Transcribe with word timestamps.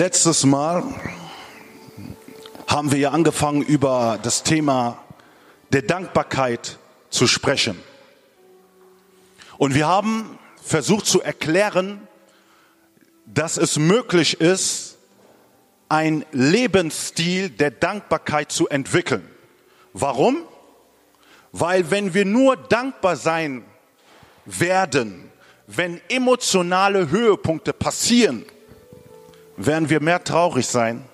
Letztes 0.00 0.46
Mal 0.46 0.82
haben 2.66 2.90
wir 2.90 2.98
ja 2.98 3.10
angefangen, 3.10 3.60
über 3.60 4.18
das 4.22 4.42
Thema 4.42 5.04
der 5.74 5.82
Dankbarkeit 5.82 6.78
zu 7.10 7.26
sprechen. 7.26 7.78
Und 9.58 9.74
wir 9.74 9.86
haben 9.86 10.38
versucht 10.64 11.04
zu 11.04 11.20
erklären, 11.20 12.08
dass 13.26 13.58
es 13.58 13.76
möglich 13.76 14.40
ist, 14.40 14.96
ein 15.90 16.24
Lebensstil 16.32 17.50
der 17.50 17.70
Dankbarkeit 17.70 18.50
zu 18.50 18.70
entwickeln. 18.70 19.28
Warum? 19.92 20.44
Weil 21.52 21.90
wenn 21.90 22.14
wir 22.14 22.24
nur 22.24 22.56
dankbar 22.56 23.16
sein 23.16 23.66
werden, 24.46 25.30
wenn 25.66 26.00
emotionale 26.08 27.10
Höhepunkte 27.10 27.74
passieren, 27.74 28.46
werden 29.66 29.90
wir 29.90 30.00
mehr 30.00 30.24
traurig 30.24 30.66
sein, 30.66 31.04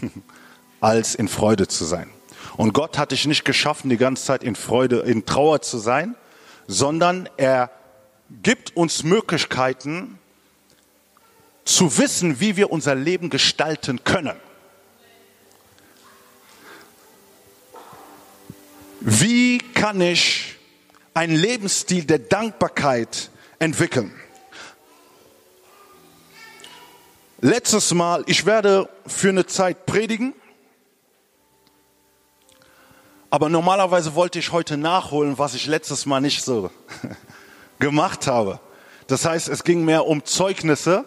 als 0.80 1.14
in 1.14 1.28
Freude 1.28 1.66
zu 1.66 1.84
sein. 1.84 2.08
Und 2.56 2.72
Gott 2.72 2.98
hat 2.98 3.10
dich 3.10 3.26
nicht 3.26 3.44
geschaffen, 3.44 3.90
die 3.90 3.96
ganze 3.96 4.24
Zeit 4.24 4.42
in 4.42 4.54
Freude, 4.54 5.00
in 5.00 5.26
Trauer 5.26 5.60
zu 5.60 5.78
sein, 5.78 6.14
sondern 6.66 7.28
er 7.36 7.70
gibt 8.42 8.76
uns 8.76 9.02
Möglichkeiten 9.02 10.18
zu 11.64 11.98
wissen, 11.98 12.40
wie 12.40 12.56
wir 12.56 12.70
unser 12.70 12.94
Leben 12.94 13.28
gestalten 13.28 14.04
können. 14.04 14.36
Wie 19.00 19.58
kann 19.58 20.00
ich 20.00 20.56
einen 21.14 21.34
Lebensstil 21.34 22.04
der 22.04 22.20
Dankbarkeit 22.20 23.30
entwickeln? 23.58 24.12
Letztes 27.40 27.92
Mal, 27.92 28.24
ich 28.26 28.46
werde 28.46 28.88
für 29.06 29.28
eine 29.28 29.44
Zeit 29.44 29.84
predigen, 29.84 30.32
aber 33.28 33.50
normalerweise 33.50 34.14
wollte 34.14 34.38
ich 34.38 34.52
heute 34.52 34.78
nachholen, 34.78 35.36
was 35.36 35.52
ich 35.52 35.66
letztes 35.66 36.06
Mal 36.06 36.20
nicht 36.22 36.42
so 36.42 36.70
gemacht 37.78 38.26
habe. 38.26 38.58
Das 39.06 39.26
heißt, 39.26 39.48
es 39.48 39.64
ging 39.64 39.84
mehr 39.84 40.06
um 40.06 40.24
Zeugnisse, 40.24 41.04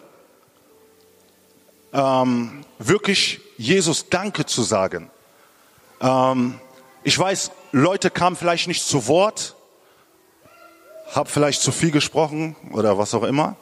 ähm, 1.92 2.64
wirklich 2.78 3.40
Jesus 3.58 4.08
Danke 4.08 4.46
zu 4.46 4.62
sagen. 4.62 5.10
Ähm, 6.00 6.60
ich 7.02 7.18
weiß, 7.18 7.50
Leute 7.72 8.08
kamen 8.08 8.36
vielleicht 8.36 8.68
nicht 8.68 8.84
zu 8.84 9.08
Wort, 9.08 9.56
habe 11.12 11.28
vielleicht 11.28 11.60
zu 11.60 11.72
viel 11.72 11.90
gesprochen 11.90 12.54
oder 12.70 12.98
was 12.98 13.14
auch 13.14 13.24
immer. 13.24 13.56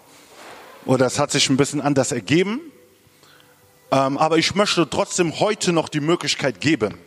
Oder 0.84 1.06
es 1.06 1.18
hat 1.18 1.30
sich 1.30 1.48
ein 1.50 1.56
bisschen 1.56 1.80
anders 1.80 2.12
ergeben. 2.12 2.60
Ähm, 3.90 4.18
aber 4.18 4.38
ich 4.38 4.54
möchte 4.54 4.88
trotzdem 4.88 5.40
heute 5.40 5.72
noch 5.72 5.88
die 5.88 6.00
Möglichkeit 6.00 6.60
geben, 6.60 6.98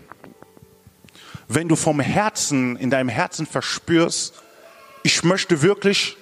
wenn 1.47 1.67
du 1.67 1.75
vom 1.75 2.00
Herzen, 2.00 2.78
in 2.78 2.89
deinem 2.89 3.09
Herzen 3.09 3.45
verspürst, 3.45 4.33
ich 5.03 5.23
möchte 5.23 5.61
wirklich 5.61 6.17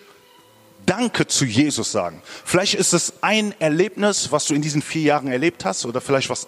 Danke 0.86 1.28
zu 1.28 1.46
Jesus 1.46 1.92
sagen. 1.92 2.22
Vielleicht 2.46 2.74
ist 2.74 2.94
es 2.94 3.14
ein 3.22 3.54
Erlebnis, 3.60 4.32
was 4.32 4.46
du 4.46 4.56
in 4.56 4.62
diesen 4.62 4.82
vier 4.82 5.04
Jahren 5.04 5.28
erlebt 5.28 5.64
hast 5.64 5.86
oder 5.86 6.02
vielleicht 6.02 6.30
was, 6.30 6.48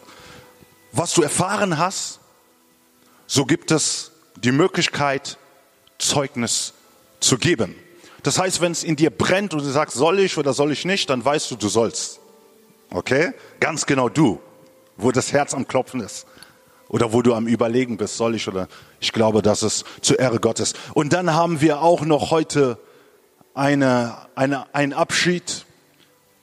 was 0.91 1.13
du 1.13 1.21
erfahren 1.21 1.77
hast. 1.77 2.19
So 3.27 3.45
gibt 3.45 3.69
es 3.69 4.11
die 4.37 4.51
Möglichkeit, 4.51 5.37
Zeugnis 5.99 6.73
zu 7.19 7.37
geben. 7.37 7.75
Das 8.23 8.37
heißt, 8.37 8.61
wenn 8.61 8.71
es 8.71 8.83
in 8.83 8.95
dir 8.95 9.09
brennt 9.09 9.53
und 9.53 9.63
du 9.63 9.69
sagst, 9.69 9.95
soll 9.95 10.19
ich 10.19 10.37
oder 10.37 10.53
soll 10.53 10.71
ich 10.71 10.85
nicht, 10.85 11.09
dann 11.09 11.23
weißt 11.23 11.49
du, 11.51 11.55
du 11.55 11.69
sollst. 11.69 12.19
Okay? 12.91 13.31
Ganz 13.59 13.85
genau 13.85 14.09
du, 14.09 14.39
wo 14.97 15.11
das 15.11 15.31
Herz 15.33 15.53
am 15.53 15.67
Klopfen 15.67 16.01
ist. 16.01 16.27
Oder 16.87 17.13
wo 17.13 17.21
du 17.21 17.33
am 17.33 17.47
Überlegen 17.47 17.95
bist, 17.95 18.17
soll 18.17 18.35
ich 18.35 18.47
oder 18.49 18.67
ich 18.99 19.13
glaube, 19.13 19.41
dass 19.41 19.61
es 19.61 19.85
zur 20.01 20.19
Ehre 20.19 20.39
Gottes. 20.39 20.73
Und 20.93 21.13
dann 21.13 21.33
haben 21.33 21.61
wir 21.61 21.81
auch 21.81 22.01
noch 22.01 22.31
heute 22.31 22.77
eine, 23.53 24.17
eine, 24.35 24.65
ein 24.73 24.91
Abschied 24.91 25.65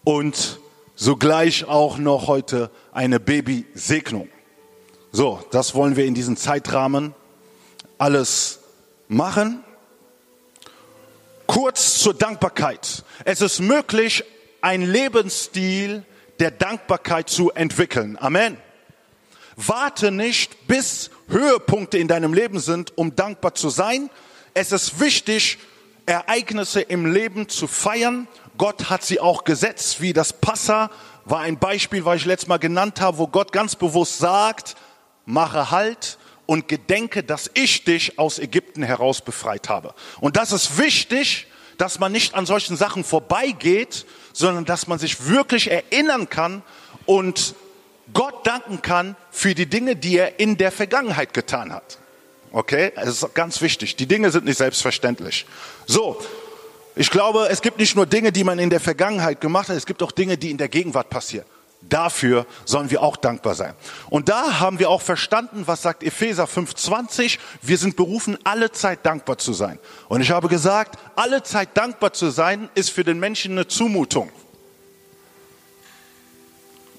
und 0.04 0.58
sogleich 0.94 1.66
auch 1.66 1.98
noch 1.98 2.28
heute 2.28 2.70
eine 2.92 3.20
Babysegnung. 3.20 4.28
So, 5.12 5.40
das 5.50 5.74
wollen 5.74 5.96
wir 5.96 6.06
in 6.06 6.14
diesem 6.14 6.36
Zeitrahmen 6.36 7.14
alles 7.98 8.60
machen. 9.06 9.64
Kurz 11.48 11.98
zur 11.98 12.12
Dankbarkeit. 12.12 13.02
Es 13.24 13.40
ist 13.40 13.60
möglich, 13.60 14.22
ein 14.60 14.82
Lebensstil 14.82 16.04
der 16.40 16.50
Dankbarkeit 16.50 17.30
zu 17.30 17.50
entwickeln. 17.50 18.18
Amen. 18.20 18.58
Warte 19.56 20.10
nicht, 20.10 20.68
bis 20.68 21.10
Höhepunkte 21.28 21.96
in 21.96 22.06
deinem 22.06 22.34
Leben 22.34 22.60
sind, 22.60 22.96
um 22.98 23.16
dankbar 23.16 23.54
zu 23.54 23.70
sein. 23.70 24.10
Es 24.52 24.72
ist 24.72 25.00
wichtig, 25.00 25.58
Ereignisse 26.04 26.82
im 26.82 27.10
Leben 27.10 27.48
zu 27.48 27.66
feiern. 27.66 28.28
Gott 28.58 28.90
hat 28.90 29.02
sie 29.02 29.18
auch 29.18 29.44
gesetzt, 29.44 30.02
wie 30.02 30.12
das 30.12 30.34
Passa 30.34 30.90
war 31.24 31.40
ein 31.40 31.58
Beispiel, 31.58 32.04
was 32.04 32.16
ich 32.16 32.26
letztes 32.26 32.48
Mal 32.48 32.58
genannt 32.58 33.00
habe, 33.00 33.16
wo 33.16 33.26
Gott 33.26 33.52
ganz 33.52 33.74
bewusst 33.74 34.18
sagt, 34.18 34.76
mache 35.24 35.70
Halt 35.70 36.17
und 36.48 36.66
gedenke, 36.66 37.22
dass 37.22 37.50
ich 37.52 37.84
dich 37.84 38.18
aus 38.18 38.38
Ägypten 38.38 38.82
heraus 38.82 39.20
befreit 39.20 39.68
habe. 39.68 39.94
Und 40.18 40.38
das 40.38 40.50
ist 40.50 40.78
wichtig, 40.78 41.46
dass 41.76 41.98
man 41.98 42.10
nicht 42.10 42.34
an 42.34 42.46
solchen 42.46 42.74
Sachen 42.74 43.04
vorbeigeht, 43.04 44.06
sondern 44.32 44.64
dass 44.64 44.86
man 44.86 44.98
sich 44.98 45.26
wirklich 45.26 45.70
erinnern 45.70 46.30
kann 46.30 46.62
und 47.04 47.54
Gott 48.14 48.46
danken 48.46 48.80
kann 48.80 49.14
für 49.30 49.54
die 49.54 49.66
Dinge, 49.66 49.94
die 49.94 50.16
er 50.16 50.40
in 50.40 50.56
der 50.56 50.72
Vergangenheit 50.72 51.34
getan 51.34 51.70
hat. 51.70 51.98
Okay, 52.50 52.92
das 52.96 53.08
ist 53.22 53.34
ganz 53.34 53.60
wichtig. 53.60 53.96
Die 53.96 54.06
Dinge 54.06 54.30
sind 54.30 54.46
nicht 54.46 54.56
selbstverständlich. 54.56 55.44
So, 55.86 56.18
ich 56.96 57.10
glaube, 57.10 57.48
es 57.50 57.60
gibt 57.60 57.78
nicht 57.78 57.94
nur 57.94 58.06
Dinge, 58.06 58.32
die 58.32 58.42
man 58.42 58.58
in 58.58 58.70
der 58.70 58.80
Vergangenheit 58.80 59.42
gemacht 59.42 59.68
hat, 59.68 59.76
es 59.76 59.84
gibt 59.84 60.02
auch 60.02 60.12
Dinge, 60.12 60.38
die 60.38 60.50
in 60.50 60.56
der 60.56 60.68
Gegenwart 60.68 61.10
passieren. 61.10 61.44
Dafür 61.80 62.44
sollen 62.64 62.90
wir 62.90 63.02
auch 63.02 63.16
dankbar 63.16 63.54
sein. 63.54 63.74
Und 64.10 64.28
da 64.28 64.58
haben 64.58 64.78
wir 64.78 64.90
auch 64.90 65.00
verstanden, 65.00 65.62
was 65.66 65.82
sagt 65.82 66.02
Epheser 66.02 66.46
5:20, 66.46 67.38
wir 67.62 67.78
sind 67.78 67.96
berufen, 67.96 68.36
alle 68.44 68.72
Zeit 68.72 69.06
dankbar 69.06 69.38
zu 69.38 69.52
sein. 69.52 69.78
Und 70.08 70.20
ich 70.20 70.30
habe 70.30 70.48
gesagt, 70.48 70.98
alle 71.14 71.42
Zeit 71.44 71.76
dankbar 71.76 72.12
zu 72.12 72.30
sein, 72.30 72.68
ist 72.74 72.90
für 72.90 73.04
den 73.04 73.20
Menschen 73.20 73.52
eine 73.52 73.68
Zumutung. 73.68 74.30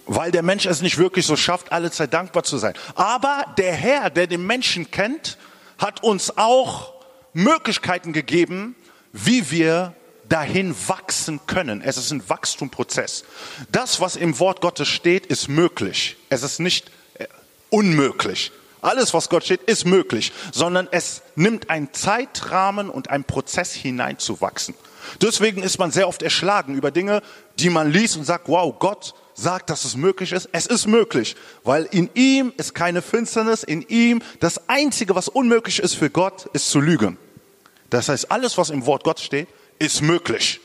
Weil 0.06 0.32
der 0.32 0.44
Mensch 0.44 0.66
es 0.66 0.82
nicht 0.82 0.98
wirklich 0.98 1.26
so 1.26 1.36
schafft, 1.36 1.72
alle 1.72 1.92
Zeit 1.92 2.14
dankbar 2.14 2.44
zu 2.44 2.58
sein. 2.58 2.74
Aber 2.96 3.46
der 3.58 3.74
Herr, 3.74 4.10
der 4.10 4.28
den 4.28 4.48
Menschen 4.48 4.90
kennt, 4.90 5.38
hat 5.78 6.04
uns 6.04 6.38
auch 6.38 6.94
Möglichkeiten 7.34 8.12
gegeben, 8.12 8.76
wie 9.12 9.52
wir 9.52 9.94
dahin 10.30 10.76
wachsen 10.88 11.42
können. 11.48 11.82
Es 11.82 11.98
ist 11.98 12.12
ein 12.12 12.28
Wachstumprozess. 12.30 13.24
Das, 13.72 14.00
was 14.00 14.16
im 14.16 14.40
Wort 14.40 14.62
Gottes 14.62 14.88
steht, 14.88 15.26
ist 15.26 15.50
möglich. 15.50 16.18
Es 16.30 16.44
ist 16.44 16.60
nicht 16.60 16.92
äh, 17.16 17.26
unmöglich. 17.70 18.52
Alles, 18.82 19.14
was 19.14 19.28
Gott 19.30 19.44
steht, 19.44 19.64
ist 19.64 19.86
möglich, 19.86 20.32
sondern 20.54 20.88
es 20.92 21.22
nimmt 21.36 21.70
einen 21.70 21.94
Zeitrahmen 21.94 22.90
und 22.90 23.10
einen 23.10 23.26
Prozess 23.26 23.74
hinein 23.74 24.20
zu 24.20 24.40
wachsen. 24.40 24.74
Deswegen 25.22 25.64
ist 25.64 25.80
man 25.80 25.92
sehr 25.92 26.08
oft 26.08 26.22
erschlagen 26.22 26.76
über 26.76 26.92
Dinge, 26.92 27.22
die 27.58 27.70
man 27.70 27.92
liest 27.92 28.16
und 28.16 28.24
sagt, 28.24 28.48
wow, 28.48 28.74
Gott 28.78 29.16
sagt, 29.34 29.70
dass 29.70 29.86
es 29.86 29.96
möglich 29.98 30.32
ist. 30.32 30.50
Es 30.52 30.66
ist 30.66 30.88
möglich, 30.88 31.36
weil 31.64 31.86
in 31.86 32.10
ihm 32.14 32.54
ist 32.58 32.76
keine 32.76 33.02
Finsternis, 33.02 33.64
in 33.64 33.82
ihm 33.82 34.22
das 34.40 34.70
Einzige, 34.70 35.16
was 35.16 35.28
unmöglich 35.28 35.80
ist 35.80 35.96
für 35.96 36.10
Gott, 36.10 36.46
ist 36.54 36.70
zu 36.70 36.80
lügen. 36.80 37.18
Das 37.90 38.10
heißt, 38.10 38.32
alles, 38.32 38.58
was 38.58 38.70
im 38.70 38.86
Wort 38.86 39.04
Gott 39.04 39.20
steht, 39.20 39.48
ist 39.80 40.02
möglich. 40.02 40.60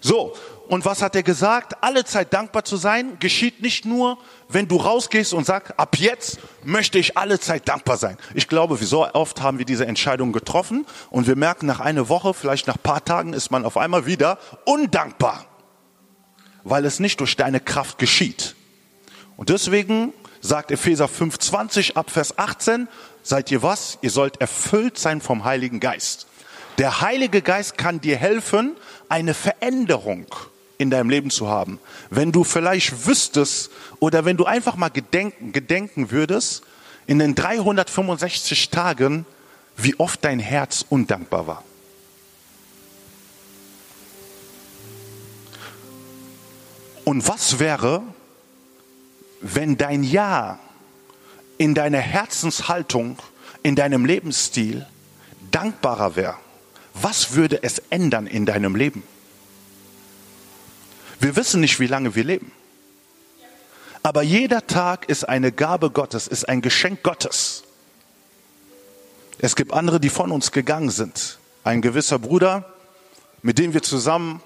So, 0.00 0.34
und 0.68 0.84
was 0.84 1.00
hat 1.00 1.16
er 1.16 1.22
gesagt? 1.22 1.82
Alle 1.82 2.04
Zeit 2.04 2.34
dankbar 2.34 2.62
zu 2.64 2.76
sein, 2.76 3.18
geschieht 3.20 3.62
nicht 3.62 3.86
nur, 3.86 4.18
wenn 4.48 4.68
du 4.68 4.76
rausgehst 4.76 5.32
und 5.32 5.46
sagst, 5.46 5.78
ab 5.78 5.96
jetzt 5.96 6.38
möchte 6.62 6.98
ich 6.98 7.16
alle 7.16 7.40
Zeit 7.40 7.66
dankbar 7.68 7.96
sein. 7.96 8.18
Ich 8.34 8.48
glaube, 8.48 8.80
wie 8.80 8.84
so 8.84 9.06
oft 9.06 9.40
haben 9.40 9.58
wir 9.58 9.64
diese 9.64 9.86
Entscheidung 9.86 10.32
getroffen 10.32 10.86
und 11.10 11.26
wir 11.26 11.36
merken 11.36 11.66
nach 11.66 11.80
einer 11.80 12.10
Woche, 12.10 12.34
vielleicht 12.34 12.66
nach 12.66 12.80
paar 12.80 13.02
Tagen 13.02 13.32
ist 13.32 13.50
man 13.50 13.64
auf 13.64 13.78
einmal 13.78 14.04
wieder 14.04 14.38
undankbar, 14.66 15.46
weil 16.64 16.84
es 16.84 17.00
nicht 17.00 17.18
durch 17.20 17.36
deine 17.36 17.60
Kraft 17.60 17.98
geschieht. 17.98 18.54
Und 19.38 19.48
deswegen 19.48 20.12
sagt 20.40 20.70
Epheser 20.70 21.06
5,20 21.06 21.94
ab 21.96 22.10
Vers 22.10 22.38
18, 22.38 22.88
seid 23.22 23.50
ihr 23.50 23.62
was? 23.62 23.98
Ihr 24.02 24.10
sollt 24.10 24.40
erfüllt 24.40 24.98
sein 24.98 25.22
vom 25.22 25.44
Heiligen 25.44 25.80
Geist. 25.80 26.27
Der 26.78 27.00
Heilige 27.00 27.42
Geist 27.42 27.76
kann 27.76 28.00
dir 28.00 28.16
helfen, 28.16 28.76
eine 29.08 29.34
Veränderung 29.34 30.26
in 30.78 30.90
deinem 30.90 31.10
Leben 31.10 31.30
zu 31.30 31.48
haben. 31.48 31.80
Wenn 32.08 32.30
du 32.30 32.44
vielleicht 32.44 33.06
wüsstest 33.06 33.70
oder 33.98 34.24
wenn 34.24 34.36
du 34.36 34.44
einfach 34.44 34.76
mal 34.76 34.88
gedenken, 34.88 35.50
gedenken 35.50 36.12
würdest, 36.12 36.62
in 37.08 37.18
den 37.18 37.34
365 37.34 38.70
Tagen, 38.70 39.26
wie 39.76 39.98
oft 39.98 40.24
dein 40.24 40.38
Herz 40.38 40.84
undankbar 40.88 41.46
war. 41.48 41.64
Und 47.04 47.26
was 47.26 47.58
wäre, 47.58 48.02
wenn 49.40 49.76
dein 49.78 50.04
Ja 50.04 50.58
in 51.56 51.74
deiner 51.74 51.98
Herzenshaltung, 51.98 53.18
in 53.62 53.74
deinem 53.74 54.04
Lebensstil 54.04 54.86
dankbarer 55.50 56.14
wäre, 56.14 56.36
was 57.02 57.34
würde 57.34 57.62
es 57.62 57.78
ändern 57.90 58.26
in 58.26 58.46
deinem 58.46 58.76
Leben? 58.76 59.02
Wir 61.20 61.36
wissen 61.36 61.60
nicht, 61.60 61.80
wie 61.80 61.86
lange 61.86 62.14
wir 62.14 62.24
leben. 62.24 62.52
Aber 64.02 64.22
jeder 64.22 64.66
Tag 64.66 65.08
ist 65.08 65.28
eine 65.28 65.52
Gabe 65.52 65.90
Gottes, 65.90 66.28
ist 66.28 66.48
ein 66.48 66.62
Geschenk 66.62 67.02
Gottes. 67.02 67.64
Es 69.38 69.56
gibt 69.56 69.72
andere, 69.72 70.00
die 70.00 70.08
von 70.08 70.32
uns 70.32 70.52
gegangen 70.52 70.90
sind. 70.90 71.38
Ein 71.64 71.82
gewisser 71.82 72.18
Bruder, 72.18 72.72
mit 73.42 73.58
dem 73.58 73.74
wir 73.74 73.82
zusammen 73.82 74.40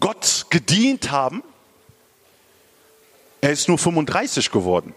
Gott 0.00 0.46
gedient 0.50 1.10
haben, 1.10 1.42
er 3.40 3.52
ist 3.52 3.68
nur 3.68 3.78
35 3.78 4.50
geworden. 4.50 4.94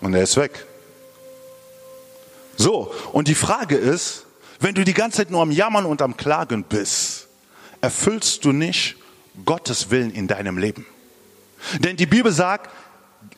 Und 0.00 0.14
er 0.14 0.22
ist 0.22 0.36
weg. 0.36 0.66
So, 2.56 2.92
und 3.12 3.28
die 3.28 3.34
Frage 3.34 3.76
ist, 3.76 4.26
wenn 4.60 4.74
du 4.74 4.84
die 4.84 4.94
ganze 4.94 5.18
Zeit 5.18 5.30
nur 5.30 5.42
am 5.42 5.50
Jammern 5.50 5.86
und 5.86 6.02
am 6.02 6.16
Klagen 6.16 6.64
bist, 6.64 7.28
erfüllst 7.80 8.44
du 8.44 8.52
nicht 8.52 8.96
Gottes 9.44 9.90
Willen 9.90 10.12
in 10.12 10.28
deinem 10.28 10.58
Leben. 10.58 10.86
Denn 11.78 11.96
die 11.96 12.06
Bibel 12.06 12.32
sagt 12.32 12.70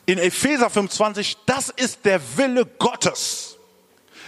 in 0.05 0.17
Epheser 0.17 0.69
25, 0.69 1.37
das 1.45 1.69
ist 1.69 2.05
der 2.05 2.19
Wille 2.37 2.65
Gottes, 2.65 3.57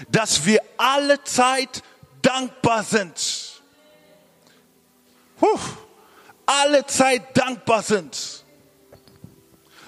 dass 0.10 0.46
wir 0.46 0.62
alle 0.78 1.24
Zeit 1.24 1.84
dankbar 2.22 2.84
sind. 2.84 3.62
Puh, 5.40 5.60
alle 6.46 6.86
Zeit 6.86 7.38
dankbar 7.38 7.84
sind. 7.84 8.44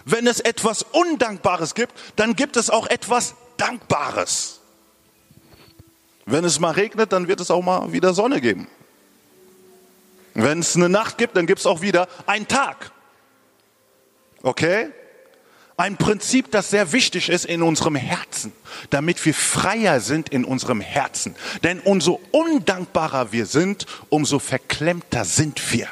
Wenn 0.05 0.27
es 0.27 0.39
etwas 0.39 0.83
Undankbares 0.83 1.73
gibt, 1.73 1.93
dann 2.15 2.35
gibt 2.35 2.57
es 2.57 2.69
auch 2.69 2.87
etwas 2.87 3.35
Dankbares. 3.57 4.56
Wenn 6.27 6.43
es 6.43 6.59
mal 6.59 6.71
regnet, 6.71 7.13
dann 7.13 7.29
wird 7.29 7.39
es 7.39 7.49
auch 7.49 7.63
mal 7.63 7.93
wieder 7.93 8.13
Sonne 8.13 8.41
geben. 8.41 8.67
Wenn 10.33 10.59
es 10.59 10.75
eine 10.75 10.89
Nacht 10.89 11.17
gibt, 11.17 11.37
dann 11.37 11.47
gibt 11.47 11.61
es 11.61 11.65
auch 11.65 11.81
wieder 11.81 12.07
einen 12.25 12.47
Tag. 12.49 12.91
Okay? 14.43 14.89
Ein 15.77 15.95
Prinzip, 15.95 16.51
das 16.51 16.69
sehr 16.69 16.91
wichtig 16.91 17.29
ist 17.29 17.45
in 17.45 17.61
unserem 17.61 17.95
Herzen, 17.95 18.51
damit 18.89 19.25
wir 19.25 19.33
freier 19.33 20.01
sind 20.01 20.27
in 20.27 20.43
unserem 20.43 20.81
Herzen. 20.81 21.33
Denn 21.63 21.79
umso 21.79 22.19
undankbarer 22.31 23.31
wir 23.31 23.45
sind, 23.45 23.85
umso 24.09 24.39
verklemmter 24.39 25.23
sind 25.23 25.71
wir. 25.71 25.87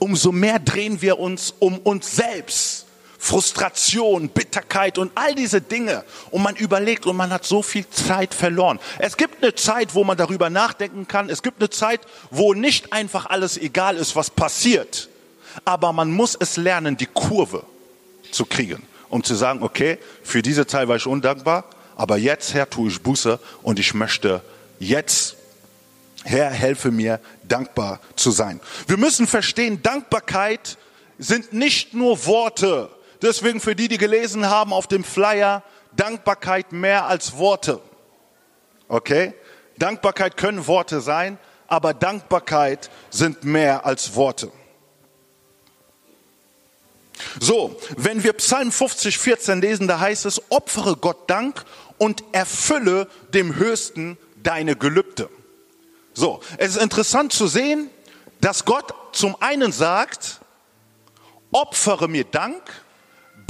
Umso 0.00 0.32
mehr 0.32 0.58
drehen 0.58 1.00
wir 1.00 1.20
uns 1.20 1.54
um 1.60 1.78
uns 1.78 2.16
selbst 2.16 2.86
Frustration, 3.22 4.30
Bitterkeit 4.30 4.96
und 4.96 5.12
all 5.14 5.34
diese 5.34 5.60
Dinge. 5.60 6.04
Und 6.30 6.42
man 6.42 6.56
überlegt 6.56 7.04
und 7.04 7.16
man 7.16 7.30
hat 7.30 7.44
so 7.44 7.60
viel 7.62 7.86
Zeit 7.90 8.32
verloren. 8.32 8.80
Es 8.98 9.18
gibt 9.18 9.42
eine 9.42 9.54
Zeit, 9.54 9.94
wo 9.94 10.04
man 10.04 10.16
darüber 10.16 10.48
nachdenken 10.48 11.06
kann. 11.06 11.28
Es 11.28 11.42
gibt 11.42 11.60
eine 11.60 11.68
Zeit, 11.68 12.00
wo 12.30 12.54
nicht 12.54 12.94
einfach 12.94 13.26
alles 13.26 13.58
egal 13.58 13.96
ist, 13.96 14.16
was 14.16 14.30
passiert. 14.30 15.10
Aber 15.66 15.92
man 15.92 16.10
muss 16.10 16.34
es 16.34 16.56
lernen, 16.56 16.96
die 16.96 17.06
Kurve 17.06 17.64
zu 18.32 18.46
kriegen, 18.46 18.82
um 19.10 19.22
zu 19.22 19.34
sagen, 19.34 19.62
okay, 19.62 19.98
für 20.22 20.40
diese 20.40 20.66
Zeit 20.66 20.88
war 20.88 20.96
ich 20.96 21.06
undankbar, 21.06 21.66
aber 21.96 22.16
jetzt, 22.16 22.54
Herr, 22.54 22.70
tue 22.70 22.88
ich 22.88 23.02
Buße 23.02 23.38
und 23.62 23.78
ich 23.78 23.92
möchte 23.92 24.42
jetzt 24.78 25.36
Herr, 26.24 26.50
helfe 26.50 26.90
mir, 26.90 27.18
dankbar 27.44 28.00
zu 28.14 28.30
sein. 28.30 28.60
Wir 28.86 28.98
müssen 28.98 29.26
verstehen, 29.26 29.82
Dankbarkeit 29.82 30.76
sind 31.18 31.52
nicht 31.52 31.94
nur 31.94 32.26
Worte. 32.26 32.90
Deswegen 33.22 33.60
für 33.60 33.76
die, 33.76 33.88
die 33.88 33.98
gelesen 33.98 34.48
haben 34.48 34.72
auf 34.72 34.86
dem 34.86 35.04
Flyer, 35.04 35.62
Dankbarkeit 35.92 36.72
mehr 36.72 37.06
als 37.06 37.36
Worte. 37.36 37.80
Okay? 38.88 39.34
Dankbarkeit 39.78 40.36
können 40.36 40.66
Worte 40.66 41.00
sein, 41.00 41.38
aber 41.66 41.94
Dankbarkeit 41.94 42.90
sind 43.10 43.44
mehr 43.44 43.84
als 43.84 44.14
Worte. 44.14 44.50
So, 47.38 47.78
wenn 47.96 48.24
wir 48.24 48.32
Psalm 48.34 48.72
50, 48.72 49.18
14 49.18 49.60
lesen, 49.60 49.86
da 49.86 50.00
heißt 50.00 50.24
es, 50.26 50.42
opfere 50.50 50.96
Gott 50.96 51.28
Dank 51.28 51.64
und 51.98 52.24
erfülle 52.32 53.08
dem 53.34 53.56
Höchsten 53.56 54.18
deine 54.42 54.74
Gelübde. 54.74 55.28
So, 56.14 56.40
es 56.56 56.76
ist 56.76 56.82
interessant 56.82 57.32
zu 57.32 57.46
sehen, 57.46 57.90
dass 58.40 58.64
Gott 58.64 58.92
zum 59.12 59.40
einen 59.40 59.70
sagt, 59.70 60.40
opfere 61.52 62.08
mir 62.08 62.24
Dank 62.24 62.62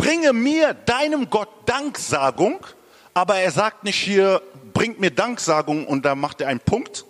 bringe 0.00 0.32
mir 0.32 0.72
deinem 0.72 1.28
Gott 1.28 1.50
Danksagung, 1.66 2.66
aber 3.12 3.36
er 3.36 3.50
sagt 3.50 3.84
nicht 3.84 3.98
hier, 4.00 4.40
bringt 4.72 4.98
mir 4.98 5.10
Danksagung 5.10 5.86
und 5.86 6.06
da 6.06 6.14
macht 6.14 6.40
er 6.40 6.48
einen 6.48 6.60
Punkt, 6.60 7.04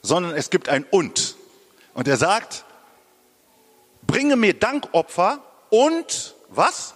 sondern 0.00 0.32
es 0.36 0.48
gibt 0.48 0.68
ein 0.68 0.84
Und. 0.90 1.34
Und 1.94 2.06
er 2.06 2.16
sagt, 2.16 2.64
bringe 4.06 4.36
mir 4.36 4.54
Dankopfer 4.54 5.40
und 5.70 6.36
was? 6.48 6.94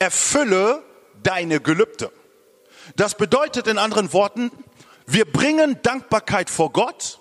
Erfülle 0.00 0.82
deine 1.22 1.60
Gelübde. 1.60 2.10
Das 2.96 3.14
bedeutet 3.16 3.68
in 3.68 3.78
anderen 3.78 4.12
Worten, 4.12 4.50
wir 5.06 5.30
bringen 5.30 5.78
Dankbarkeit 5.82 6.50
vor 6.50 6.72
Gott, 6.72 7.20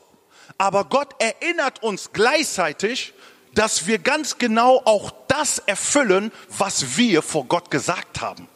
aber 0.58 0.86
Gott 0.86 1.14
erinnert 1.20 1.84
uns 1.84 2.12
gleichzeitig, 2.12 3.14
dass 3.54 3.88
wir 3.88 4.00
ganz 4.00 4.38
genau 4.38 4.82
auch 4.86 5.12
das 5.28 5.60
erfüllen, 5.60 6.32
was 6.58 6.98
wir 6.98 7.22
vor 7.22 7.46
Gott 7.46 7.72
gesagt 7.72 8.22
haben. 8.22 8.48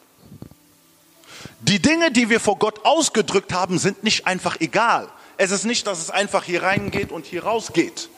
Die 1.60 1.80
Dinge, 1.80 2.10
die 2.10 2.30
wir 2.30 2.40
vor 2.40 2.58
Gott 2.58 2.84
ausgedrückt 2.84 3.52
haben, 3.52 3.78
sind 3.78 4.04
nicht 4.04 4.26
einfach 4.26 4.60
egal. 4.60 5.08
Es 5.36 5.50
ist 5.50 5.64
nicht, 5.64 5.86
dass 5.86 5.98
es 5.98 6.10
einfach 6.10 6.44
hier 6.44 6.62
reingeht 6.62 7.12
und 7.12 7.26
hier 7.26 7.44
rausgeht, 7.44 8.08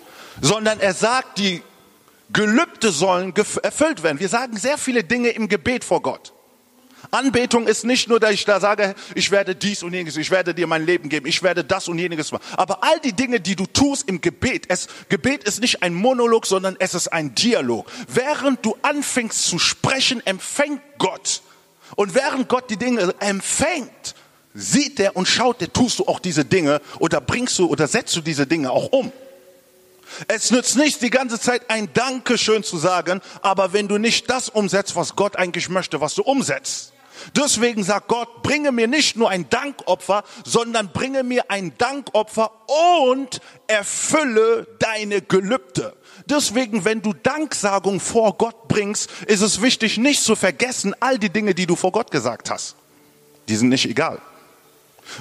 sondern 0.40 0.80
er 0.80 0.94
sagt, 0.94 1.38
die 1.38 1.62
Gelübde 2.32 2.92
sollen 2.92 3.34
erfüllt 3.62 4.02
werden. 4.02 4.20
Wir 4.20 4.28
sagen 4.28 4.56
sehr 4.56 4.78
viele 4.78 5.02
Dinge 5.02 5.30
im 5.30 5.48
Gebet 5.48 5.84
vor 5.84 6.02
Gott. 6.02 6.32
Anbetung 7.10 7.66
ist 7.66 7.84
nicht 7.84 8.08
nur, 8.08 8.20
dass 8.20 8.32
ich 8.32 8.44
da 8.44 8.60
sage, 8.60 8.94
ich 9.14 9.30
werde 9.30 9.54
dies 9.54 9.82
und 9.82 9.94
jenes, 9.94 10.16
ich 10.16 10.30
werde 10.30 10.54
dir 10.54 10.66
mein 10.66 10.84
Leben 10.84 11.08
geben, 11.08 11.26
ich 11.26 11.42
werde 11.42 11.64
das 11.64 11.88
und 11.88 11.98
jenes 11.98 12.32
machen. 12.32 12.44
Aber 12.56 12.84
all 12.84 13.00
die 13.00 13.12
Dinge, 13.12 13.40
die 13.40 13.56
du 13.56 13.66
tust 13.66 14.08
im 14.08 14.20
Gebet, 14.20 14.66
es, 14.68 14.88
Gebet 15.08 15.44
ist 15.44 15.60
nicht 15.60 15.82
ein 15.82 15.94
Monolog, 15.94 16.46
sondern 16.46 16.76
es 16.78 16.94
ist 16.94 17.08
ein 17.08 17.34
Dialog. 17.34 17.90
Während 18.08 18.64
du 18.64 18.76
anfängst 18.82 19.44
zu 19.44 19.58
sprechen, 19.58 20.24
empfängt 20.26 20.82
Gott. 20.98 21.42
Und 21.96 22.14
während 22.14 22.48
Gott 22.48 22.70
die 22.70 22.76
Dinge 22.76 23.14
empfängt, 23.20 24.14
sieht 24.54 25.00
er 25.00 25.16
und 25.16 25.26
schaut 25.26 25.62
er, 25.62 25.72
tust 25.72 25.98
du 26.00 26.06
auch 26.06 26.20
diese 26.20 26.44
Dinge 26.44 26.80
oder 26.98 27.20
bringst 27.20 27.58
du 27.58 27.66
oder 27.66 27.86
setzt 27.86 28.16
du 28.16 28.20
diese 28.20 28.46
Dinge 28.46 28.70
auch 28.70 28.92
um. 28.92 29.12
Es 30.26 30.50
nützt 30.50 30.76
nicht 30.76 31.02
die 31.02 31.10
ganze 31.10 31.38
Zeit 31.38 31.70
ein 31.70 31.92
Dankeschön 31.92 32.64
zu 32.64 32.78
sagen, 32.78 33.20
aber 33.42 33.72
wenn 33.72 33.88
du 33.88 33.98
nicht 33.98 34.30
das 34.30 34.48
umsetzt, 34.48 34.96
was 34.96 35.16
Gott 35.16 35.36
eigentlich 35.36 35.68
möchte, 35.68 36.00
was 36.00 36.14
du 36.14 36.22
umsetzt. 36.22 36.92
Deswegen 37.36 37.82
sagt 37.82 38.08
Gott, 38.08 38.42
bringe 38.42 38.72
mir 38.72 38.86
nicht 38.86 39.16
nur 39.16 39.28
ein 39.28 39.48
Dankopfer, 39.50 40.24
sondern 40.44 40.92
bringe 40.92 41.24
mir 41.24 41.50
ein 41.50 41.72
Dankopfer 41.78 42.50
und 43.06 43.40
erfülle 43.66 44.66
deine 44.78 45.20
Gelübde. 45.20 45.94
Deswegen, 46.26 46.84
wenn 46.84 47.02
du 47.02 47.14
Danksagung 47.14 48.00
vor 48.00 48.36
Gott 48.36 48.68
bringst, 48.68 49.10
ist 49.26 49.40
es 49.40 49.62
wichtig, 49.62 49.98
nicht 49.98 50.22
zu 50.22 50.36
vergessen 50.36 50.94
all 51.00 51.18
die 51.18 51.30
Dinge, 51.30 51.54
die 51.54 51.66
du 51.66 51.74
vor 51.74 51.92
Gott 51.92 52.10
gesagt 52.10 52.50
hast. 52.50 52.76
Die 53.48 53.56
sind 53.56 53.70
nicht 53.70 53.88
egal. 53.88 54.20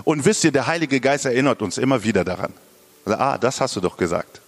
Und 0.04 0.26
wisst 0.26 0.44
ihr, 0.44 0.52
der 0.52 0.68
Heilige 0.68 1.00
Geist 1.00 1.26
erinnert 1.26 1.62
uns 1.62 1.78
immer 1.78 2.04
wieder 2.04 2.26
daran. 2.26 2.54
Ah, 3.06 3.38
das 3.38 3.62
hast 3.62 3.76
du 3.76 3.80
doch 3.80 3.96
gesagt. 3.96 4.42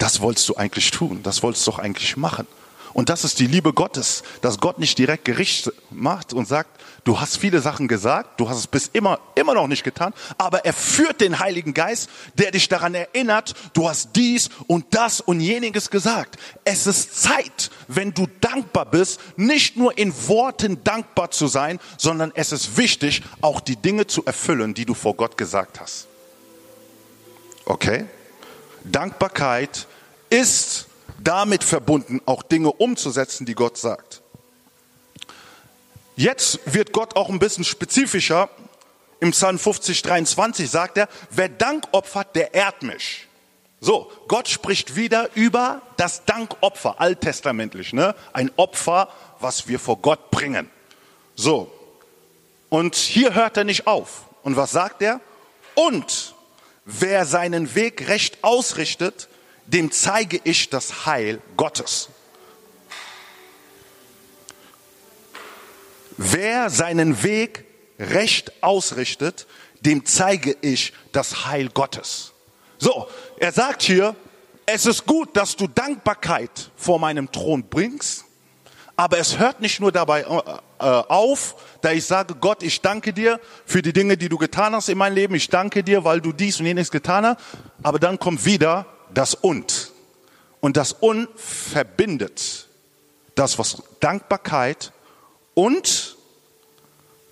Das 0.00 0.22
wolltest 0.22 0.48
du 0.48 0.56
eigentlich 0.56 0.90
tun, 0.90 1.22
das 1.22 1.42
wolltest 1.42 1.66
du 1.66 1.72
doch 1.72 1.78
eigentlich 1.78 2.16
machen. 2.16 2.46
Und 2.94 3.10
das 3.10 3.22
ist 3.22 3.38
die 3.38 3.46
Liebe 3.46 3.74
Gottes, 3.74 4.22
dass 4.40 4.58
Gott 4.58 4.78
nicht 4.78 4.98
direkt 4.98 5.26
Gericht 5.26 5.70
macht 5.90 6.32
und 6.32 6.48
sagt, 6.48 6.80
du 7.04 7.20
hast 7.20 7.36
viele 7.36 7.60
Sachen 7.60 7.86
gesagt, 7.86 8.40
du 8.40 8.48
hast 8.48 8.56
es 8.56 8.66
bis 8.66 8.88
immer, 8.94 9.20
immer 9.34 9.52
noch 9.52 9.68
nicht 9.68 9.84
getan, 9.84 10.14
aber 10.38 10.64
er 10.64 10.72
führt 10.72 11.20
den 11.20 11.38
Heiligen 11.38 11.74
Geist, 11.74 12.08
der 12.38 12.50
dich 12.50 12.66
daran 12.68 12.94
erinnert, 12.94 13.52
du 13.74 13.90
hast 13.90 14.16
dies 14.16 14.48
und 14.66 14.86
das 14.90 15.20
und 15.20 15.40
jeniges 15.40 15.90
gesagt. 15.90 16.38
Es 16.64 16.86
ist 16.86 17.20
Zeit, 17.22 17.70
wenn 17.86 18.14
du 18.14 18.26
dankbar 18.40 18.86
bist, 18.86 19.20
nicht 19.36 19.76
nur 19.76 19.98
in 19.98 20.14
Worten 20.28 20.82
dankbar 20.82 21.30
zu 21.30 21.46
sein, 21.46 21.78
sondern 21.98 22.32
es 22.34 22.52
ist 22.52 22.78
wichtig, 22.78 23.22
auch 23.42 23.60
die 23.60 23.76
Dinge 23.76 24.06
zu 24.06 24.24
erfüllen, 24.24 24.72
die 24.72 24.86
du 24.86 24.94
vor 24.94 25.14
Gott 25.14 25.36
gesagt 25.36 25.78
hast. 25.78 26.06
Okay? 27.66 28.06
Dankbarkeit 28.84 29.86
ist 30.30 30.86
damit 31.22 31.64
verbunden, 31.64 32.20
auch 32.24 32.42
Dinge 32.42 32.72
umzusetzen, 32.72 33.44
die 33.44 33.54
Gott 33.54 33.76
sagt. 33.76 34.22
Jetzt 36.16 36.60
wird 36.64 36.92
Gott 36.92 37.16
auch 37.16 37.28
ein 37.28 37.38
bisschen 37.38 37.64
spezifischer. 37.64 38.48
Im 39.20 39.32
Psalm 39.32 39.58
50, 39.58 40.02
23 40.02 40.70
sagt 40.70 40.96
er, 40.96 41.08
wer 41.30 41.48
Dank 41.48 41.88
opfert, 41.92 42.34
der 42.36 42.54
ehrt 42.54 42.82
mich. 42.82 43.26
So, 43.80 44.12
Gott 44.28 44.48
spricht 44.48 44.96
wieder 44.96 45.30
über 45.34 45.80
das 45.96 46.24
Dankopfer, 46.26 47.00
alttestamentlich, 47.00 47.94
ne? 47.94 48.14
Ein 48.34 48.50
Opfer, 48.56 49.08
was 49.40 49.68
wir 49.68 49.78
vor 49.78 49.96
Gott 49.98 50.30
bringen. 50.30 50.70
So. 51.34 51.72
Und 52.68 52.94
hier 52.94 53.34
hört 53.34 53.56
er 53.56 53.64
nicht 53.64 53.86
auf. 53.86 54.24
Und 54.42 54.56
was 54.56 54.72
sagt 54.72 55.00
er? 55.00 55.20
Und 55.74 56.34
wer 56.84 57.24
seinen 57.24 57.74
Weg 57.74 58.08
recht 58.08 58.44
ausrichtet, 58.44 59.28
dem 59.72 59.92
zeige 59.92 60.40
ich 60.44 60.68
das 60.68 61.06
Heil 61.06 61.40
Gottes. 61.56 62.08
Wer 66.16 66.70
seinen 66.70 67.22
Weg 67.22 67.64
recht 67.98 68.62
ausrichtet, 68.62 69.46
dem 69.80 70.04
zeige 70.04 70.56
ich 70.60 70.92
das 71.12 71.46
Heil 71.46 71.68
Gottes. 71.68 72.32
So, 72.78 73.08
er 73.38 73.52
sagt 73.52 73.82
hier, 73.82 74.16
es 74.66 74.86
ist 74.86 75.06
gut, 75.06 75.36
dass 75.36 75.56
du 75.56 75.66
Dankbarkeit 75.66 76.70
vor 76.76 76.98
meinem 76.98 77.30
Thron 77.30 77.64
bringst, 77.68 78.24
aber 78.96 79.18
es 79.18 79.38
hört 79.38 79.60
nicht 79.60 79.80
nur 79.80 79.92
dabei 79.92 80.22
äh, 80.22 80.84
auf, 80.84 81.56
da 81.80 81.92
ich 81.92 82.04
sage, 82.04 82.34
Gott, 82.34 82.62
ich 82.62 82.82
danke 82.82 83.12
dir 83.12 83.40
für 83.64 83.80
die 83.80 83.94
Dinge, 83.94 84.16
die 84.16 84.28
du 84.28 84.36
getan 84.36 84.74
hast 84.74 84.90
in 84.90 84.98
meinem 84.98 85.14
Leben. 85.14 85.34
Ich 85.34 85.48
danke 85.48 85.82
dir, 85.82 86.04
weil 86.04 86.20
du 86.20 86.32
dies 86.32 86.60
und 86.60 86.66
jenes 86.66 86.90
getan 86.90 87.24
hast. 87.24 87.38
Aber 87.82 87.98
dann 87.98 88.18
kommt 88.18 88.44
wieder 88.44 88.84
das 89.14 89.34
Und. 89.34 89.92
Und 90.60 90.76
das 90.76 90.92
Und 90.92 91.28
verbindet 91.36 92.68
das, 93.34 93.58
was 93.58 93.82
Dankbarkeit 94.00 94.92
und 95.54 96.16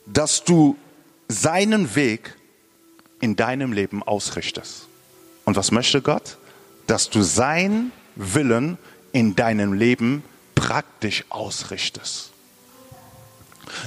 dass 0.07 0.45
du 0.45 0.77
seinen 1.29 1.95
Weg 1.95 2.35
in 3.21 3.37
deinem 3.37 3.73
Leben 3.73 4.03
ausrichtest. 4.03 4.87
Und 5.45 5.57
was 5.57 5.71
möchte 5.71 6.01
Gott? 6.01 6.39
Dass 6.87 7.11
du 7.11 7.23
sein 7.23 7.93
Willen 8.15 8.79
in 9.13 9.37
deinem 9.37 9.73
Leben 9.73 10.23
praktisch 10.55 11.25
ausrichtest. 11.29 12.33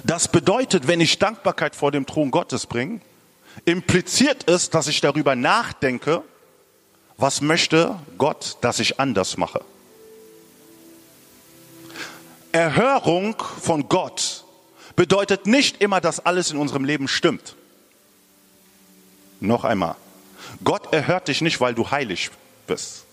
Das 0.03 0.27
bedeutet, 0.27 0.87
wenn 0.87 1.01
ich 1.01 1.17
Dankbarkeit 1.17 1.75
vor 1.75 1.91
dem 1.91 2.05
Thron 2.05 2.31
Gottes 2.31 2.67
bringe, 2.67 3.01
impliziert 3.65 4.49
es, 4.49 4.69
dass 4.69 4.87
ich 4.87 5.01
darüber 5.01 5.35
nachdenke, 5.35 6.23
was 7.21 7.41
möchte 7.41 7.99
Gott, 8.17 8.57
dass 8.61 8.79
ich 8.79 8.99
anders 8.99 9.37
mache. 9.37 9.63
Erhörung 12.51 13.35
von 13.61 13.87
Gott 13.87 14.43
bedeutet 14.95 15.45
nicht 15.45 15.81
immer, 15.81 16.01
dass 16.01 16.19
alles 16.19 16.51
in 16.51 16.57
unserem 16.57 16.83
Leben 16.83 17.07
stimmt. 17.07 17.55
Noch 19.39 19.63
einmal. 19.63 19.95
Gott 20.63 20.93
erhört 20.93 21.27
dich 21.27 21.41
nicht, 21.41 21.61
weil 21.61 21.73
du 21.73 21.89
heilig 21.89 22.29
bist. 22.67 23.05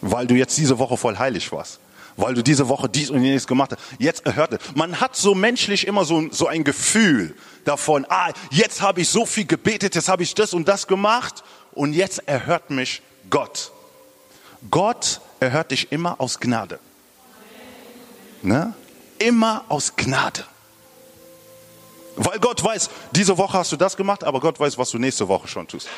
Weil 0.00 0.26
du 0.26 0.34
jetzt 0.34 0.56
diese 0.56 0.78
Woche 0.78 0.96
voll 0.96 1.18
heilig 1.18 1.50
warst. 1.50 1.80
Weil 2.16 2.34
du 2.34 2.42
diese 2.42 2.68
Woche 2.68 2.88
dies 2.88 3.10
und 3.10 3.24
jenes 3.24 3.46
gemacht 3.46 3.72
hast. 3.72 3.82
Jetzt 3.98 4.24
erhört 4.24 4.52
er. 4.52 4.58
Man 4.74 5.00
hat 5.00 5.16
so 5.16 5.34
menschlich 5.34 5.86
immer 5.86 6.04
so, 6.04 6.28
so 6.30 6.46
ein 6.46 6.62
Gefühl 6.62 7.34
davon, 7.64 8.06
ah, 8.08 8.30
jetzt 8.50 8.82
habe 8.82 9.00
ich 9.00 9.08
so 9.08 9.26
viel 9.26 9.46
gebetet, 9.46 9.96
jetzt 9.96 10.08
habe 10.08 10.22
ich 10.22 10.34
das 10.34 10.54
und 10.54 10.68
das 10.68 10.86
gemacht 10.86 11.42
und 11.74 11.92
jetzt 11.92 12.26
erhört 12.26 12.70
mich 12.70 13.02
Gott. 13.30 13.72
Gott 14.70 15.20
erhört 15.40 15.70
dich 15.70 15.92
immer 15.92 16.20
aus 16.20 16.40
Gnade. 16.40 16.78
Ne? 18.42 18.74
Immer 19.18 19.64
aus 19.68 19.94
Gnade. 19.96 20.44
Weil 22.16 22.38
Gott 22.38 22.62
weiß, 22.62 22.90
diese 23.12 23.36
Woche 23.36 23.58
hast 23.58 23.72
du 23.72 23.76
das 23.76 23.96
gemacht, 23.96 24.22
aber 24.22 24.40
Gott 24.40 24.58
weiß, 24.58 24.78
was 24.78 24.90
du 24.90 24.98
nächste 24.98 25.26
Woche 25.26 25.48
schon 25.48 25.66
tust. 25.66 25.88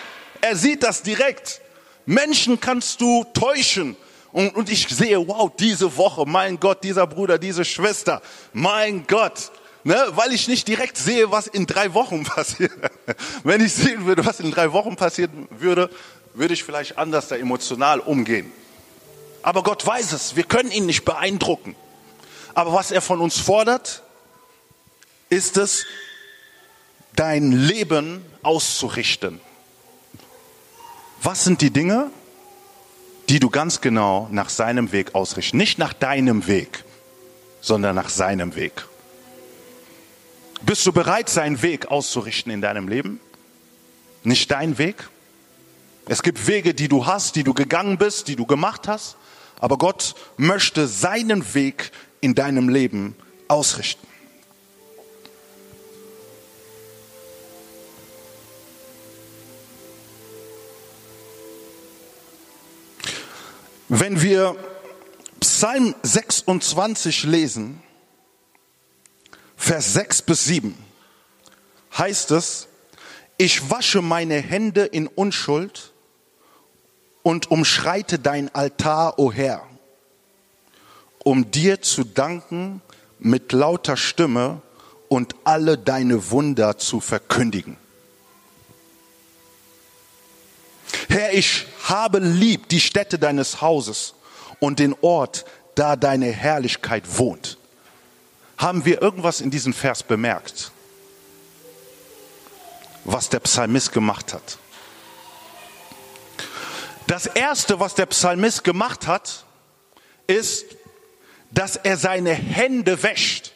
Er 0.41 0.57
sieht 0.57 0.83
das 0.83 1.03
direkt. 1.03 1.61
Menschen 2.07 2.59
kannst 2.59 3.01
du 3.01 3.25
täuschen. 3.35 3.97
Und, 4.33 4.55
und 4.55 4.71
ich 4.71 4.89
sehe, 4.89 5.27
wow, 5.27 5.51
diese 5.59 5.97
Woche, 5.97 6.25
mein 6.27 6.59
Gott, 6.59 6.85
dieser 6.85 7.07
Bruder, 7.07 7.39
diese 7.39 7.65
Schwester, 7.65 8.23
mein 8.53 9.07
Gott. 9.07 9.51
Ne, 9.87 10.05
weil 10.17 10.33
ich 10.33 10.49
nicht 10.49 10.67
direkt 10.67 10.99
sehe, 10.99 11.31
was 11.31 11.47
in 11.47 11.65
drei 11.65 11.95
Wochen 11.95 12.25
passiert. 12.25 12.73
Wenn 13.45 13.65
ich 13.65 13.73
sehen 13.73 14.05
würde, 14.05 14.27
was 14.27 14.41
in 14.41 14.51
drei 14.51 14.73
Wochen 14.73 14.97
passieren 14.97 15.47
würde, 15.49 15.91
würde 16.35 16.55
ich 16.55 16.65
vielleicht 16.65 16.99
anders 16.99 17.29
da 17.29 17.37
emotional 17.37 18.01
umgehen. 18.01 18.51
Aber 19.45 19.63
Gott 19.63 19.87
weiß 19.87 20.11
es, 20.11 20.35
wir 20.35 20.43
können 20.43 20.73
ihn 20.73 20.87
nicht 20.87 21.05
beeindrucken. 21.05 21.77
Aber 22.53 22.73
was 22.73 22.91
er 22.91 23.01
von 23.01 23.21
uns 23.21 23.39
fordert, 23.39 24.03
ist 25.31 25.57
es, 25.57 25.87
dein 27.15 27.53
Leben 27.53 28.25
auszurichten. 28.43 29.41
Was 31.23 31.45
sind 31.45 31.61
die 31.61 31.71
Dinge, 31.71 32.11
die 33.29 33.39
du 33.39 33.51
ganz 33.51 33.81
genau 33.81 34.27
nach 34.33 34.49
seinem 34.49 34.91
Weg 34.91 35.15
ausrichtest? 35.15 35.55
Nicht 35.55 35.79
nach 35.79 35.93
deinem 35.93 36.49
Weg, 36.49 36.83
sondern 37.61 37.95
nach 37.95 38.09
seinem 38.09 38.57
Weg. 38.57 38.85
Bist 40.63 40.87
du 40.87 40.93
bereit, 40.93 41.29
seinen 41.29 41.61
Weg 41.63 41.87
auszurichten 41.87 42.51
in 42.51 42.61
deinem 42.61 42.89
Leben? 42.89 43.21
Nicht 44.25 44.51
dein 44.51 44.79
Weg? 44.79 45.09
Es 46.09 46.23
gibt 46.23 46.47
Wege, 46.47 46.73
die 46.73 46.89
du 46.89 47.07
hast, 47.07 47.37
die 47.37 47.45
du 47.45 47.53
gegangen 47.53 47.99
bist, 47.99 48.29
die 48.29 48.37
du 48.37 48.47
gemacht 48.47 48.89
hast, 48.89 49.17
aber 49.61 49.77
Gott 49.77 50.15
möchte 50.37 50.87
seinen 50.87 51.55
Weg 51.55 51.93
in 52.21 52.35
deinem 52.35 52.69
Leben 52.69 53.17
ausrichten. 53.49 54.07
Wenn 63.89 64.21
wir 64.21 64.57
Psalm 65.39 65.95
26 66.03 67.25
lesen, 67.25 67.83
Vers 69.57 69.95
6 69.95 70.23
bis 70.23 70.45
7, 70.45 70.77
heißt 71.97 72.31
es, 72.33 72.69
ich 73.39 73.71
wasche 73.71 74.03
meine 74.03 74.37
Hände 74.37 74.85
in 74.85 75.07
Unschuld 75.07 75.93
und 77.23 77.51
umschreite 77.51 78.19
dein 78.19 78.55
Altar, 78.55 79.19
o 79.19 79.33
Herr, 79.33 79.67
um 81.25 81.51
dir 81.51 81.83
zu 81.83 82.05
danken 82.05 82.81
mit 83.19 83.53
lauter 83.53 83.97
Stimme 83.97 84.63
und 85.09 85.35
alle 85.45 85.79
deine 85.79 86.31
Wunder 86.31 86.79
zu 86.79 87.01
verkündigen. 87.01 87.77
Herr, 91.09 91.35
ich 91.35 91.67
habe 91.85 92.19
lieb 92.19 92.69
die 92.69 92.81
Stätte 92.81 93.19
deines 93.19 93.61
Hauses 93.61 94.15
und 94.61 94.79
den 94.79 94.95
Ort, 95.01 95.45
da 95.75 95.97
deine 95.97 96.31
Herrlichkeit 96.31 97.19
wohnt. 97.19 97.56
Haben 98.59 98.85
wir 98.85 99.03
irgendwas 99.03 99.41
in 99.41 99.51
diesem 99.51 99.73
Vers 99.75 100.03
bemerkt, 100.03 100.73
was 103.05 103.29
der 103.29 103.41
Psalmist 103.41 103.93
gemacht 103.93 104.33
hat? 104.33 104.59
Das 107.07 107.27
erste, 107.27 107.79
was 107.79 107.95
der 107.95 108.07
Psalmist 108.07 108.65
gemacht 108.65 109.07
hat, 109.07 109.45
ist, 110.27 110.65
dass 111.51 111.77
er 111.77 111.97
seine 111.97 112.33
Hände 112.33 113.03
wäscht. 113.03 113.53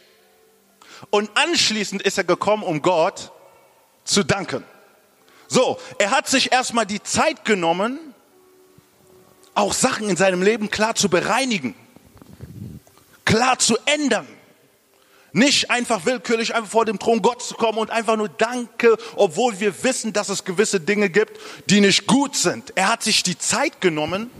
Und 1.10 1.30
anschließend 1.36 2.02
ist 2.02 2.18
er 2.18 2.24
gekommen, 2.24 2.62
um 2.62 2.82
Gott 2.82 3.32
zu 4.04 4.22
danken. 4.22 4.64
So, 5.48 5.80
er 5.98 6.12
hat 6.12 6.28
sich 6.28 6.52
erstmal 6.52 6.86
die 6.86 7.02
Zeit 7.02 7.44
genommen, 7.44 7.98
auch 9.54 9.72
Sachen 9.72 10.08
in 10.08 10.16
seinem 10.16 10.42
Leben 10.42 10.70
klar 10.70 10.94
zu 10.94 11.08
bereinigen, 11.08 11.74
klar 13.24 13.58
zu 13.58 13.76
ändern. 13.84 14.28
Nicht 15.32 15.70
einfach 15.70 16.06
willkürlich 16.06 16.54
einfach 16.54 16.70
vor 16.70 16.84
dem 16.84 16.98
Thron 16.98 17.22
Gottes 17.22 17.48
zu 17.48 17.54
kommen 17.54 17.78
und 17.78 17.90
einfach 17.90 18.16
nur 18.16 18.28
Danke, 18.28 18.96
obwohl 19.16 19.60
wir 19.60 19.82
wissen, 19.84 20.12
dass 20.12 20.28
es 20.28 20.44
gewisse 20.44 20.80
Dinge 20.80 21.08
gibt, 21.08 21.38
die 21.70 21.80
nicht 21.80 22.06
gut 22.06 22.34
sind. 22.34 22.72
Er 22.76 22.88
hat 22.88 23.02
sich 23.02 23.22
die 23.22 23.38
Zeit 23.38 23.80
genommen 23.80 24.30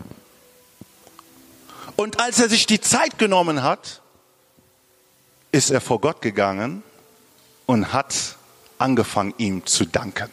und 1.96 2.18
als 2.18 2.40
er 2.40 2.48
sich 2.48 2.66
die 2.66 2.80
Zeit 2.80 3.18
genommen 3.18 3.62
hat, 3.62 4.00
ist 5.52 5.70
er 5.70 5.80
vor 5.80 6.00
Gott 6.00 6.22
gegangen 6.22 6.82
und 7.66 7.92
hat 7.92 8.36
angefangen, 8.78 9.34
ihm 9.38 9.66
zu 9.66 9.84
danken. 9.84 10.32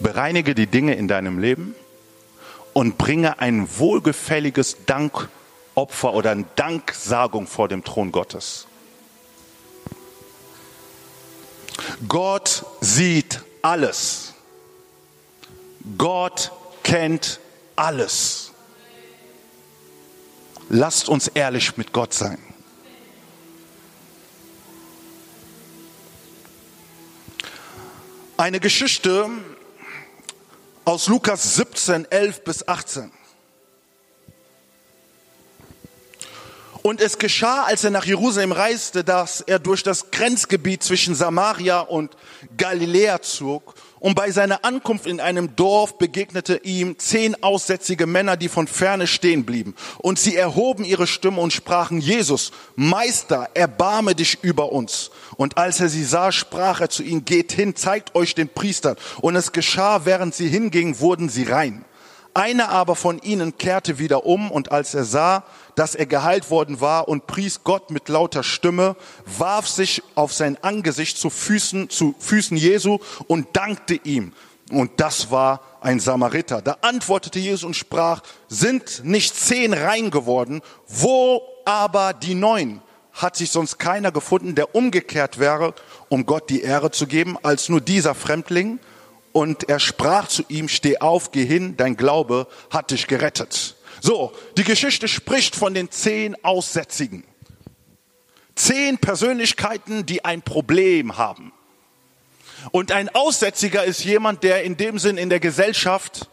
Bereinige 0.00 0.54
die 0.54 0.66
Dinge 0.66 0.94
in 0.94 1.08
deinem 1.08 1.38
Leben 1.38 1.74
und 2.72 2.98
bringe 2.98 3.40
ein 3.40 3.68
wohlgefälliges 3.78 4.84
Dankopfer 5.74 6.12
oder 6.12 6.30
eine 6.32 6.44
Danksagung 6.56 7.46
vor 7.46 7.68
dem 7.68 7.82
Thron 7.82 8.12
Gottes. 8.12 8.66
Gott 12.08 12.64
sieht 12.80 13.42
alles. 13.62 14.34
Gott 15.96 16.52
kennt 16.82 17.40
alles. 17.76 18.52
Lasst 20.68 21.08
uns 21.08 21.28
ehrlich 21.28 21.76
mit 21.76 21.92
Gott 21.92 22.14
sein. 22.14 22.38
Eine 28.36 28.60
Geschichte 28.60 29.28
aus 30.84 31.08
Lukas 31.08 31.54
17, 31.54 32.10
11 32.10 32.44
bis 32.44 32.66
18. 32.66 33.12
Und 36.82 37.00
es 37.00 37.18
geschah, 37.18 37.62
als 37.62 37.84
er 37.84 37.90
nach 37.90 38.04
Jerusalem 38.04 38.50
reiste, 38.50 39.04
dass 39.04 39.40
er 39.40 39.60
durch 39.60 39.84
das 39.84 40.10
Grenzgebiet 40.10 40.82
zwischen 40.82 41.14
Samaria 41.14 41.80
und 41.80 42.16
Galiläa 42.56 43.22
zog. 43.22 43.74
Und 44.00 44.16
bei 44.16 44.32
seiner 44.32 44.64
Ankunft 44.64 45.06
in 45.06 45.20
einem 45.20 45.54
Dorf 45.54 45.96
begegnete 45.96 46.56
ihm 46.64 46.98
zehn 46.98 47.40
aussätzige 47.40 48.08
Männer, 48.08 48.36
die 48.36 48.48
von 48.48 48.66
ferne 48.66 49.06
stehen 49.06 49.44
blieben. 49.44 49.76
Und 49.98 50.18
sie 50.18 50.34
erhoben 50.34 50.84
ihre 50.84 51.06
Stimme 51.06 51.40
und 51.40 51.52
sprachen, 51.52 52.00
Jesus, 52.00 52.50
Meister, 52.74 53.48
erbarme 53.54 54.16
dich 54.16 54.42
über 54.42 54.72
uns. 54.72 55.12
Und 55.36 55.58
als 55.58 55.78
er 55.78 55.88
sie 55.88 56.04
sah, 56.04 56.32
sprach 56.32 56.80
er 56.80 56.90
zu 56.90 57.04
ihnen, 57.04 57.24
geht 57.24 57.52
hin, 57.52 57.76
zeigt 57.76 58.16
euch 58.16 58.34
den 58.34 58.48
Priestern. 58.48 58.96
Und 59.20 59.36
es 59.36 59.52
geschah, 59.52 60.04
während 60.04 60.34
sie 60.34 60.48
hingingen, 60.48 60.98
wurden 60.98 61.28
sie 61.28 61.44
rein. 61.44 61.84
Einer 62.34 62.70
aber 62.70 62.96
von 62.96 63.18
ihnen 63.18 63.58
kehrte 63.58 63.98
wieder 63.98 64.24
um 64.24 64.50
und 64.50 64.72
als 64.72 64.94
er 64.94 65.04
sah, 65.04 65.44
dass 65.74 65.94
er 65.94 66.06
geheilt 66.06 66.50
worden 66.50 66.80
war 66.80 67.08
und 67.08 67.26
pries 67.26 67.64
Gott 67.64 67.90
mit 67.90 68.08
lauter 68.08 68.42
Stimme, 68.42 68.96
warf 69.24 69.68
sich 69.68 70.02
auf 70.14 70.32
sein 70.32 70.62
Angesicht 70.62 71.16
zu 71.16 71.30
Füßen, 71.30 71.90
zu 71.90 72.14
Füßen 72.18 72.56
Jesu 72.56 72.98
und 73.26 73.56
dankte 73.56 73.94
ihm. 73.94 74.32
Und 74.70 74.92
das 75.00 75.30
war 75.30 75.60
ein 75.80 76.00
Samariter. 76.00 76.62
Da 76.62 76.78
antwortete 76.80 77.38
Jesus 77.38 77.64
und 77.64 77.76
sprach, 77.76 78.22
sind 78.48 79.04
nicht 79.04 79.36
zehn 79.36 79.74
rein 79.74 80.10
geworden, 80.10 80.62
wo 80.86 81.42
aber 81.64 82.12
die 82.14 82.34
neun? 82.34 82.80
Hat 83.12 83.36
sich 83.36 83.50
sonst 83.50 83.78
keiner 83.78 84.10
gefunden, 84.10 84.54
der 84.54 84.74
umgekehrt 84.74 85.38
wäre, 85.38 85.74
um 86.08 86.24
Gott 86.24 86.48
die 86.48 86.62
Ehre 86.62 86.90
zu 86.90 87.06
geben, 87.06 87.36
als 87.42 87.68
nur 87.68 87.82
dieser 87.82 88.14
Fremdling? 88.14 88.78
Und 89.32 89.68
er 89.68 89.80
sprach 89.80 90.28
zu 90.28 90.44
ihm, 90.48 90.68
steh 90.68 90.98
auf, 90.98 91.32
geh 91.32 91.44
hin, 91.44 91.76
dein 91.76 91.96
Glaube 91.96 92.46
hat 92.70 92.90
dich 92.90 93.06
gerettet. 93.06 93.76
So, 94.02 94.32
die 94.56 94.64
Geschichte 94.64 95.06
spricht 95.06 95.54
von 95.54 95.74
den 95.74 95.88
zehn 95.92 96.34
Aussätzigen. 96.44 97.22
Zehn 98.56 98.98
Persönlichkeiten, 98.98 100.04
die 100.06 100.24
ein 100.24 100.42
Problem 100.42 101.16
haben. 101.18 101.52
Und 102.72 102.90
ein 102.90 103.08
Aussätziger 103.10 103.84
ist 103.84 104.04
jemand, 104.04 104.42
der 104.42 104.64
in 104.64 104.76
dem 104.76 104.98
Sinn 104.98 105.18
in 105.18 105.30
der 105.30 105.38
Gesellschaft 105.38 106.28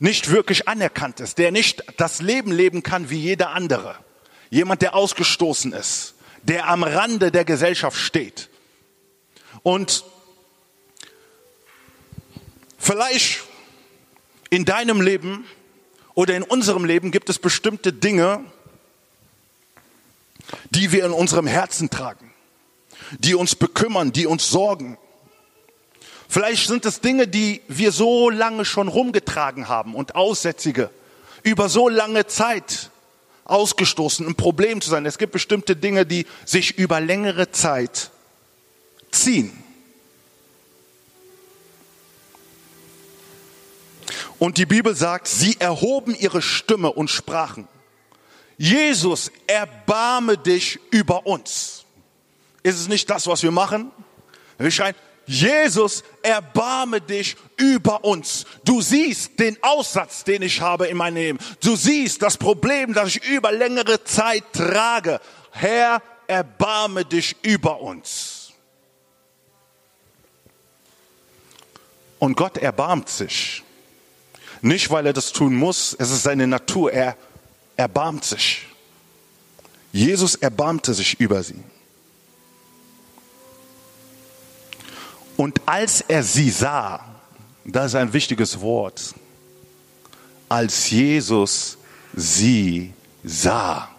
nicht 0.00 0.32
wirklich 0.32 0.66
anerkannt 0.66 1.20
ist, 1.20 1.38
der 1.38 1.52
nicht 1.52 1.84
das 1.98 2.20
Leben 2.20 2.50
leben 2.50 2.82
kann 2.82 3.08
wie 3.08 3.20
jeder 3.20 3.50
andere. 3.50 3.94
Jemand, 4.50 4.82
der 4.82 4.96
ausgestoßen 4.96 5.72
ist, 5.72 6.14
der 6.42 6.68
am 6.68 6.82
Rande 6.82 7.30
der 7.30 7.44
Gesellschaft 7.44 7.96
steht. 7.96 8.50
Und 9.62 10.04
Vielleicht 12.84 13.44
in 14.54 14.64
deinem 14.64 15.00
Leben 15.00 15.44
oder 16.14 16.36
in 16.36 16.42
unserem 16.44 16.84
Leben 16.84 17.10
gibt 17.10 17.28
es 17.28 17.38
bestimmte 17.38 17.92
Dinge, 17.92 18.44
die 20.70 20.92
wir 20.92 21.04
in 21.04 21.12
unserem 21.12 21.46
Herzen 21.46 21.90
tragen, 21.90 22.32
die 23.18 23.34
uns 23.34 23.56
bekümmern, 23.56 24.12
die 24.12 24.26
uns 24.26 24.48
sorgen. 24.48 24.96
Vielleicht 26.28 26.68
sind 26.68 26.84
es 26.84 27.00
Dinge, 27.00 27.26
die 27.26 27.62
wir 27.68 27.90
so 27.90 28.30
lange 28.30 28.64
schon 28.64 28.88
rumgetragen 28.88 29.68
haben 29.68 29.94
und 29.94 30.14
Aussätzige, 30.14 30.90
über 31.42 31.68
so 31.68 31.88
lange 31.88 32.26
Zeit 32.26 32.90
ausgestoßen, 33.44 34.26
ein 34.26 34.34
Problem 34.36 34.80
zu 34.80 34.88
sein. 34.88 35.04
Es 35.04 35.18
gibt 35.18 35.32
bestimmte 35.32 35.76
Dinge, 35.76 36.06
die 36.06 36.26
sich 36.44 36.78
über 36.78 37.00
längere 37.00 37.50
Zeit 37.50 38.10
ziehen. 39.10 39.52
Und 44.38 44.58
die 44.58 44.66
Bibel 44.66 44.94
sagt, 44.94 45.28
sie 45.28 45.60
erhoben 45.60 46.14
ihre 46.14 46.42
Stimme 46.42 46.92
und 46.92 47.08
sprachen, 47.08 47.68
Jesus, 48.56 49.32
erbarme 49.46 50.38
dich 50.38 50.78
über 50.90 51.26
uns. 51.26 51.84
Ist 52.62 52.78
es 52.78 52.88
nicht 52.88 53.10
das, 53.10 53.26
was 53.26 53.42
wir 53.42 53.50
machen? 53.50 53.90
Wir 54.58 54.70
schreien, 54.70 54.94
Jesus, 55.26 56.04
erbarme 56.22 57.00
dich 57.00 57.36
über 57.56 58.04
uns. 58.04 58.44
Du 58.64 58.80
siehst 58.80 59.38
den 59.38 59.56
Aussatz, 59.62 60.24
den 60.24 60.42
ich 60.42 60.60
habe 60.60 60.86
in 60.86 60.96
meinem 60.96 61.16
Leben. 61.16 61.38
Du 61.62 61.76
siehst 61.76 62.22
das 62.22 62.36
Problem, 62.36 62.92
das 62.92 63.08
ich 63.08 63.24
über 63.24 63.50
längere 63.50 64.04
Zeit 64.04 64.44
trage. 64.52 65.20
Herr, 65.50 66.02
erbarme 66.26 67.04
dich 67.04 67.36
über 67.42 67.80
uns. 67.80 68.52
Und 72.18 72.36
Gott 72.36 72.58
erbarmt 72.58 73.08
sich. 73.08 73.62
Nicht, 74.64 74.88
weil 74.88 75.04
er 75.04 75.12
das 75.12 75.30
tun 75.30 75.54
muss, 75.54 75.94
es 75.98 76.10
ist 76.10 76.22
seine 76.22 76.46
Natur, 76.46 76.90
er 76.90 77.18
erbarmt 77.76 78.24
sich. 78.24 78.66
Jesus 79.92 80.36
erbarmte 80.36 80.94
sich 80.94 81.20
über 81.20 81.42
sie. 81.42 81.62
Und 85.36 85.60
als 85.66 86.00
er 86.00 86.22
sie 86.22 86.48
sah, 86.48 87.04
das 87.66 87.88
ist 87.88 87.94
ein 87.96 88.10
wichtiges 88.14 88.58
Wort, 88.62 89.14
als 90.48 90.88
Jesus 90.88 91.76
sie 92.14 92.94
sah. 93.22 93.90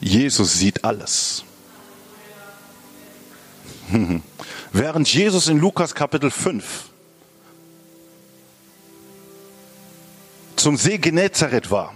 Jesus 0.00 0.54
sieht 0.54 0.82
alles. 0.82 1.44
Während 4.72 5.14
Jesus 5.14 5.46
in 5.46 5.58
Lukas 5.58 5.94
Kapitel 5.94 6.28
5 6.28 6.90
zum 10.62 10.76
See 10.76 10.96
Genezareth 10.96 11.70
war. 11.70 11.92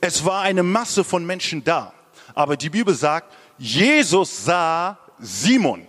Es 0.00 0.24
war 0.24 0.42
eine 0.42 0.64
Masse 0.64 1.04
von 1.04 1.24
Menschen 1.24 1.62
da. 1.62 1.92
Aber 2.34 2.56
die 2.56 2.68
Bibel 2.68 2.94
sagt, 2.94 3.32
Jesus 3.58 4.44
sah 4.44 4.98
Simon. 5.20 5.86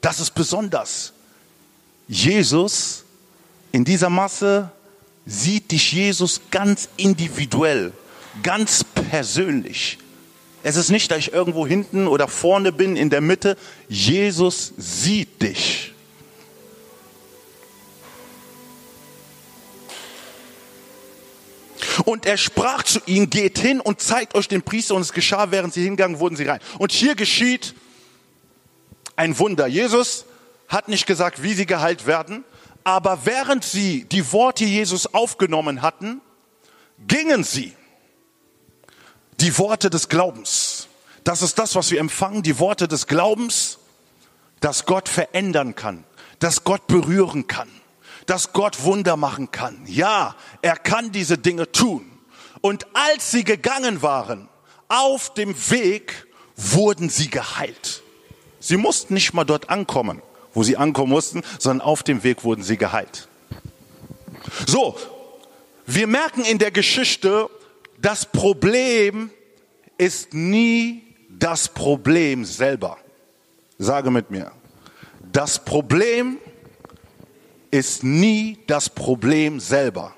Das 0.00 0.18
ist 0.18 0.32
besonders. 0.32 1.12
Jesus 2.08 3.04
in 3.70 3.84
dieser 3.84 4.10
Masse 4.10 4.70
sieht 5.24 5.70
dich 5.70 5.92
Jesus 5.92 6.40
ganz 6.50 6.88
individuell, 6.96 7.92
ganz 8.42 8.82
persönlich. 8.82 9.98
Es 10.64 10.74
ist 10.74 10.90
nicht, 10.90 11.10
dass 11.10 11.18
ich 11.18 11.32
irgendwo 11.32 11.66
hinten 11.66 12.08
oder 12.08 12.26
vorne 12.26 12.72
bin, 12.72 12.96
in 12.96 13.10
der 13.10 13.20
Mitte. 13.20 13.56
Jesus 13.88 14.72
sieht 14.76 15.40
dich. 15.40 15.91
Und 22.04 22.26
er 22.26 22.36
sprach 22.36 22.82
zu 22.82 23.00
ihnen, 23.06 23.30
geht 23.30 23.58
hin 23.58 23.80
und 23.80 24.00
zeigt 24.00 24.34
euch 24.34 24.48
den 24.48 24.62
Priester. 24.62 24.94
Und 24.94 25.02
es 25.02 25.12
geschah, 25.12 25.50
während 25.50 25.74
sie 25.74 25.82
hingegangen, 25.82 26.18
wurden 26.18 26.36
sie 26.36 26.44
rein. 26.44 26.60
Und 26.78 26.92
hier 26.92 27.14
geschieht 27.14 27.74
ein 29.16 29.38
Wunder. 29.38 29.66
Jesus 29.66 30.24
hat 30.68 30.88
nicht 30.88 31.06
gesagt, 31.06 31.42
wie 31.42 31.54
sie 31.54 31.66
geheilt 31.66 32.06
werden. 32.06 32.44
Aber 32.84 33.24
während 33.24 33.64
sie 33.64 34.04
die 34.04 34.32
Worte 34.32 34.64
Jesus 34.64 35.12
aufgenommen 35.14 35.82
hatten, 35.82 36.20
gingen 37.06 37.44
sie. 37.44 37.72
Die 39.40 39.56
Worte 39.58 39.90
des 39.90 40.08
Glaubens. 40.08 40.88
Das 41.24 41.42
ist 41.42 41.58
das, 41.58 41.74
was 41.74 41.90
wir 41.90 42.00
empfangen, 42.00 42.42
die 42.42 42.58
Worte 42.58 42.88
des 42.88 43.06
Glaubens, 43.06 43.78
dass 44.60 44.86
Gott 44.86 45.08
verändern 45.08 45.74
kann, 45.74 46.04
dass 46.38 46.64
Gott 46.64 46.86
berühren 46.86 47.46
kann 47.46 47.68
dass 48.26 48.52
Gott 48.52 48.82
Wunder 48.82 49.16
machen 49.16 49.50
kann. 49.50 49.82
Ja, 49.86 50.36
er 50.62 50.76
kann 50.76 51.12
diese 51.12 51.38
Dinge 51.38 51.70
tun. 51.72 52.10
Und 52.60 52.86
als 52.94 53.30
sie 53.30 53.44
gegangen 53.44 54.02
waren, 54.02 54.48
auf 54.88 55.34
dem 55.34 55.54
Weg 55.70 56.26
wurden 56.56 57.08
sie 57.08 57.28
geheilt. 57.28 58.02
Sie 58.60 58.76
mussten 58.76 59.14
nicht 59.14 59.32
mal 59.34 59.44
dort 59.44 59.70
ankommen, 59.70 60.22
wo 60.54 60.62
sie 60.62 60.76
ankommen 60.76 61.10
mussten, 61.10 61.42
sondern 61.58 61.86
auf 61.86 62.02
dem 62.02 62.22
Weg 62.22 62.44
wurden 62.44 62.62
sie 62.62 62.76
geheilt. 62.76 63.28
So, 64.66 64.96
wir 65.86 66.06
merken 66.06 66.44
in 66.44 66.58
der 66.58 66.70
Geschichte, 66.70 67.48
das 67.98 68.26
Problem 68.26 69.30
ist 69.98 70.34
nie 70.34 71.02
das 71.28 71.68
Problem 71.68 72.44
selber. 72.44 72.98
Sage 73.78 74.10
mit 74.10 74.30
mir. 74.30 74.52
Das 75.32 75.64
Problem 75.64 76.38
ist 77.72 78.04
nie 78.04 78.58
das 78.68 78.88
Problem 78.88 79.58
selber. 79.58 80.14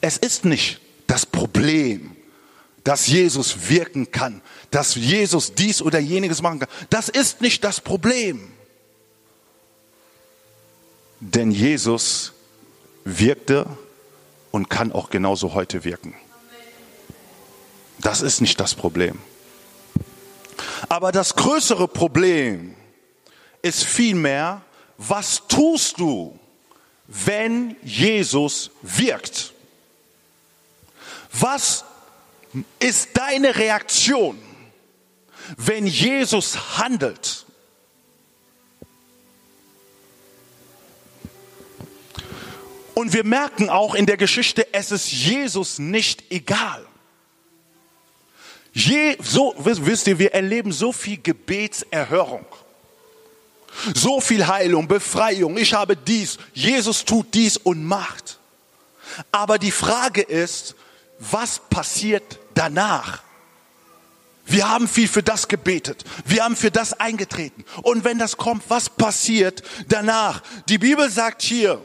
Es 0.00 0.16
ist 0.16 0.44
nicht 0.44 0.80
das 1.06 1.24
Problem, 1.24 2.16
dass 2.82 3.06
Jesus 3.06 3.68
wirken 3.68 4.10
kann, 4.10 4.42
dass 4.72 4.96
Jesus 4.96 5.54
dies 5.54 5.80
oder 5.80 6.00
jeniges 6.00 6.42
machen 6.42 6.60
kann. 6.60 6.68
Das 6.90 7.08
ist 7.08 7.40
nicht 7.40 7.62
das 7.62 7.80
Problem. 7.80 8.52
Denn 11.20 11.52
Jesus 11.52 12.32
wirkte 13.04 13.66
und 14.50 14.70
kann 14.70 14.90
auch 14.90 15.10
genauso 15.10 15.54
heute 15.54 15.84
wirken. 15.84 16.14
Das 18.00 18.22
ist 18.22 18.40
nicht 18.40 18.58
das 18.58 18.74
Problem. 18.74 19.18
Aber 20.88 21.12
das 21.12 21.36
größere 21.36 21.86
Problem 21.86 22.74
ist 23.62 23.84
vielmehr, 23.84 24.62
was 24.98 25.46
tust 25.48 25.98
du, 25.98 26.38
wenn 27.06 27.76
Jesus 27.82 28.70
wirkt? 28.82 29.52
Was 31.32 31.84
ist 32.78 33.10
deine 33.14 33.56
Reaktion, 33.56 34.38
wenn 35.56 35.86
Jesus 35.86 36.78
handelt? 36.78 37.46
Und 42.94 43.12
wir 43.12 43.24
merken 43.24 43.70
auch 43.70 43.94
in 43.94 44.06
der 44.06 44.16
Geschichte, 44.16 44.66
es 44.72 44.92
ist 44.92 45.10
Jesus 45.10 45.78
nicht 45.78 46.30
egal. 46.30 46.86
Je, 48.74 49.16
so, 49.22 49.54
wisst 49.58 50.06
ihr, 50.06 50.18
wir 50.18 50.32
erleben 50.34 50.72
so 50.72 50.92
viel 50.92 51.20
Gebetserhörung. 51.20 52.46
So 53.94 54.20
viel 54.20 54.46
Heilung, 54.46 54.86
Befreiung. 54.86 55.56
Ich 55.56 55.72
habe 55.74 55.96
dies. 55.96 56.38
Jesus 56.52 57.04
tut 57.04 57.34
dies 57.34 57.56
und 57.56 57.84
macht. 57.84 58.38
Aber 59.30 59.58
die 59.58 59.70
Frage 59.70 60.22
ist, 60.22 60.74
was 61.18 61.58
passiert 61.58 62.38
danach? 62.54 63.22
Wir 64.44 64.68
haben 64.68 64.88
viel 64.88 65.08
für 65.08 65.22
das 65.22 65.48
gebetet. 65.48 66.04
Wir 66.24 66.44
haben 66.44 66.56
für 66.56 66.70
das 66.70 66.92
eingetreten. 66.94 67.64
Und 67.82 68.04
wenn 68.04 68.18
das 68.18 68.36
kommt, 68.36 68.64
was 68.68 68.90
passiert 68.90 69.62
danach? 69.88 70.42
Die 70.68 70.78
Bibel 70.78 71.10
sagt 71.10 71.42
hier, 71.42 71.80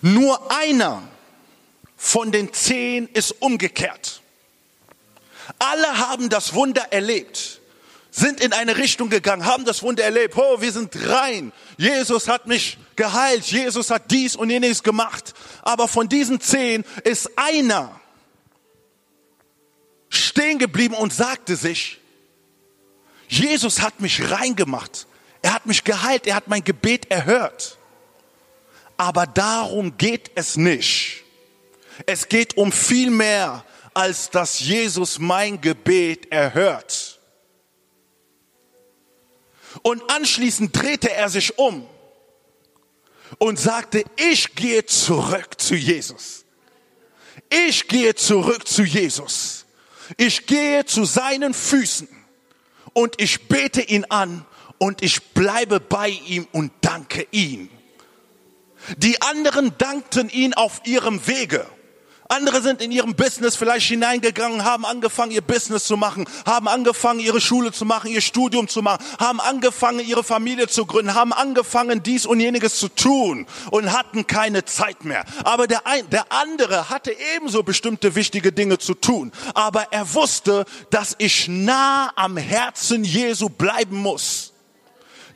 nur 0.00 0.50
einer 0.50 1.02
von 1.96 2.32
den 2.32 2.52
zehn 2.52 3.06
ist 3.08 3.30
umgekehrt. 3.40 4.21
Alle 5.58 5.98
haben 5.98 6.28
das 6.28 6.54
Wunder 6.54 6.86
erlebt, 6.90 7.60
sind 8.10 8.40
in 8.40 8.52
eine 8.52 8.76
Richtung 8.76 9.08
gegangen, 9.08 9.46
haben 9.46 9.64
das 9.64 9.82
Wunder 9.82 10.04
erlebt. 10.04 10.34
Oh, 10.36 10.60
wir 10.60 10.72
sind 10.72 10.94
rein. 11.08 11.52
Jesus 11.78 12.28
hat 12.28 12.46
mich 12.46 12.78
geheilt. 12.96 13.44
Jesus 13.44 13.90
hat 13.90 14.10
dies 14.10 14.36
und 14.36 14.50
jenes 14.50 14.82
gemacht. 14.82 15.34
Aber 15.62 15.88
von 15.88 16.08
diesen 16.08 16.40
zehn 16.40 16.84
ist 17.04 17.30
einer 17.36 17.98
stehen 20.12 20.58
geblieben 20.58 20.94
und 20.94 21.12
sagte 21.12 21.56
sich, 21.56 21.98
Jesus 23.28 23.80
hat 23.80 24.00
mich 24.00 24.30
rein 24.30 24.56
gemacht. 24.56 25.06
Er 25.40 25.54
hat 25.54 25.66
mich 25.66 25.84
geheilt. 25.84 26.26
Er 26.26 26.34
hat 26.34 26.48
mein 26.48 26.62
Gebet 26.62 27.10
erhört. 27.10 27.78
Aber 28.98 29.26
darum 29.26 29.96
geht 29.96 30.30
es 30.34 30.56
nicht. 30.56 31.22
Es 32.06 32.28
geht 32.28 32.56
um 32.56 32.72
viel 32.72 33.10
mehr, 33.10 33.64
als 33.94 34.30
dass 34.30 34.60
Jesus 34.60 35.18
mein 35.18 35.60
Gebet 35.60 36.30
erhört. 36.30 37.20
Und 39.82 40.02
anschließend 40.10 40.76
drehte 40.76 41.10
er 41.10 41.28
sich 41.28 41.58
um 41.58 41.86
und 43.38 43.58
sagte, 43.58 44.04
ich 44.16 44.54
gehe 44.54 44.84
zurück 44.84 45.60
zu 45.60 45.74
Jesus. 45.74 46.44
Ich 47.48 47.88
gehe 47.88 48.14
zurück 48.14 48.66
zu 48.68 48.82
Jesus. 48.82 49.64
Ich 50.16 50.46
gehe 50.46 50.84
zu 50.84 51.04
seinen 51.04 51.54
Füßen 51.54 52.08
und 52.92 53.20
ich 53.20 53.48
bete 53.48 53.80
ihn 53.80 54.04
an 54.06 54.44
und 54.78 55.02
ich 55.02 55.22
bleibe 55.32 55.80
bei 55.80 56.08
ihm 56.08 56.46
und 56.52 56.72
danke 56.80 57.26
ihm. 57.30 57.70
Die 58.96 59.20
anderen 59.22 59.76
dankten 59.78 60.28
ihn 60.28 60.54
auf 60.54 60.82
ihrem 60.84 61.26
Wege. 61.26 61.66
Andere 62.32 62.62
sind 62.62 62.80
in 62.80 62.90
ihrem 62.90 63.14
Business 63.14 63.56
vielleicht 63.56 63.88
hineingegangen, 63.88 64.64
haben 64.64 64.86
angefangen, 64.86 65.32
ihr 65.32 65.42
Business 65.42 65.84
zu 65.84 65.98
machen, 65.98 66.24
haben 66.46 66.66
angefangen, 66.66 67.20
ihre 67.20 67.42
Schule 67.42 67.72
zu 67.72 67.84
machen, 67.84 68.10
ihr 68.10 68.22
Studium 68.22 68.68
zu 68.68 68.80
machen, 68.80 69.04
haben 69.18 69.38
angefangen, 69.38 70.00
ihre 70.00 70.24
Familie 70.24 70.66
zu 70.66 70.86
gründen, 70.86 71.14
haben 71.14 71.34
angefangen, 71.34 72.02
dies 72.02 72.24
und 72.24 72.40
jeniges 72.40 72.78
zu 72.78 72.88
tun 72.88 73.46
und 73.70 73.92
hatten 73.92 74.26
keine 74.26 74.64
Zeit 74.64 75.04
mehr. 75.04 75.26
Aber 75.44 75.66
der, 75.66 75.86
ein, 75.86 76.08
der 76.08 76.32
andere 76.32 76.88
hatte 76.88 77.14
ebenso 77.36 77.62
bestimmte 77.62 78.14
wichtige 78.14 78.50
Dinge 78.50 78.78
zu 78.78 78.94
tun. 78.94 79.30
Aber 79.52 79.88
er 79.90 80.14
wusste, 80.14 80.64
dass 80.88 81.14
ich 81.18 81.48
nah 81.48 82.12
am 82.16 82.38
Herzen 82.38 83.04
Jesu 83.04 83.50
bleiben 83.50 83.98
muss. 83.98 84.51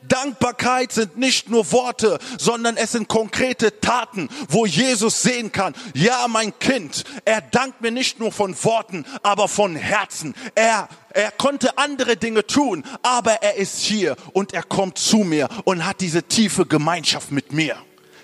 Dankbarkeit 0.07 0.91
sind 0.91 1.17
nicht 1.17 1.49
nur 1.49 1.71
Worte, 1.71 2.19
sondern 2.37 2.77
es 2.77 2.91
sind 2.91 3.07
konkrete 3.07 3.79
Taten, 3.79 4.29
wo 4.49 4.65
Jesus 4.65 5.21
sehen 5.21 5.51
kann, 5.51 5.73
ja, 5.93 6.27
mein 6.27 6.57
Kind, 6.59 7.03
er 7.25 7.41
dankt 7.41 7.81
mir 7.81 7.91
nicht 7.91 8.19
nur 8.19 8.31
von 8.31 8.55
Worten, 8.63 9.05
aber 9.23 9.47
von 9.47 9.75
Herzen. 9.75 10.33
Er, 10.55 10.87
er 11.11 11.31
konnte 11.31 11.77
andere 11.77 12.17
Dinge 12.17 12.45
tun, 12.45 12.83
aber 13.01 13.43
er 13.43 13.55
ist 13.55 13.79
hier 13.79 14.15
und 14.33 14.53
er 14.53 14.63
kommt 14.63 14.97
zu 14.97 15.17
mir 15.17 15.49
und 15.63 15.85
hat 15.85 16.01
diese 16.01 16.23
tiefe 16.23 16.65
Gemeinschaft 16.65 17.31
mit 17.31 17.51
mir. 17.51 17.77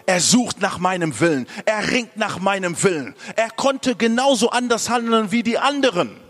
Er 0.05 0.19
sucht 0.19 0.59
nach 0.59 0.79
meinem 0.79 1.19
Willen. 1.19 1.47
Er 1.65 1.91
ringt 1.91 2.17
nach 2.17 2.39
meinem 2.39 2.81
Willen. 2.83 3.15
Er 3.35 3.49
konnte 3.49 3.95
genauso 3.95 4.49
anders 4.49 4.89
handeln 4.89 5.31
wie 5.31 5.43
die 5.43 5.57
anderen. 5.57 6.22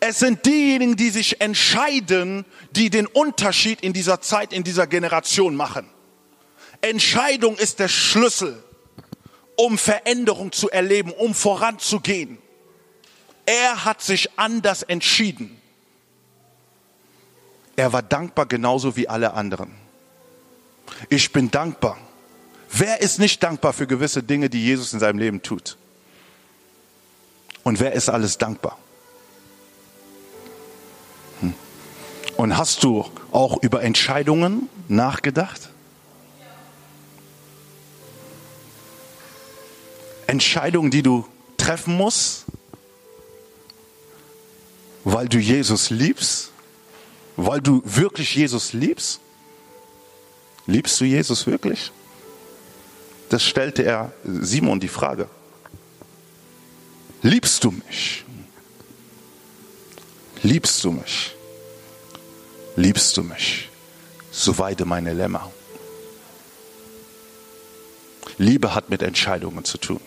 Es 0.00 0.18
sind 0.18 0.44
diejenigen, 0.46 0.96
die 0.96 1.10
sich 1.10 1.40
entscheiden, 1.40 2.44
die 2.72 2.90
den 2.90 3.06
Unterschied 3.06 3.80
in 3.80 3.92
dieser 3.92 4.20
Zeit, 4.20 4.52
in 4.52 4.64
dieser 4.64 4.86
Generation 4.86 5.54
machen. 5.54 5.88
Entscheidung 6.80 7.56
ist 7.56 7.78
der 7.78 7.88
Schlüssel, 7.88 8.62
um 9.56 9.78
Veränderung 9.78 10.52
zu 10.52 10.70
erleben, 10.70 11.12
um 11.12 11.34
voranzugehen. 11.34 12.38
Er 13.46 13.84
hat 13.84 14.02
sich 14.02 14.38
anders 14.38 14.82
entschieden. 14.82 15.60
Er 17.76 17.92
war 17.92 18.02
dankbar 18.02 18.46
genauso 18.46 18.96
wie 18.96 19.08
alle 19.08 19.34
anderen. 19.34 19.72
Ich 21.08 21.32
bin 21.32 21.50
dankbar. 21.50 21.98
Wer 22.70 23.00
ist 23.00 23.18
nicht 23.18 23.42
dankbar 23.42 23.72
für 23.72 23.86
gewisse 23.86 24.22
Dinge, 24.22 24.48
die 24.48 24.64
Jesus 24.64 24.92
in 24.92 25.00
seinem 25.00 25.18
Leben 25.18 25.42
tut? 25.42 25.76
Und 27.62 27.80
wer 27.80 27.92
ist 27.92 28.08
alles 28.08 28.38
dankbar? 28.38 28.78
Und 32.42 32.58
hast 32.58 32.82
du 32.82 33.08
auch 33.30 33.62
über 33.62 33.84
Entscheidungen 33.84 34.68
nachgedacht? 34.88 35.68
Entscheidungen, 40.26 40.90
die 40.90 41.04
du 41.04 41.24
treffen 41.56 41.96
musst, 41.96 42.46
weil 45.04 45.28
du 45.28 45.38
Jesus 45.38 45.90
liebst, 45.90 46.50
weil 47.36 47.60
du 47.60 47.80
wirklich 47.84 48.34
Jesus 48.34 48.72
liebst? 48.72 49.20
Liebst 50.66 51.00
du 51.00 51.04
Jesus 51.04 51.46
wirklich? 51.46 51.92
Das 53.28 53.44
stellte 53.44 53.84
er 53.84 54.10
Simon 54.24 54.80
die 54.80 54.88
Frage. 54.88 55.28
Liebst 57.22 57.62
du 57.62 57.70
mich? 57.70 58.24
Liebst 60.42 60.82
du 60.82 60.90
mich? 60.90 61.36
Liebst 62.76 63.16
du 63.16 63.22
mich, 63.22 63.68
so 64.30 64.58
weide 64.58 64.84
meine 64.84 65.12
Lämmer. 65.12 65.50
Liebe 68.38 68.74
hat 68.74 68.88
mit 68.88 69.02
Entscheidungen 69.02 69.64
zu 69.64 69.78
tun. 69.78 70.00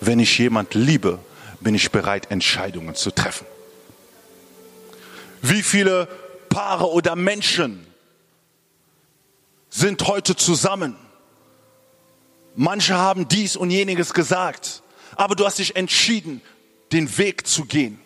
Wenn 0.00 0.18
ich 0.18 0.38
jemand 0.38 0.74
liebe, 0.74 1.18
bin 1.60 1.74
ich 1.74 1.90
bereit, 1.90 2.30
Entscheidungen 2.30 2.94
zu 2.94 3.10
treffen. 3.10 3.46
Wie 5.42 5.62
viele 5.62 6.08
Paare 6.48 6.90
oder 6.90 7.16
Menschen 7.16 7.86
sind 9.68 10.06
heute 10.06 10.36
zusammen? 10.36 10.96
Manche 12.54 12.94
haben 12.94 13.28
dies 13.28 13.56
und 13.56 13.70
jeniges 13.70 14.14
gesagt, 14.14 14.82
aber 15.16 15.34
du 15.34 15.44
hast 15.44 15.58
dich 15.58 15.76
entschieden, 15.76 16.40
den 16.92 17.18
Weg 17.18 17.46
zu 17.46 17.66
gehen 17.66 18.00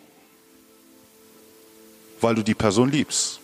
weil 2.21 2.35
du 2.35 2.43
die 2.43 2.55
Person 2.55 2.91
liebst. 2.91 3.39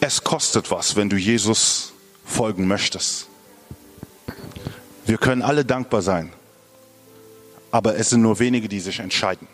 Es 0.00 0.22
kostet 0.22 0.70
was, 0.70 0.94
wenn 0.94 1.08
du 1.08 1.16
Jesus 1.16 1.92
folgen 2.24 2.68
möchtest. 2.68 3.28
Wir 5.06 5.18
können 5.18 5.42
alle 5.42 5.64
dankbar 5.64 6.02
sein, 6.02 6.32
aber 7.70 7.96
es 7.96 8.10
sind 8.10 8.22
nur 8.22 8.38
wenige, 8.38 8.68
die 8.68 8.80
sich 8.80 9.00
entscheiden. 9.00 9.48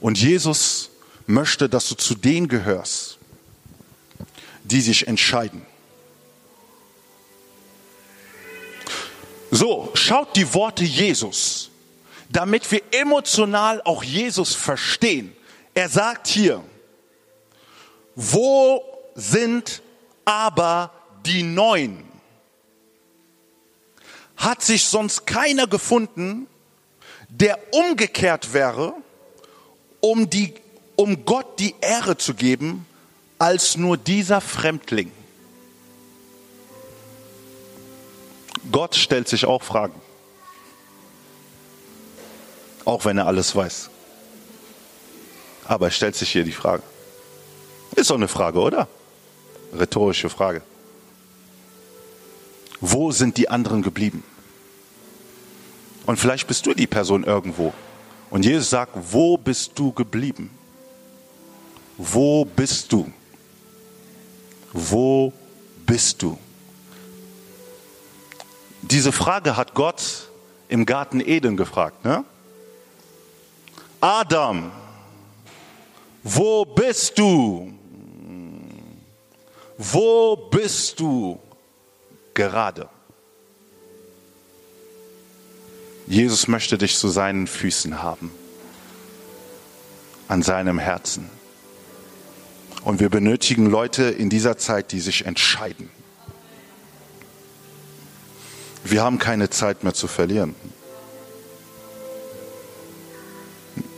Und 0.00 0.20
Jesus 0.20 0.90
möchte, 1.26 1.68
dass 1.68 1.88
du 1.88 1.94
zu 1.94 2.14
denen 2.14 2.48
gehörst, 2.48 3.18
die 4.64 4.80
sich 4.80 5.08
entscheiden. 5.08 5.62
So, 9.50 9.90
schaut 9.94 10.36
die 10.36 10.52
Worte 10.54 10.84
Jesus 10.84 11.70
damit 12.28 12.70
wir 12.70 12.82
emotional 12.92 13.80
auch 13.82 14.02
Jesus 14.02 14.54
verstehen. 14.54 15.34
Er 15.74 15.88
sagt 15.88 16.26
hier, 16.26 16.62
wo 18.14 18.82
sind 19.14 19.82
aber 20.24 20.92
die 21.24 21.42
neun. 21.42 22.04
Hat 24.36 24.62
sich 24.62 24.84
sonst 24.84 25.26
keiner 25.26 25.66
gefunden, 25.66 26.46
der 27.28 27.58
umgekehrt 27.72 28.52
wäre, 28.52 28.94
um, 30.00 30.30
die, 30.30 30.54
um 30.96 31.24
Gott 31.24 31.58
die 31.58 31.74
Ehre 31.80 32.16
zu 32.16 32.34
geben, 32.34 32.86
als 33.38 33.76
nur 33.76 33.96
dieser 33.96 34.40
Fremdling. 34.40 35.12
Gott 38.70 38.96
stellt 38.96 39.28
sich 39.28 39.46
auch 39.46 39.62
Fragen. 39.62 40.00
Auch 42.88 43.04
wenn 43.04 43.18
er 43.18 43.26
alles 43.26 43.54
weiß. 43.54 43.90
Aber 45.66 45.88
er 45.88 45.90
stellt 45.90 46.16
sich 46.16 46.32
hier 46.32 46.42
die 46.42 46.52
Frage. 46.52 46.82
Ist 47.94 48.08
doch 48.08 48.14
eine 48.14 48.28
Frage, 48.28 48.58
oder? 48.60 48.88
Rhetorische 49.78 50.30
Frage. 50.30 50.62
Wo 52.80 53.12
sind 53.12 53.36
die 53.36 53.50
anderen 53.50 53.82
geblieben? 53.82 54.24
Und 56.06 56.18
vielleicht 56.18 56.46
bist 56.46 56.64
du 56.64 56.72
die 56.72 56.86
Person 56.86 57.24
irgendwo. 57.24 57.74
Und 58.30 58.46
Jesus 58.46 58.70
sagt, 58.70 58.92
wo 59.12 59.36
bist 59.36 59.72
du 59.74 59.92
geblieben? 59.92 60.48
Wo 61.98 62.46
bist 62.46 62.90
du? 62.90 63.12
Wo 64.72 65.30
bist 65.84 66.22
du? 66.22 66.38
Diese 68.80 69.12
Frage 69.12 69.58
hat 69.58 69.74
Gott 69.74 70.30
im 70.70 70.86
Garten 70.86 71.20
Eden 71.20 71.58
gefragt. 71.58 72.02
Ne? 72.06 72.24
Adam, 74.00 74.70
wo 76.22 76.64
bist 76.64 77.18
du? 77.18 77.72
Wo 79.76 80.36
bist 80.50 81.00
du 81.00 81.38
gerade? 82.34 82.88
Jesus 86.06 86.48
möchte 86.48 86.78
dich 86.78 86.96
zu 86.96 87.08
seinen 87.08 87.46
Füßen 87.46 88.02
haben, 88.02 88.30
an 90.26 90.42
seinem 90.42 90.78
Herzen. 90.78 91.28
Und 92.84 93.00
wir 93.00 93.08
benötigen 93.08 93.66
Leute 93.66 94.04
in 94.04 94.30
dieser 94.30 94.56
Zeit, 94.56 94.92
die 94.92 95.00
sich 95.00 95.26
entscheiden. 95.26 95.90
Wir 98.84 99.02
haben 99.02 99.18
keine 99.18 99.50
Zeit 99.50 99.84
mehr 99.84 99.92
zu 99.92 100.06
verlieren. 100.06 100.54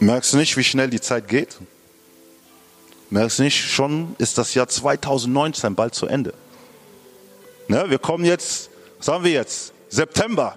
Merkst 0.00 0.32
du 0.32 0.38
nicht, 0.38 0.56
wie 0.56 0.64
schnell 0.64 0.88
die 0.88 1.00
Zeit 1.00 1.28
geht? 1.28 1.58
Merkst 3.10 3.38
du 3.38 3.42
nicht, 3.42 3.60
schon 3.60 4.16
ist 4.16 4.38
das 4.38 4.54
Jahr 4.54 4.66
2019 4.66 5.74
bald 5.74 5.94
zu 5.94 6.06
Ende. 6.06 6.32
Ne, 7.68 7.84
wir 7.88 7.98
kommen 7.98 8.24
jetzt, 8.24 8.70
was 8.96 9.08
haben 9.08 9.24
wir 9.24 9.32
jetzt? 9.32 9.74
September, 9.90 10.56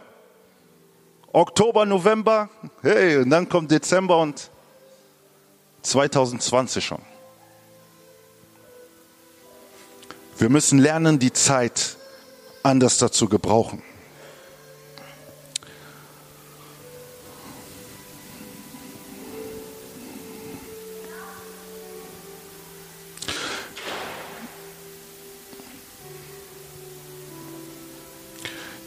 Oktober, 1.34 1.86
November, 1.86 2.49
hey, 2.82 3.17
und 3.17 3.29
dann 3.32 3.49
kommt 3.49 3.69
Dezember 3.69 4.19
und 4.19 4.49
2020 5.82 6.86
schon. 6.86 7.01
Wir 10.38 10.49
müssen 10.49 10.79
lernen, 10.79 11.19
die 11.19 11.34
Zeit 11.34 11.97
anders 12.63 12.97
dazu 12.97 13.27
gebrauchen. 13.27 13.84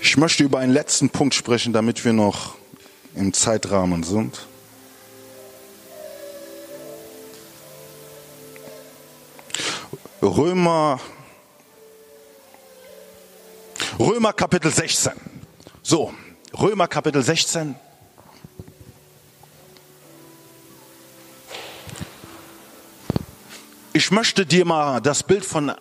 Ich 0.09 0.17
möchte 0.17 0.45
über 0.45 0.61
einen 0.61 0.73
letzten 0.73 1.11
Punkt 1.11 1.35
sprechen, 1.35 1.73
damit 1.73 2.05
wir 2.05 2.13
noch 2.13 2.55
im 3.17 3.33
Zeitrahmen 3.33 4.05
sind. 4.05 4.47
Römer, 10.23 11.01
Römer 13.99 14.33
Kapitel 14.33 14.71
16. 14.71 15.13
So, 15.83 16.15
Römer 16.57 16.87
Kapitel 16.87 17.21
16. 17.21 17.75
Ich 23.93 24.13
möchte 24.13 24.47
dir 24.47 24.65
mal 24.65 25.01
das 25.01 25.25
Bild 25.25 25.45
von 25.45 25.73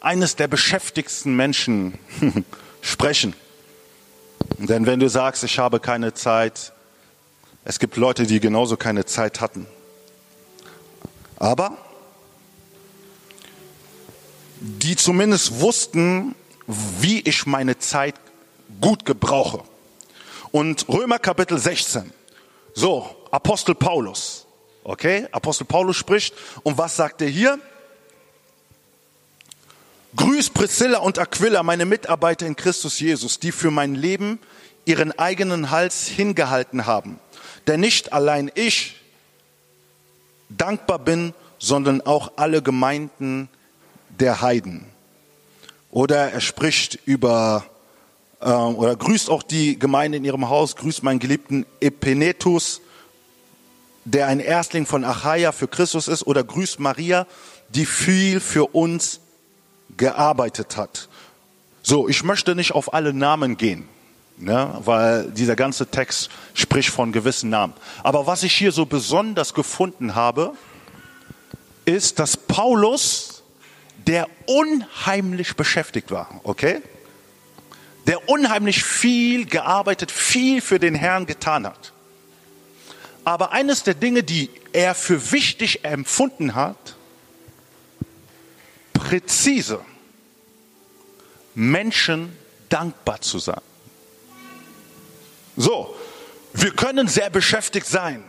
eines 0.00 0.34
der 0.34 0.48
beschäftigsten 0.48 1.36
Menschen 1.36 1.96
sprechen. 2.82 3.36
Denn 4.68 4.86
wenn 4.86 5.00
du 5.00 5.08
sagst, 5.08 5.42
ich 5.42 5.58
habe 5.58 5.80
keine 5.80 6.14
Zeit, 6.14 6.72
es 7.64 7.80
gibt 7.80 7.96
Leute, 7.96 8.26
die 8.26 8.38
genauso 8.38 8.76
keine 8.76 9.04
Zeit 9.04 9.40
hatten. 9.40 9.66
Aber 11.36 11.76
die 14.60 14.94
zumindest 14.94 15.60
wussten, 15.60 16.36
wie 16.68 17.20
ich 17.22 17.44
meine 17.44 17.78
Zeit 17.78 18.14
gut 18.80 19.04
gebrauche. 19.04 19.64
Und 20.52 20.88
Römer 20.88 21.18
Kapitel 21.18 21.58
16. 21.58 22.12
So, 22.72 23.16
Apostel 23.32 23.74
Paulus. 23.74 24.46
Okay, 24.84 25.26
Apostel 25.32 25.64
Paulus 25.64 25.96
spricht. 25.96 26.34
Und 26.62 26.78
was 26.78 26.94
sagt 26.94 27.20
er 27.20 27.28
hier? 27.28 27.58
Grüß 30.14 30.50
Priscilla 30.50 30.98
und 30.98 31.18
Aquila, 31.18 31.62
meine 31.62 31.86
Mitarbeiter 31.86 32.46
in 32.46 32.54
Christus 32.54 33.00
Jesus, 33.00 33.38
die 33.38 33.50
für 33.50 33.70
mein 33.70 33.94
Leben 33.94 34.38
ihren 34.84 35.18
eigenen 35.18 35.70
Hals 35.70 36.06
hingehalten 36.06 36.84
haben. 36.84 37.18
Denn 37.66 37.80
nicht 37.80 38.12
allein 38.12 38.50
ich 38.54 39.00
dankbar 40.50 40.98
bin, 40.98 41.32
sondern 41.58 42.02
auch 42.02 42.32
alle 42.36 42.60
Gemeinden 42.60 43.48
der 44.10 44.42
Heiden. 44.42 44.84
Oder 45.90 46.32
er 46.32 46.40
spricht 46.42 46.98
über 47.06 47.64
äh, 48.40 48.50
oder 48.50 48.96
grüßt 48.96 49.30
auch 49.30 49.42
die 49.42 49.78
Gemeinde 49.78 50.18
in 50.18 50.24
ihrem 50.26 50.50
Haus, 50.50 50.76
grüßt 50.76 51.02
meinen 51.04 51.20
geliebten 51.20 51.64
Epenetus, 51.80 52.82
der 54.04 54.26
ein 54.26 54.40
Erstling 54.40 54.84
von 54.84 55.04
Achaia 55.04 55.52
für 55.52 55.68
Christus 55.68 56.06
ist, 56.06 56.26
oder 56.26 56.44
grüßt 56.44 56.80
Maria, 56.80 57.26
die 57.70 57.86
viel 57.86 58.40
für 58.40 58.74
uns 58.74 59.21
gearbeitet 59.96 60.76
hat. 60.76 61.08
So, 61.82 62.08
ich 62.08 62.22
möchte 62.22 62.54
nicht 62.54 62.72
auf 62.72 62.94
alle 62.94 63.12
Namen 63.12 63.56
gehen, 63.56 63.88
ne, 64.36 64.78
weil 64.84 65.30
dieser 65.30 65.56
ganze 65.56 65.86
Text 65.86 66.30
spricht 66.54 66.90
von 66.90 67.12
gewissen 67.12 67.50
Namen. 67.50 67.74
Aber 68.02 68.26
was 68.26 68.42
ich 68.42 68.54
hier 68.54 68.72
so 68.72 68.86
besonders 68.86 69.52
gefunden 69.54 70.14
habe, 70.14 70.54
ist, 71.84 72.18
dass 72.18 72.36
Paulus, 72.36 73.42
der 74.06 74.28
unheimlich 74.46 75.56
beschäftigt 75.56 76.10
war, 76.10 76.40
okay? 76.44 76.82
Der 78.06 78.28
unheimlich 78.28 78.82
viel 78.82 79.46
gearbeitet, 79.46 80.10
viel 80.10 80.60
für 80.60 80.78
den 80.78 80.94
Herrn 80.94 81.26
getan 81.26 81.66
hat. 81.66 81.92
Aber 83.24 83.52
eines 83.52 83.84
der 83.84 83.94
Dinge, 83.94 84.22
die 84.22 84.50
er 84.72 84.94
für 84.94 85.30
wichtig 85.30 85.84
empfunden 85.84 86.54
hat, 86.54 86.96
präzise 89.02 89.80
Menschen 91.54 92.36
dankbar 92.68 93.20
zu 93.20 93.38
sein. 93.38 93.60
So, 95.56 95.94
wir 96.52 96.70
können 96.70 97.08
sehr 97.08 97.28
beschäftigt 97.28 97.86
sein, 97.86 98.22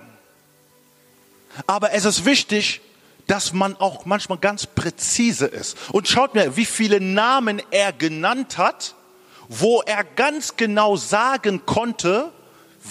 aber 1.68 1.94
es 1.94 2.06
ist 2.06 2.26
wichtig, 2.26 2.82
dass 3.28 3.54
man 3.54 3.78
auch 3.78 4.06
manchmal 4.06 4.40
ganz 4.40 4.66
präzise 4.66 5.46
ist. 5.46 5.78
Und 5.92 6.08
schaut 6.08 6.34
mir, 6.34 6.58
wie 6.58 6.66
viele 6.66 7.00
Namen 7.00 7.62
er 7.72 7.94
genannt 7.94 8.58
hat, 8.58 8.96
wo 9.48 9.82
er 9.82 10.04
ganz 10.04 10.58
genau 10.58 10.98
sagen 10.98 11.66
konnte, 11.66 12.32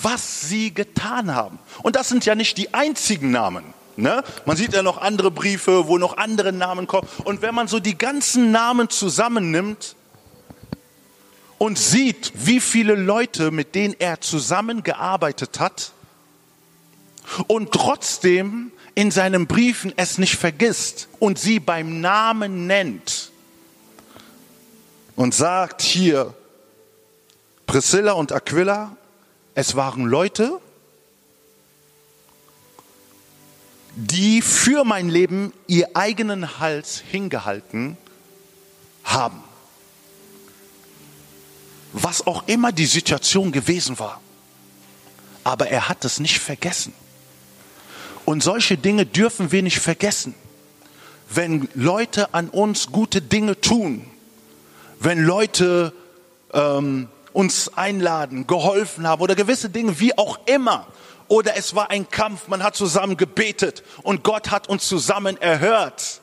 was 0.01 0.42
sie 0.42 0.73
getan 0.73 1.35
haben. 1.35 1.59
Und 1.83 1.97
das 1.97 2.09
sind 2.09 2.25
ja 2.25 2.35
nicht 2.35 2.57
die 2.57 2.73
einzigen 2.73 3.31
Namen. 3.31 3.75
Ne? 3.96 4.22
Man 4.46 4.57
sieht 4.57 4.72
ja 4.72 4.83
noch 4.83 4.98
andere 4.98 5.31
Briefe, 5.31 5.87
wo 5.87 5.98
noch 5.98 6.16
andere 6.16 6.52
Namen 6.52 6.87
kommen. 6.87 7.09
Und 7.24 7.42
wenn 7.42 7.55
man 7.55 7.68
so 7.68 7.78
die 7.78 7.96
ganzen 7.96 8.50
Namen 8.50 8.88
zusammennimmt 8.88 9.96
und 11.59 11.78
sieht, 11.78 12.33
wie 12.35 12.61
viele 12.61 12.94
Leute, 12.94 13.50
mit 13.50 13.74
denen 13.74 13.94
er 13.98 14.20
zusammengearbeitet 14.20 15.61
hat 15.61 15.92
und 17.46 17.72
trotzdem 17.72 18.72
in 18.94 19.11
seinen 19.11 19.46
Briefen 19.46 19.92
es 19.96 20.18
nicht 20.18 20.37
vergisst 20.37 21.09
und 21.18 21.38
sie 21.38 21.61
beim 21.61 22.00
Namen 22.00 22.66
nennt 22.66 23.31
und 25.16 25.35
sagt 25.35 25.83
hier, 25.83 26.35
Priscilla 27.66 28.12
und 28.12 28.33
Aquila, 28.33 28.96
es 29.55 29.76
waren 29.76 30.05
Leute, 30.05 30.61
die 33.94 34.40
für 34.42 34.85
mein 34.85 35.09
Leben 35.09 35.52
ihr 35.66 35.90
eigenen 35.94 36.59
Hals 36.59 37.02
hingehalten 37.11 37.96
haben. 39.05 39.42
was 41.92 42.26
auch 42.26 42.44
immer 42.46 42.72
die 42.72 42.87
Situation 42.87 43.52
gewesen 43.52 43.98
war. 43.98 44.20
Aber 45.44 45.68
er 45.68 45.90
hat 45.90 46.05
es 46.07 46.20
nicht 46.20 46.38
vergessen. 46.38 46.94
Und 48.24 48.42
solche 48.42 48.78
Dinge 48.78 49.05
dürfen 49.05 49.52
wir 49.52 49.62
nicht 49.62 49.78
vergessen. 49.78 50.35
Wenn 51.28 51.68
Leute 51.74 52.33
an 52.33 52.48
uns 52.48 52.87
gute 52.87 53.20
Dinge 53.20 53.61
tun, 53.61 54.07
wenn 55.00 55.22
Leute 55.22 55.92
ähm, 56.52 57.09
uns 57.33 57.76
einladen, 57.76 58.46
geholfen 58.46 59.07
haben 59.07 59.20
oder 59.20 59.35
gewisse 59.35 59.68
Dinge, 59.68 59.98
wie 59.98 60.16
auch 60.16 60.38
immer. 60.46 60.87
Oder 61.33 61.57
es 61.57 61.75
war 61.75 61.88
ein 61.88 62.11
Kampf, 62.11 62.49
man 62.49 62.62
hat 62.62 62.77
zusammen 62.77 63.16
gebetet 63.16 63.83
und 64.03 64.23
Gott 64.23 64.51
hat 64.51 64.68
uns 64.68 64.87
zusammen 64.87 65.40
erhört. 65.40 66.21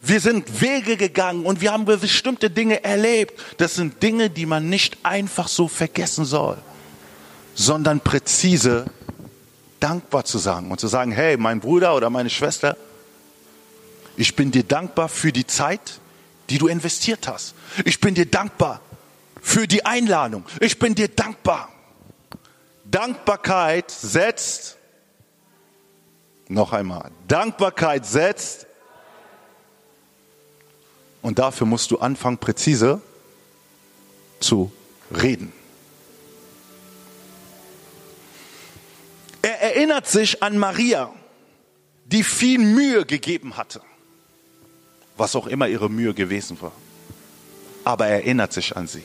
Wir 0.00 0.20
sind 0.20 0.62
Wege 0.62 0.96
gegangen 0.96 1.44
und 1.44 1.60
wir 1.60 1.70
haben 1.72 1.84
bestimmte 1.84 2.48
Dinge 2.48 2.82
erlebt. 2.82 3.38
Das 3.58 3.74
sind 3.74 4.02
Dinge, 4.02 4.30
die 4.30 4.46
man 4.46 4.70
nicht 4.70 4.96
einfach 5.02 5.48
so 5.48 5.68
vergessen 5.68 6.24
soll, 6.24 6.56
sondern 7.54 8.00
präzise 8.00 8.86
dankbar 9.80 10.24
zu 10.24 10.38
sagen 10.38 10.70
und 10.70 10.80
zu 10.80 10.86
sagen, 10.88 11.12
hey, 11.12 11.36
mein 11.36 11.60
Bruder 11.60 11.94
oder 11.94 12.08
meine 12.08 12.30
Schwester, 12.30 12.74
ich 14.16 14.34
bin 14.34 14.50
dir 14.50 14.62
dankbar 14.62 15.10
für 15.10 15.30
die 15.30 15.46
Zeit, 15.46 16.00
die 16.48 16.56
du 16.56 16.68
investiert 16.68 17.28
hast. 17.28 17.52
Ich 17.84 18.00
bin 18.00 18.14
dir 18.14 18.24
dankbar 18.24 18.80
für 19.42 19.66
die 19.66 19.84
Einladung. 19.84 20.46
Ich 20.58 20.78
bin 20.78 20.94
dir 20.94 21.08
dankbar. 21.08 21.68
Dankbarkeit 22.90 23.90
setzt, 23.90 24.76
noch 26.48 26.72
einmal, 26.72 27.10
Dankbarkeit 27.26 28.06
setzt, 28.06 28.66
und 31.20 31.38
dafür 31.38 31.66
musst 31.66 31.90
du 31.90 31.98
anfangen, 31.98 32.38
präzise 32.38 33.02
zu 34.40 34.72
reden. 35.10 35.52
Er 39.42 39.60
erinnert 39.60 40.06
sich 40.06 40.42
an 40.42 40.56
Maria, 40.56 41.12
die 42.06 42.22
viel 42.22 42.58
Mühe 42.58 43.04
gegeben 43.04 43.56
hatte, 43.56 43.82
was 45.16 45.36
auch 45.36 45.46
immer 45.46 45.68
ihre 45.68 45.90
Mühe 45.90 46.14
gewesen 46.14 46.60
war. 46.62 46.72
Aber 47.84 48.06
er 48.06 48.16
erinnert 48.16 48.52
sich 48.52 48.76
an 48.76 48.86
sie. 48.86 49.02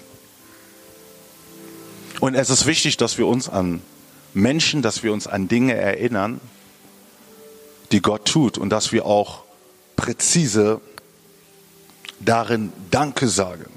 Und 2.24 2.36
es 2.36 2.50
ist 2.50 2.66
wichtig, 2.66 2.96
dass 2.96 3.18
wir 3.18 3.28
uns 3.28 3.50
an 3.50 3.82
Menschen, 4.34 4.82
dass 4.82 5.04
wir 5.04 5.12
uns 5.12 5.28
an 5.28 5.50
Dinge 5.50 5.74
erinnern, 5.74 6.40
die 7.92 8.02
Gott 8.02 8.24
tut 8.24 8.58
und 8.58 8.70
dass 8.70 8.94
wir 8.94 9.06
auch 9.06 9.44
präzise 9.98 10.80
darin 12.22 12.72
Danke 12.92 13.28
sagen. 13.28 13.70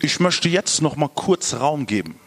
Ich 0.00 0.20
möchte 0.20 0.48
jetzt 0.48 0.80
noch 0.80 0.96
mal 0.96 1.10
kurz 1.10 1.52
Raum 1.52 1.84
geben. 1.84 2.18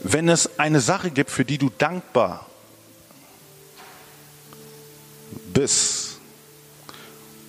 Wenn 0.00 0.28
es 0.28 0.58
eine 0.58 0.80
Sache 0.80 1.12
gibt, 1.12 1.30
für 1.30 1.44
die 1.44 1.58
du 1.58 1.70
dankbar 1.78 2.44
bist 5.54 6.18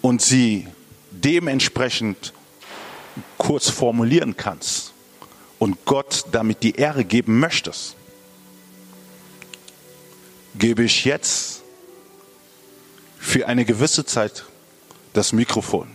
und 0.03 0.21
sie 0.21 0.67
dementsprechend 1.11 2.33
kurz 3.37 3.69
formulieren 3.69 4.37
kannst 4.37 4.93
und 5.59 5.85
Gott 5.85 6.25
damit 6.31 6.63
die 6.63 6.75
Ehre 6.75 7.05
geben 7.05 7.39
möchtest, 7.39 7.95
gebe 10.55 10.83
ich 10.83 11.05
jetzt 11.05 11.61
für 13.19 13.47
eine 13.47 13.65
gewisse 13.65 14.05
Zeit 14.05 14.45
das 15.13 15.33
Mikrofon, 15.33 15.87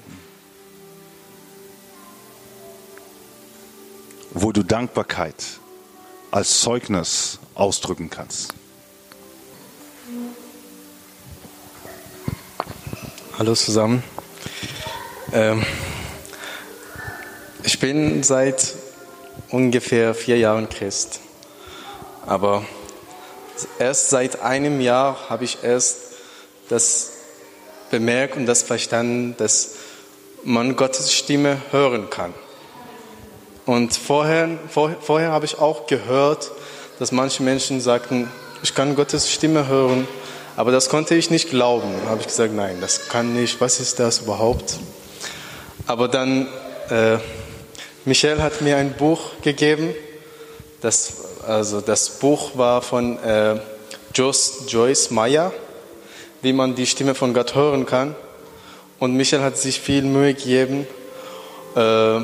wo 4.33 4.53
du 4.53 4.63
Dankbarkeit 4.63 5.35
als 6.31 6.61
Zeugnis 6.61 7.39
ausdrücken 7.55 8.11
kannst. 8.11 8.55
Hallo 13.39 13.55
zusammen. 13.55 14.03
Ähm, 15.33 15.65
ich 17.65 17.81
bin 17.81 18.23
seit 18.23 18.75
ungefähr 19.51 20.15
vier 20.15 20.39
Jahren 20.39 20.69
Christ. 20.69 21.21
Aber 22.27 22.65
erst 23.79 24.11
seit 24.11 24.41
einem 24.43 24.81
Jahr 24.81 25.29
habe 25.29 25.45
ich 25.45 25.59
erst 25.63 25.99
das 26.69 27.11
bemerkt 27.91 28.37
und 28.37 28.47
das 28.47 28.63
verstanden, 28.63 29.35
dass 29.37 29.75
man 30.45 30.77
Gottes 30.77 31.13
Stimme 31.13 31.61
hören 31.73 32.09
kann. 32.09 32.33
Und 33.65 33.97
vorher, 33.97 34.49
vor, 34.69 34.95
vorher 35.01 35.33
habe 35.33 35.45
ich 35.45 35.59
auch 35.59 35.89
gehört, 35.89 36.53
dass 37.01 37.11
manche 37.11 37.43
Menschen 37.43 37.81
sagten, 37.81 38.31
ich 38.63 38.75
kann 38.75 38.95
Gottes 38.95 39.31
Stimme 39.31 39.67
hören, 39.67 40.07
aber 40.57 40.71
das 40.71 40.89
konnte 40.89 41.17
ich 41.17 41.31
nicht 41.31 41.51
glauben. 41.51 41.89
Da 42.05 42.11
habe 42.11 42.21
ich 42.21 42.29
gesagt, 42.29 42.55
nein, 42.55 42.77
das 42.81 43.09
kann 43.09 43.35
nicht. 43.35 43.61
Was 43.61 43.81
ist 43.81 43.99
das 43.99 44.21
überhaupt? 44.21 44.79
Aber 45.89 46.09
dann, 46.09 46.49
äh, 46.91 47.19
Michel 48.05 48.43
hat 48.43 48.61
mir 48.61 48.77
ein 48.77 48.95
Buch 48.95 49.31
gegeben. 49.43 49.95
Das, 50.81 51.13
also 51.47 51.81
das 51.81 52.19
Buch 52.19 52.59
war 52.59 52.83
von 52.83 53.23
äh, 53.23 53.61
Joyce 54.13 55.11
Meyer, 55.11 55.53
wie 56.43 56.53
man 56.53 56.75
die 56.75 56.87
Stimme 56.87 57.15
von 57.15 57.35
Gott 57.35 57.55
hören 57.55 57.87
kann. 57.87 58.17
Und 58.99 59.15
Michel 59.15 59.43
hat 59.43 59.59
sich 59.59 59.81
viel 59.81 60.03
Mühe 60.03 60.35
gegeben, 60.35 60.89
äh, 61.77 62.21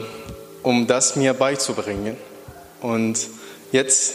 um 0.64 0.88
das 0.88 1.14
mir 1.14 1.33
beizubringen. 1.33 2.16
Und 2.81 3.29
jetzt, 3.70 4.14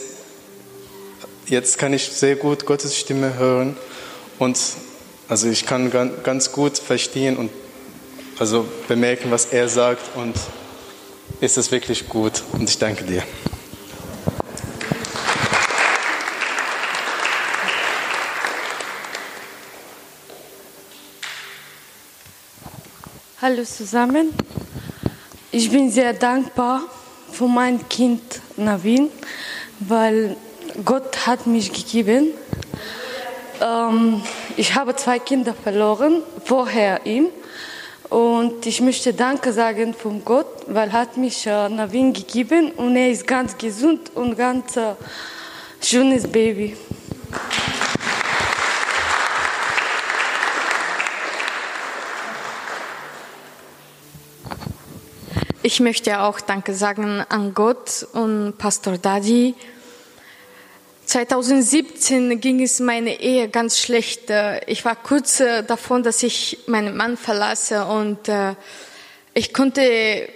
jetzt 1.45 1.77
kann 1.77 1.93
ich 1.93 2.03
sehr 2.03 2.35
gut 2.35 2.65
Gottes 2.65 2.97
Stimme 2.97 3.37
hören 3.37 3.77
und 4.39 4.59
also 5.29 5.47
ich 5.47 5.65
kann 5.65 5.91
ganz 6.23 6.51
gut 6.51 6.77
verstehen 6.77 7.37
und 7.37 7.49
also 8.39 8.67
bemerken, 8.87 9.31
was 9.31 9.45
er 9.45 9.67
sagt 9.67 10.15
und 10.15 10.35
ist 11.41 11.57
es 11.57 11.71
wirklich 11.71 12.07
gut 12.07 12.43
und 12.53 12.69
ich 12.69 12.77
danke 12.77 13.03
dir. 13.03 13.23
Hallo 23.41 23.63
zusammen. 23.63 24.33
Ich 25.51 25.69
bin 25.69 25.91
sehr 25.91 26.13
dankbar 26.13 26.81
für 27.31 27.47
mein 27.47 27.87
Kind 27.87 28.41
Navin, 28.57 29.09
weil 29.79 30.35
Gott 30.83 31.25
hat 31.27 31.47
mich 31.47 31.71
gegeben 31.71 32.33
ähm, 33.61 34.21
ich 34.55 34.75
habe 34.75 34.95
zwei 34.95 35.19
Kinder 35.19 35.53
verloren, 35.53 36.21
vorher 36.43 37.05
ihm. 37.05 37.29
Und 38.09 38.65
ich 38.65 38.79
möchte 38.79 39.13
Danke 39.13 39.51
sagen 39.51 39.93
von 39.93 40.23
Gott, 40.23 40.47
weil 40.67 40.89
er 40.89 40.93
hat 40.93 41.17
mich 41.17 41.45
äh, 41.45 41.67
Navin 41.67 42.13
gegeben 42.13 42.71
und 42.71 42.95
er 42.95 43.11
ist 43.11 43.27
ganz 43.27 43.57
gesund 43.57 44.11
und 44.15 44.37
ganz 44.37 44.77
äh, 44.77 44.95
schönes 45.81 46.25
Baby. 46.25 46.77
Ich 55.61 55.81
möchte 55.81 56.21
auch 56.21 56.39
Danke 56.39 56.73
sagen 56.73 57.25
an 57.27 57.53
Gott 57.53 58.07
und 58.13 58.57
Pastor 58.57 58.97
Dadi 58.97 59.53
2017 61.25 62.39
ging 62.39 62.61
es 62.61 62.79
meine 62.79 63.19
Ehe 63.19 63.49
ganz 63.49 63.79
schlecht. 63.79 64.29
Äh, 64.29 64.63
ich 64.67 64.85
war 64.85 64.95
kurz 64.95 65.39
äh, 65.39 65.63
davon, 65.63 66.03
dass 66.03 66.21
ich 66.21 66.59
meinen 66.67 66.95
Mann 66.95 67.17
verlasse 67.17 67.85
und 67.85 68.29
äh, 68.29 68.53
ich 69.33 69.51
konnte 69.51 69.81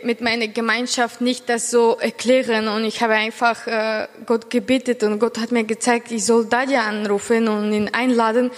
mit 0.01 0.21
meiner 0.21 0.47
Gemeinschaft 0.47 1.21
nicht 1.21 1.49
das 1.49 1.69
so 1.69 1.97
erklären 1.99 2.67
und 2.67 2.83
ich 2.83 3.01
habe 3.01 3.13
einfach 3.13 4.07
Gott 4.27 4.51
gebetet 4.51 5.01
und 5.01 5.17
Gott 5.17 5.39
hat 5.39 5.51
mir 5.51 5.63
gezeigt, 5.63 6.11
ich 6.11 6.23
soll 6.23 6.45
Dadia 6.45 6.83
anrufen 6.83 7.47
und 7.47 7.73
ihn 7.73 7.89
einladen, 7.93 8.51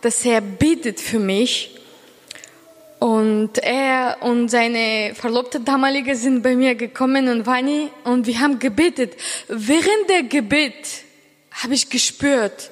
dass 0.00 0.24
er 0.24 0.40
betet 0.40 1.00
für 1.00 1.18
mich. 1.18 1.78
Und 2.98 3.58
er 3.58 4.18
und 4.22 4.48
seine 4.48 5.14
Verlobte 5.14 5.60
damalige 5.60 6.16
sind 6.16 6.42
bei 6.42 6.56
mir 6.56 6.76
gekommen 6.76 7.28
und 7.28 7.44
Vani 7.44 7.90
und 8.04 8.26
wir 8.26 8.40
haben 8.40 8.58
gebetet. 8.58 9.16
Während 9.48 10.08
der 10.08 10.22
Gebet 10.22 11.04
habe 11.50 11.74
ich 11.74 11.90
gespürt, 11.90 12.70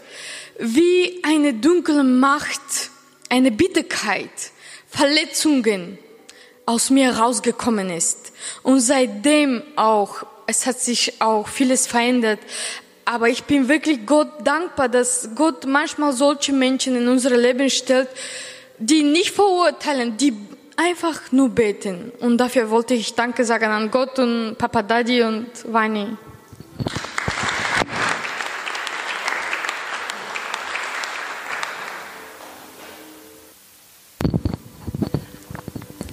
wie 0.59 1.23
eine 1.23 1.55
dunkle 1.55 2.05
Macht, 2.05 2.91
eine 3.29 3.51
Bitterkeit, 3.51 4.31
Verletzungen 4.89 5.99
aus 6.67 6.91
mir 6.91 7.13
rausgekommen 7.13 7.91
ist. 7.91 8.33
Und 8.63 8.81
seitdem 8.81 9.63
auch, 9.77 10.27
es 10.47 10.67
hat 10.67 10.81
sich 10.81 11.21
auch 11.21 11.49
vieles 11.49 11.87
verändert. 11.87 12.41
Aber 13.05 13.29
ich 13.29 13.45
bin 13.45 13.69
wirklich 13.69 14.05
Gott 14.05 14.29
dankbar, 14.47 14.89
dass 14.89 15.31
Gott 15.35 15.65
manchmal 15.67 16.13
solche 16.13 16.53
Menschen 16.53 16.95
in 16.95 17.09
unser 17.09 17.37
Leben 17.37 17.71
stellt, 17.71 18.09
die 18.79 19.03
nicht 19.03 19.31
verurteilen, 19.31 20.17
die 20.19 20.35
einfach 20.77 21.33
nur 21.33 21.49
beten. 21.49 22.13
Und 22.21 22.39
dafür 22.39 22.71
wollte 22.71 22.95
ich 22.95 23.15
Danke 23.15 23.45
sagen 23.45 23.71
an 23.71 23.91
Gott 23.91 24.19
und 24.19 24.57
Papa 24.59 24.83
Daddy 24.83 25.23
und 25.23 25.49
Vani. 25.65 26.17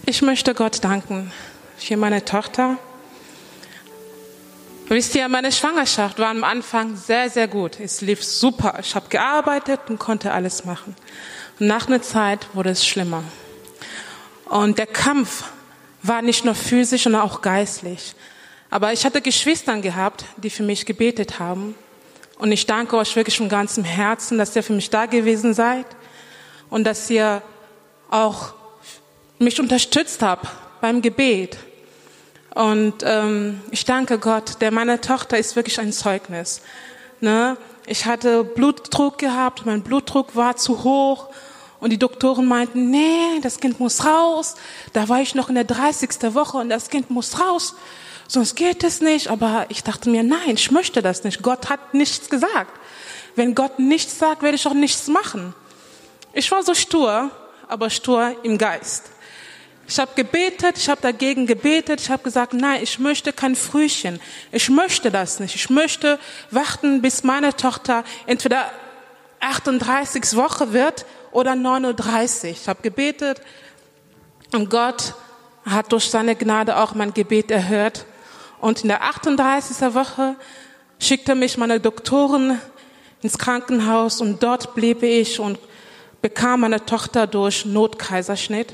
Ich 0.08 0.22
möchte 0.22 0.53
Gott 0.53 0.84
danken 0.84 1.32
für 1.80 1.97
meine 1.97 2.24
Tochter. 2.24 2.78
Wisst 4.88 5.16
ihr, 5.16 5.28
meine 5.30 5.51
Schwangerschaft 5.51 6.20
war 6.20 6.30
am 6.30 6.43
Anfang 6.43 6.95
sehr, 6.95 7.28
sehr 7.32 7.47
gut. 7.47 7.80
Es 7.80 8.01
lief 8.01 8.24
super. 8.24 8.78
Ich 8.80 8.93
habe 8.93 9.10
gearbeitet 9.10 9.80
und 9.89 9.97
konnte 9.97 10.32
alles 10.32 10.64
machen. 10.64 10.95
Und 11.60 11.66
nach 11.66 11.88
einer 11.88 12.03
Zeit 12.03 12.53
wurde 12.53 12.70
es 12.70 12.86
schlimmer. 12.86 13.24
Und 14.45 14.78
der 14.78 14.86
Kampf 14.86 15.45
war 16.03 16.22
nicht 16.22 16.45
nur 16.45 16.53
physisch, 16.53 17.06
sondern 17.06 17.24
auch 17.24 17.41
geistlich. 17.41 18.14
Aber 18.70 18.93
ich 18.93 19.06
hatte 19.06 19.22
Geschwister 19.22 19.76
gehabt, 19.82 20.26
die 20.38 20.51
für 20.51 20.62
mich 20.62 20.86
gebetet 20.86 21.39
haben. 21.39 21.74
Und 22.38 22.51
ich 22.51 22.68
danke 22.68 22.95
euch 22.97 23.16
wirklich 23.16 23.38
von 23.38 23.49
ganzem 23.49 23.84
Herzen, 23.84 24.38
dass 24.38 24.56
ihr 24.56 24.62
für 24.62 24.74
mich 24.74 24.91
da 24.91 25.08
gewesen 25.08 25.56
seid 25.56 25.88
und 26.70 26.84
dass 26.84 27.10
ihr 27.10 27.41
auch 28.12 28.53
mich 29.39 29.59
unterstützt 29.59 30.21
habt 30.21 30.47
beim 30.81 31.01
Gebet. 31.01 31.57
Und 32.53 33.03
ähm, 33.03 33.61
ich 33.71 33.83
danke 33.83 34.17
Gott, 34.17 34.61
der 34.61 34.71
meine 34.71 35.01
Tochter 35.01 35.38
ist 35.38 35.55
wirklich 35.55 35.79
ein 35.79 35.91
Zeugnis. 35.91 36.61
Ne? 37.19 37.57
Ich 37.86 38.05
hatte 38.05 38.43
Blutdruck 38.43 39.17
gehabt, 39.17 39.65
mein 39.65 39.83
Blutdruck 39.83 40.36
war 40.36 40.55
zu 40.55 40.83
hoch 40.83 41.27
und 41.79 41.89
die 41.89 41.99
Doktoren 41.99 42.45
meinten, 42.45 42.89
nee, 42.89 43.39
das 43.41 43.59
Kind 43.59 43.79
muss 43.79 44.05
raus. 44.05 44.55
Da 44.93 45.09
war 45.09 45.21
ich 45.21 45.36
noch 45.36 45.49
in 45.49 45.55
der 45.55 45.65
30. 45.65 46.33
Woche 46.33 46.57
und 46.57 46.69
das 46.69 46.89
Kind 46.89 47.09
muss 47.09 47.39
raus, 47.39 47.75
sonst 48.27 48.55
geht 48.55 48.83
es 48.83 49.01
nicht. 49.01 49.27
Aber 49.27 49.65
ich 49.69 49.83
dachte 49.83 50.09
mir, 50.09 50.23
nein, 50.23 50.55
ich 50.55 50.71
möchte 50.71 51.01
das 51.01 51.23
nicht. 51.25 51.41
Gott 51.41 51.69
hat 51.69 51.93
nichts 51.93 52.29
gesagt. 52.29 52.71
Wenn 53.36 53.53
Gott 53.53 53.79
nichts 53.79 54.17
sagt, 54.17 54.41
werde 54.41 54.55
ich 54.55 54.65
auch 54.65 54.73
nichts 54.73 55.07
machen. 55.07 55.53
Ich 56.31 56.49
war 56.51 56.63
so 56.63 56.73
stur, 56.73 57.31
aber 57.67 57.89
stur 57.89 58.33
im 58.43 58.57
Geist. 58.57 59.11
Ich 59.88 59.99
habe 59.99 60.11
gebetet, 60.15 60.77
ich 60.77 60.89
habe 60.89 61.01
dagegen 61.01 61.45
gebetet, 61.45 62.01
ich 62.01 62.09
habe 62.09 62.23
gesagt, 62.23 62.53
nein, 62.53 62.81
ich 62.81 62.97
möchte 62.97 63.31
kein 63.31 63.55
Frühchen. 63.55 64.19
Ich 64.51 64.69
möchte 64.69 65.11
das 65.11 65.39
nicht. 65.39 65.55
Ich 65.55 65.69
möchte 65.69 66.19
warten, 66.49 67.01
bis 67.01 67.23
meine 67.23 67.55
Tochter 67.55 68.03
entweder 68.25 68.71
38 69.41 70.36
Woche 70.36 70.73
wird 70.73 71.05
oder 71.31 71.55
39. 71.55 72.57
Ich 72.61 72.67
habe 72.67 72.81
gebetet 72.81 73.41
und 74.53 74.71
Gott 74.71 75.13
hat 75.65 75.91
durch 75.91 76.09
seine 76.09 76.36
Gnade 76.36 76.77
auch 76.77 76.95
mein 76.95 77.13
Gebet 77.13 77.51
erhört. 77.51 78.05
Und 78.61 78.81
in 78.81 78.88
der 78.88 79.03
38. 79.03 79.93
Woche 79.93 80.36
schickte 80.99 81.36
mich 81.36 81.57
meine 81.57 81.79
Doktoren 81.79 82.59
ins 83.21 83.38
Krankenhaus 83.38 84.19
und 84.19 84.41
dort 84.41 84.73
blieb 84.73 85.03
ich 85.03 85.39
und 85.39 85.59
bekam 86.21 86.61
meine 86.61 86.83
Tochter 86.86 87.27
durch 87.27 87.65
Notkaiserschnitt. 87.65 88.73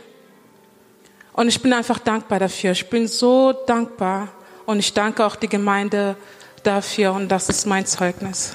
Und 1.33 1.47
ich 1.47 1.61
bin 1.61 1.71
einfach 1.71 1.99
dankbar 1.99 2.39
dafür. 2.39 2.71
Ich 2.71 2.89
bin 2.89 3.07
so 3.07 3.53
dankbar. 3.53 4.27
Und 4.65 4.79
ich 4.79 4.93
danke 4.93 5.25
auch 5.25 5.35
die 5.35 5.47
Gemeinde 5.47 6.15
dafür. 6.63 7.13
Und 7.13 7.29
das 7.29 7.49
ist 7.49 7.65
mein 7.65 7.85
Zeugnis. 7.85 8.53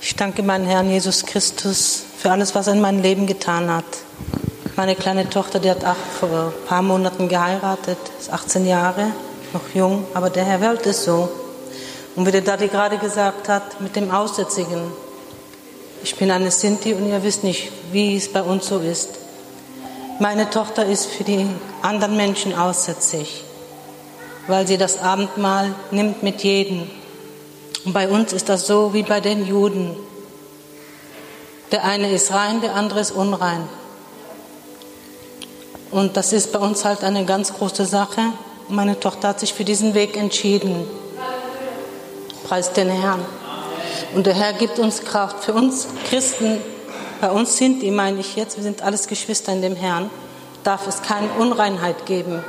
Ich 0.00 0.16
danke 0.16 0.42
meinem 0.42 0.66
Herrn 0.66 0.90
Jesus 0.90 1.24
Christus 1.24 2.02
für 2.18 2.30
alles, 2.30 2.54
was 2.54 2.66
er 2.66 2.74
in 2.74 2.80
meinem 2.80 3.00
Leben 3.00 3.26
getan 3.26 3.70
hat. 3.70 3.84
Meine 4.76 4.94
kleine 4.94 5.28
Tochter, 5.28 5.58
die 5.58 5.70
hat 5.70 5.84
acht, 5.84 5.98
vor 6.18 6.52
ein 6.52 6.66
paar 6.66 6.82
Monaten 6.82 7.28
geheiratet, 7.28 7.98
ist 8.18 8.30
18 8.30 8.66
Jahre 8.66 9.12
noch 9.52 9.74
jung, 9.74 10.04
aber 10.14 10.30
der 10.30 10.44
Herr 10.44 10.60
wollte 10.60 10.90
es 10.90 11.04
so. 11.04 11.28
Und 12.16 12.26
wie 12.26 12.32
der 12.32 12.40
Daddy 12.40 12.68
gerade 12.68 12.98
gesagt 12.98 13.48
hat, 13.48 13.80
mit 13.80 13.96
dem 13.96 14.10
Aussätzigen. 14.10 14.80
Ich 16.02 16.16
bin 16.16 16.30
eine 16.30 16.50
Sinti 16.50 16.94
und 16.94 17.08
ihr 17.08 17.22
wisst 17.22 17.44
nicht, 17.44 17.70
wie 17.92 18.16
es 18.16 18.32
bei 18.32 18.42
uns 18.42 18.66
so 18.66 18.78
ist. 18.78 19.10
Meine 20.18 20.50
Tochter 20.50 20.84
ist 20.84 21.06
für 21.06 21.24
die 21.24 21.46
anderen 21.82 22.16
Menschen 22.16 22.54
aussätzig, 22.54 23.44
weil 24.46 24.66
sie 24.66 24.76
das 24.76 25.00
Abendmahl 25.00 25.74
nimmt 25.90 26.22
mit 26.22 26.42
jedem. 26.42 26.90
Und 27.84 27.92
bei 27.92 28.08
uns 28.08 28.32
ist 28.32 28.48
das 28.48 28.66
so 28.66 28.92
wie 28.92 29.02
bei 29.02 29.20
den 29.20 29.46
Juden. 29.46 29.96
Der 31.72 31.84
eine 31.84 32.10
ist 32.10 32.32
rein, 32.32 32.60
der 32.60 32.74
andere 32.74 33.00
ist 33.00 33.12
unrein. 33.12 33.68
Und 35.90 36.16
das 36.16 36.32
ist 36.32 36.52
bei 36.52 36.58
uns 36.58 36.84
halt 36.84 37.02
eine 37.02 37.24
ganz 37.24 37.52
große 37.52 37.84
Sache. 37.84 38.20
Meine 38.70 39.00
Tochter 39.00 39.28
hat 39.28 39.40
sich 39.40 39.52
für 39.52 39.64
diesen 39.64 39.94
Weg 39.94 40.16
entschieden. 40.16 40.88
Preis 42.44 42.72
den 42.72 42.88
Herrn. 42.88 43.24
Und 44.14 44.26
der 44.26 44.34
Herr 44.34 44.52
gibt 44.52 44.78
uns 44.78 45.02
Kraft. 45.02 45.42
Für 45.42 45.54
uns 45.54 45.88
Christen, 46.08 46.58
bei 47.20 47.32
uns 47.32 47.56
sind 47.56 47.82
die, 47.82 47.90
meine 47.90 48.20
ich 48.20 48.36
jetzt, 48.36 48.56
wir 48.56 48.62
sind 48.62 48.82
alles 48.82 49.08
Geschwister 49.08 49.52
in 49.52 49.60
dem 49.60 49.74
Herrn, 49.74 50.08
darf 50.62 50.86
es 50.86 51.02
keine 51.02 51.28
Unreinheit 51.40 52.06
geben. 52.06 52.44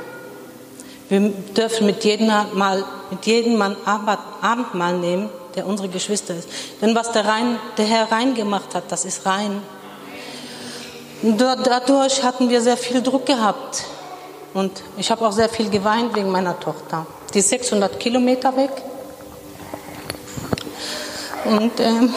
Wir 1.08 1.30
dürfen 1.56 1.86
mit 1.86 2.04
jedem, 2.04 2.28
Mal, 2.28 2.84
mit 3.10 3.26
jedem 3.26 3.56
Mann 3.56 3.76
Abendmahl 3.84 4.98
nehmen, 4.98 5.28
der 5.56 5.66
unsere 5.66 5.88
Geschwister 5.88 6.36
ist. 6.36 6.48
Denn 6.80 6.94
was 6.94 7.10
der, 7.10 7.26
rein, 7.26 7.58
der 7.78 7.86
Herr 7.86 8.12
rein 8.12 8.34
gemacht 8.34 8.76
hat, 8.76 8.84
das 8.90 9.04
ist 9.04 9.26
rein. 9.26 9.60
Dadurch 11.22 12.22
hatten 12.22 12.48
wir 12.48 12.60
sehr 12.60 12.76
viel 12.76 13.02
Druck 13.02 13.26
gehabt. 13.26 13.84
Und 14.54 14.82
ich 14.98 15.10
habe 15.10 15.26
auch 15.26 15.32
sehr 15.32 15.48
viel 15.48 15.70
geweint 15.70 16.14
wegen 16.14 16.30
meiner 16.30 16.58
Tochter. 16.58 17.06
Die 17.32 17.38
ist 17.38 17.48
600 17.48 17.98
Kilometer 17.98 18.54
weg. 18.56 18.70
Und 21.44 21.80
ähm, 21.80 22.14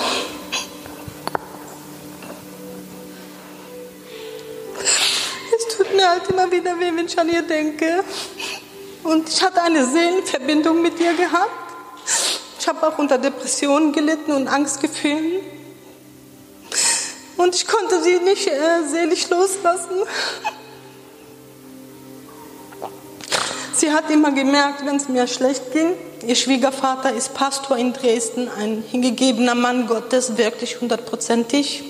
es 5.58 5.78
tut 5.78 5.96
mir 5.96 6.10
halt 6.10 6.28
immer 6.30 6.52
wieder 6.52 6.78
weh, 6.80 6.92
wenn 6.94 7.06
ich 7.06 7.18
an 7.18 7.30
ihr 7.30 7.42
denke. 7.42 8.04
Und 9.04 9.30
ich 9.30 9.42
hatte 9.42 9.62
eine 9.62 9.86
Seelenverbindung 9.86 10.82
mit 10.82 11.00
ihr 11.00 11.14
gehabt. 11.14 11.52
Ich 12.60 12.68
habe 12.68 12.86
auch 12.88 12.98
unter 12.98 13.18
Depressionen 13.18 13.94
gelitten 13.94 14.34
und 14.34 14.48
Angstgefühlen. 14.48 15.42
Und 17.38 17.56
ich 17.56 17.68
konnte 17.68 18.02
sie 18.02 18.20
nicht 18.20 18.48
äh, 18.48 18.84
seelisch 18.88 19.30
loslassen. 19.30 20.02
Sie 23.78 23.92
hat 23.92 24.10
immer 24.10 24.32
gemerkt, 24.32 24.86
wenn 24.86 24.96
es 24.96 25.10
mir 25.10 25.28
schlecht 25.28 25.74
ging. 25.74 25.96
Ihr 26.26 26.36
Schwiegervater 26.36 27.12
ist 27.12 27.34
Pastor 27.34 27.76
in 27.76 27.92
Dresden, 27.92 28.50
ein 28.58 28.82
hingegebener 28.90 29.54
Mann 29.54 29.88
Gottes, 29.88 30.38
wirklich 30.38 30.80
hundertprozentig. 30.80 31.84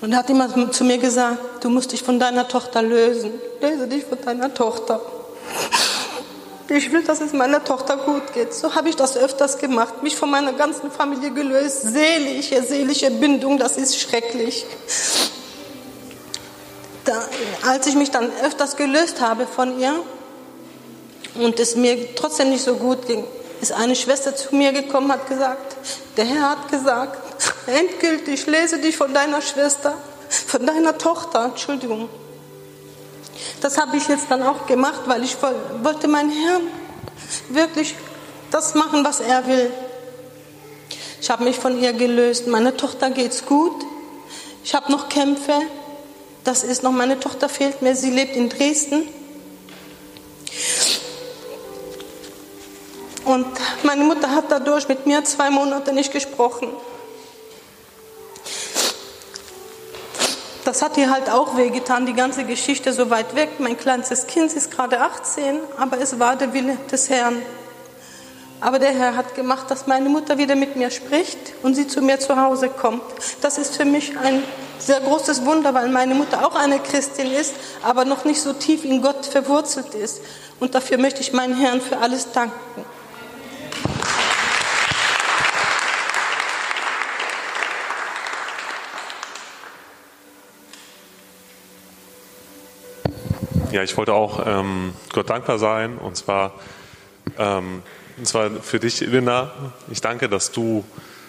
Und 0.00 0.16
hat 0.16 0.30
immer 0.30 0.70
zu 0.70 0.84
mir 0.84 0.98
gesagt, 0.98 1.64
du 1.64 1.70
musst 1.70 1.90
dich 1.90 2.04
von 2.04 2.20
deiner 2.20 2.46
Tochter 2.46 2.82
lösen. 2.82 3.32
Löse 3.60 3.88
dich 3.88 4.04
von 4.04 4.18
deiner 4.24 4.54
Tochter. 4.54 5.00
Ich 6.68 6.92
will, 6.92 7.02
dass 7.02 7.20
es 7.20 7.32
meiner 7.32 7.64
Tochter 7.64 7.96
gut 7.96 8.32
geht. 8.32 8.54
So 8.54 8.76
habe 8.76 8.88
ich 8.88 8.94
das 8.94 9.16
öfters 9.16 9.58
gemacht, 9.58 10.04
mich 10.04 10.14
von 10.14 10.30
meiner 10.30 10.52
ganzen 10.52 10.92
Familie 10.92 11.32
gelöst. 11.32 11.82
Seelische, 11.82 12.62
seelische 12.62 13.10
Bindung, 13.10 13.58
das 13.58 13.76
ist 13.76 13.98
schrecklich 13.98 14.64
da, 17.10 17.24
als 17.68 17.86
ich 17.86 17.94
mich 17.94 18.10
dann 18.10 18.30
öfters 18.44 18.76
gelöst 18.76 19.20
habe 19.20 19.46
von 19.46 19.78
ihr 19.80 19.94
und 21.34 21.58
es 21.58 21.74
mir 21.74 22.14
trotzdem 22.14 22.50
nicht 22.50 22.62
so 22.62 22.74
gut 22.74 23.06
ging, 23.06 23.24
ist 23.60 23.72
eine 23.72 23.96
Schwester 23.96 24.34
zu 24.34 24.54
mir 24.54 24.72
gekommen, 24.72 25.10
hat 25.12 25.28
gesagt, 25.28 25.76
der 26.16 26.24
Herr 26.24 26.50
hat 26.50 26.70
gesagt, 26.70 27.18
endgültig 27.66 28.46
lese 28.46 28.78
dich 28.78 28.96
von 28.96 29.12
deiner 29.12 29.42
Schwester, 29.42 29.94
von 30.28 30.64
deiner 30.64 30.96
Tochter, 30.96 31.46
Entschuldigung. 31.46 32.08
Das 33.60 33.76
habe 33.78 33.96
ich 33.96 34.06
jetzt 34.08 34.26
dann 34.30 34.42
auch 34.42 34.66
gemacht, 34.66 35.02
weil 35.06 35.24
ich 35.24 35.36
wollte 35.82 36.08
meinen 36.08 36.30
Herrn 36.30 36.62
wirklich 37.48 37.94
das 38.50 38.74
machen, 38.74 39.04
was 39.04 39.20
er 39.20 39.46
will. 39.46 39.72
Ich 41.20 41.30
habe 41.30 41.44
mich 41.44 41.56
von 41.56 41.80
ihr 41.80 41.92
gelöst. 41.92 42.46
Meiner 42.46 42.76
Tochter 42.76 43.10
geht's 43.10 43.44
gut. 43.44 43.84
Ich 44.64 44.74
habe 44.74 44.90
noch 44.90 45.08
Kämpfe. 45.08 45.60
Das 46.44 46.64
ist 46.64 46.82
noch, 46.82 46.92
meine 46.92 47.20
Tochter 47.20 47.48
fehlt 47.48 47.82
mir, 47.82 47.94
sie 47.94 48.10
lebt 48.10 48.36
in 48.36 48.48
Dresden. 48.48 49.08
Und 53.24 53.46
meine 53.82 54.04
Mutter 54.04 54.30
hat 54.30 54.50
dadurch 54.50 54.88
mit 54.88 55.06
mir 55.06 55.24
zwei 55.24 55.50
Monate 55.50 55.92
nicht 55.92 56.12
gesprochen. 56.12 56.68
das 60.70 60.82
hat 60.82 60.96
ihr 60.96 61.10
halt 61.10 61.28
auch 61.28 61.56
wehgetan, 61.56 62.06
die 62.06 62.12
ganze 62.12 62.44
Geschichte 62.44 62.92
so 62.92 63.10
weit 63.10 63.34
weg. 63.34 63.58
Mein 63.58 63.76
kleinstes 63.76 64.28
Kind 64.28 64.52
ist 64.52 64.70
gerade 64.70 65.00
18, 65.00 65.58
aber 65.76 65.98
es 65.98 66.20
war 66.20 66.36
der 66.36 66.52
Wille 66.52 66.76
des 66.92 67.10
Herrn. 67.10 67.42
Aber 68.60 68.78
der 68.78 68.92
Herr 68.92 69.16
hat 69.16 69.34
gemacht, 69.34 69.68
dass 69.68 69.88
meine 69.88 70.08
Mutter 70.08 70.38
wieder 70.38 70.54
mit 70.54 70.76
mir 70.76 70.92
spricht 70.92 71.38
und 71.64 71.74
sie 71.74 71.88
zu 71.88 72.02
mir 72.02 72.20
zu 72.20 72.40
Hause 72.40 72.68
kommt. 72.68 73.02
Das 73.40 73.58
ist 73.58 73.76
für 73.76 73.84
mich 73.84 74.16
ein 74.16 74.44
sehr 74.80 75.00
großes 75.00 75.44
Wunder, 75.44 75.74
weil 75.74 75.88
meine 75.88 76.14
Mutter 76.14 76.46
auch 76.46 76.54
eine 76.54 76.78
Christin 76.78 77.30
ist, 77.30 77.54
aber 77.82 78.04
noch 78.04 78.24
nicht 78.24 78.40
so 78.40 78.52
tief 78.52 78.84
in 78.84 79.02
Gott 79.02 79.26
verwurzelt 79.26 79.94
ist. 79.94 80.20
Und 80.58 80.74
dafür 80.74 80.98
möchte 80.98 81.20
ich 81.20 81.32
meinen 81.32 81.56
Herrn 81.56 81.80
für 81.80 81.98
alles 81.98 82.32
danken. 82.32 82.84
Ja, 93.72 93.84
ich 93.84 93.96
wollte 93.96 94.14
auch 94.14 94.44
ähm, 94.46 94.94
Gott 95.12 95.30
dankbar 95.30 95.60
sein 95.60 95.96
und 95.96 96.16
zwar, 96.16 96.54
ähm, 97.38 97.82
und 98.18 98.26
zwar 98.26 98.50
für 98.50 98.80
dich, 98.80 98.98
Linda. 99.00 99.52
Ich 99.92 100.00
danke, 100.00 100.28
dass 100.28 100.50
du 100.50 100.84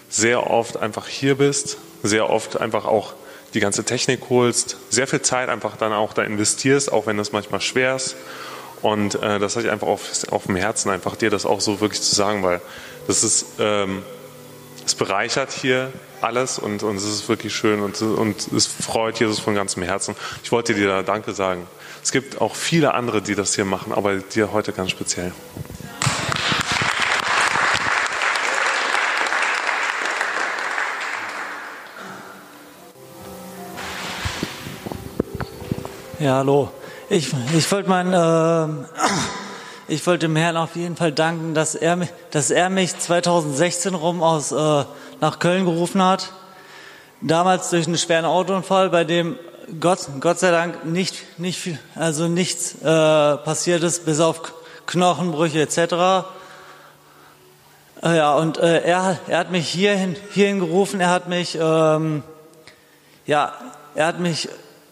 sehr 0.10 0.50
oft 0.50 0.78
einfach 0.78 1.08
hier 1.08 1.36
bist, 1.36 1.78
sehr 2.02 2.32
oft 2.32 2.60
einfach 2.60 2.86
auch 2.86 3.14
die 3.54 3.60
ganze 3.60 3.84
Technik 3.84 4.22
holst, 4.30 4.78
sehr 4.90 5.08
viel 5.08 5.22
Zeit 5.22 5.50
einfach 5.50 5.76
dann 5.78 5.94
auch 5.94 6.14
da 6.14 6.24
investierst, 6.24 6.92
auch 6.92 7.06
wenn 7.06 7.18
das 7.18 7.32
manchmal 7.32 7.62
schwer 7.62 7.96
ist. 7.96 8.16
Und 8.82 9.16
äh, 9.16 9.40
das 9.40 9.56
hatte 9.56 9.68
ich 9.68 9.72
einfach 9.72 9.88
auf, 9.88 10.10
auf 10.32 10.46
dem 10.46 10.56
Herzen, 10.56 10.90
einfach 10.90 11.16
dir 11.16 11.30
das 11.30 11.46
auch 11.46 11.62
so 11.62 11.82
wirklich 11.82 12.02
zu 12.02 12.16
sagen, 12.16 12.44
weil 12.44 12.62
das 13.08 13.24
ist, 13.24 13.46
ähm, 13.60 14.04
es 14.86 14.96
bereichert 14.96 15.52
hier 15.52 15.92
alles 16.22 16.60
und, 16.60 16.84
und 16.84 16.96
es 16.96 17.04
ist 17.04 17.30
wirklich 17.30 17.54
schön 17.54 17.82
und, 17.82 18.02
und 18.02 18.52
es 18.52 18.68
freut 18.68 19.20
Jesus 19.20 19.40
von 19.40 19.56
ganzem 19.56 19.84
Herzen. 19.84 20.16
Ich 20.44 20.52
wollte 20.52 20.74
dir 20.74 20.88
da 20.88 21.04
Danke 21.04 21.34
sagen. 21.34 21.68
Es 22.04 22.12
gibt 22.12 22.42
auch 22.42 22.56
viele 22.56 22.94
andere, 22.94 23.22
die 23.22 23.36
das 23.36 23.56
hier 23.56 23.66
machen, 23.66 23.92
aber 23.94 24.16
dir 24.16 24.52
heute 24.52 24.72
ganz 24.72 24.90
speziell. 24.92 25.32
Ja, 36.22 36.36
hallo. 36.36 36.70
Ich, 37.10 37.32
ich 37.58 37.72
wollte 37.72 37.90
mein, 37.90 38.14
äh, 38.14 38.68
ich 39.88 40.06
wollte 40.06 40.28
dem 40.28 40.36
Herrn 40.36 40.56
auf 40.56 40.76
jeden 40.76 40.96
Fall 40.96 41.12
danken, 41.12 41.56
dass 41.56 41.74
er, 41.74 41.98
dass 42.30 42.52
er 42.52 42.70
mich 42.70 42.96
2016 42.96 43.96
rum 43.96 44.22
aus, 44.22 44.52
äh, 44.52 44.86
nach 45.20 45.40
Köln 45.40 45.66
gerufen 45.66 46.04
hat. 46.04 46.32
Damals 47.22 47.72
durch 47.72 47.88
einen 47.88 47.98
schweren 47.98 48.26
Autounfall, 48.26 48.92
bei 48.92 49.04
dem 49.04 49.36
Gott, 49.80 50.10
Gott 50.20 50.38
sei 50.38 50.52
Dank 50.52 50.86
nicht, 50.86 51.40
nicht 51.40 51.58
viel, 51.58 51.80
also 51.96 52.28
nichts 52.28 52.76
äh, 52.84 52.86
passiert 53.38 53.82
ist, 53.82 54.06
bis 54.06 54.20
auf 54.20 54.54
Knochenbrüche 54.86 55.60
etc. 55.60 56.28
Äh, 58.04 58.18
ja, 58.18 58.36
und 58.36 58.60
äh, 58.60 58.84
er, 58.84 59.18
er 59.28 59.40
hat 59.40 59.50
mich 59.50 59.68
hierhin, 59.68 60.16
hierhin 60.34 60.60
gerufen, 60.60 61.02
er 61.02 61.10
hat 61.10 61.28
mich, 61.28 61.58
ähm, 61.60 62.22
ja, 63.26 63.54
er 63.96 64.06
hat 64.06 64.20
mich 64.20 64.50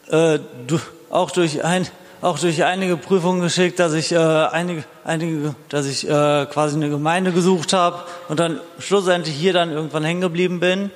äh, 0.10 0.40
du, 0.66 0.80
auch 1.10 1.32
durch 1.32 1.64
ein, 1.64 1.88
auch 2.22 2.40
durch 2.40 2.64
einige 2.64 2.98
Prüfungen 2.98 3.42
geschickt, 3.42 3.80
dass 3.80 3.94
ich 3.94 4.12
äh, 4.12 4.18
einige, 4.18 4.84
einige, 5.04 5.56
dass 5.70 5.86
ich 5.86 6.08
äh, 6.08 6.46
quasi 6.46 6.76
eine 6.76 6.90
Gemeinde 6.90 7.32
gesucht 7.32 7.74
habe 7.74 8.04
und 8.28 8.40
dann 8.40 8.60
schlussendlich 8.80 9.36
hier 9.36 9.54
dann 9.54 9.72
irgendwann 9.72 10.04
hängen 10.04 10.22
geblieben 10.22 10.60
bin. 10.60 10.92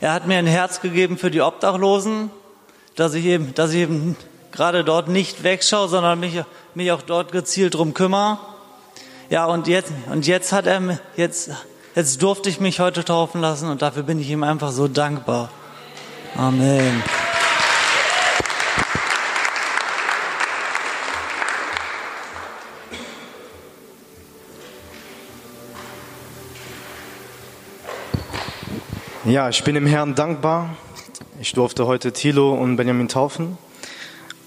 Er 0.00 0.12
hat 0.12 0.26
mir 0.26 0.38
ein 0.38 0.46
Herz 0.46 0.80
gegeben 0.80 1.16
für 1.16 1.30
die 1.30 1.40
Obdachlosen, 1.40 2.30
dass 2.96 3.14
ich 3.14 3.24
eben, 3.24 3.54
dass 3.54 3.72
ich 3.72 3.80
eben 3.80 4.16
gerade 4.52 4.84
dort 4.84 5.08
nicht 5.08 5.42
wegschaue, 5.42 5.88
sondern 5.88 6.20
mich, 6.20 6.42
mich 6.74 6.92
auch 6.92 7.02
dort 7.02 7.32
gezielt 7.32 7.74
drum 7.74 7.94
kümmere. 7.94 8.38
Ja, 9.30 9.46
und 9.46 9.66
jetzt, 9.66 9.92
und 10.10 10.26
jetzt 10.26 10.52
hat 10.52 10.66
er, 10.66 11.00
jetzt, 11.16 11.50
jetzt 11.94 12.22
durfte 12.22 12.48
ich 12.48 12.60
mich 12.60 12.78
heute 12.78 13.04
taufen 13.04 13.40
lassen 13.40 13.68
und 13.68 13.82
dafür 13.82 14.02
bin 14.02 14.20
ich 14.20 14.30
ihm 14.30 14.42
einfach 14.42 14.70
so 14.70 14.86
dankbar. 14.86 15.50
Amen. 16.36 17.02
Ja, 29.26 29.48
ich 29.48 29.64
bin 29.64 29.74
dem 29.74 29.86
Herrn 29.86 30.14
dankbar. 30.14 30.76
Ich 31.40 31.52
durfte 31.52 31.88
heute 31.88 32.12
Thilo 32.12 32.54
und 32.54 32.76
Benjamin 32.76 33.08
taufen. 33.08 33.58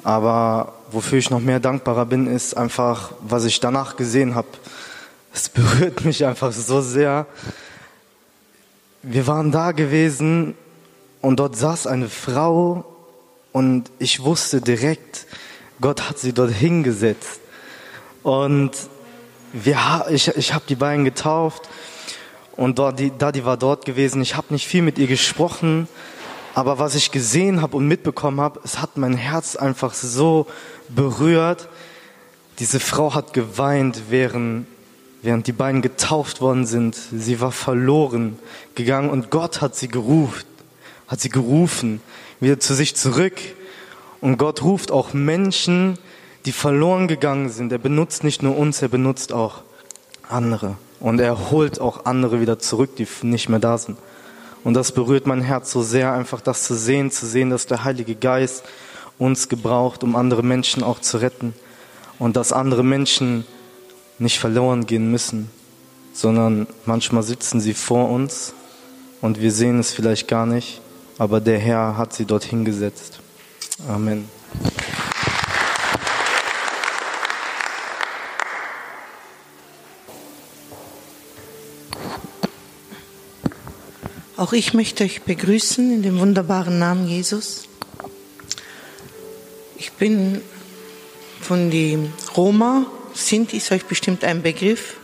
Aber 0.06 0.72
wofür 0.90 1.20
ich 1.20 1.30
noch 1.30 1.42
mehr 1.42 1.60
dankbarer 1.60 2.06
bin, 2.06 2.28
ist 2.28 2.56
einfach, 2.56 3.12
was 3.20 3.44
ich 3.44 3.60
danach 3.60 3.98
gesehen 3.98 4.36
habe. 4.36 4.48
Es 5.34 5.50
berührt 5.50 6.06
mich 6.06 6.26
einfach 6.26 6.54
so 6.54 6.80
sehr. 6.80 7.26
Wir 9.04 9.28
waren 9.28 9.52
da 9.52 9.74
gewesen 9.74 10.56
und 11.20 11.42
dort 11.42 11.58
saß 11.58 11.86
eine 11.86 12.08
Frau 12.08 12.86
und 13.52 13.92
ich 14.00 14.24
wusste 14.24 14.62
direkt, 14.62 15.28
Gott 15.82 16.08
hat 16.08 16.20
sie 16.20 16.32
dort 16.32 16.52
hingesetzt. 16.52 17.42
Und 18.24 18.72
wir, 19.52 20.06
ich, 20.10 20.30
ich 20.30 20.54
habe 20.54 20.64
die 20.70 20.76
beiden 20.76 21.04
getauft 21.04 21.68
und 22.60 22.78
Daddy 22.78 23.46
war 23.46 23.56
dort 23.56 23.86
gewesen. 23.86 24.22
Ich 24.22 24.36
habe 24.36 24.48
nicht 24.54 24.68
viel 24.68 24.82
mit 24.82 24.98
ihr 24.98 25.08
gesprochen, 25.08 25.88
aber 26.54 26.78
was 26.78 26.94
ich 26.94 27.12
gesehen 27.12 27.62
habe 27.62 27.78
und 27.78 27.88
mitbekommen 27.88 28.42
habe, 28.42 28.60
es 28.66 28.82
hat 28.82 28.98
mein 28.98 29.14
Herz 29.14 29.56
einfach 29.56 29.94
so 29.94 30.46
berührt. 30.90 31.70
Diese 32.60 32.82
Frau 32.82 33.14
hat 33.16 33.32
geweint, 33.32 34.02
während, 34.10 34.68
während 35.22 35.48
die 35.48 35.54
beiden 35.54 35.82
getauft 35.82 36.42
worden 36.42 36.66
sind. 36.66 36.98
Sie 37.14 37.40
war 37.40 37.54
verloren 37.54 38.38
gegangen 38.76 39.10
und 39.10 39.32
Gott 39.32 39.62
hat 39.62 39.78
sie 39.78 39.88
gerufen, 39.88 40.44
hat 41.08 41.22
sie 41.22 41.30
gerufen, 41.30 42.02
wieder 42.42 42.60
zu 42.60 42.74
sich 42.74 42.94
zurück. 42.94 43.40
Und 44.20 44.36
Gott 44.36 44.64
ruft 44.64 44.92
auch 44.92 45.14
Menschen, 45.14 45.98
die 46.46 46.52
verloren 46.52 47.08
gegangen 47.08 47.48
sind. 47.48 47.72
Er 47.72 47.78
benutzt 47.78 48.26
nicht 48.26 48.44
nur 48.44 48.58
uns, 48.58 48.82
er 48.82 48.90
benutzt 48.90 49.32
auch 49.32 49.62
andere. 50.28 50.76
Und 51.00 51.20
er 51.20 51.52
holt 51.52 51.80
auch 51.80 52.06
andere 52.06 52.42
wieder 52.42 52.60
zurück, 52.60 52.96
die 52.98 53.08
nicht 53.22 53.50
mehr 53.50 53.60
da 53.60 53.78
sind. 53.78 53.98
Und 54.64 54.74
das 54.74 54.92
berührt 54.92 55.26
mein 55.26 55.42
Herz 55.42 55.72
so 55.72 55.82
sehr, 55.82 56.12
einfach 56.12 56.42
das 56.42 56.64
zu 56.64 56.76
sehen, 56.76 57.12
zu 57.12 57.26
sehen, 57.26 57.50
dass 57.50 57.66
der 57.66 57.84
Heilige 57.84 58.16
Geist 58.16 58.64
uns 59.18 59.48
gebraucht, 59.48 60.04
um 60.04 60.16
andere 60.16 60.44
Menschen 60.44 60.84
auch 60.84 61.00
zu 61.00 61.18
retten. 61.18 61.54
Und 62.18 62.36
dass 62.36 62.52
andere 62.52 62.84
Menschen 62.84 63.46
nicht 64.18 64.40
verloren 64.40 64.86
gehen 64.86 65.10
müssen, 65.10 65.50
sondern 66.14 66.68
manchmal 66.86 67.24
sitzen 67.24 67.62
sie 67.62 67.74
vor 67.74 68.10
uns 68.10 68.54
und 69.22 69.40
wir 69.40 69.52
sehen 69.52 69.80
es 69.80 69.92
vielleicht 69.92 70.28
gar 70.28 70.46
nicht, 70.46 70.82
aber 71.18 71.40
der 71.40 71.60
Herr 71.60 71.98
hat 71.98 72.14
sie 72.14 72.26
dorthin 72.26 72.66
gesetzt. 72.66 73.20
Amen. 73.88 74.28
Auch 84.40 84.54
ich 84.54 84.74
möchte 84.74 85.04
euch 85.04 85.24
begrüßen 85.24 85.92
in 85.92 86.02
dem 86.02 86.18
wunderbaren 86.18 86.80
Namen 86.80 87.10
Jesus. 87.10 87.64
Ich 89.76 89.92
bin 89.92 90.42
von 91.42 91.70
dem 91.70 92.14
Roma, 92.38 92.86
Sinti 93.14 93.58
ist 93.58 93.70
euch 93.74 93.84
bestimmt 93.84 94.24
ein 94.24 94.42
Begriff. 94.42 94.96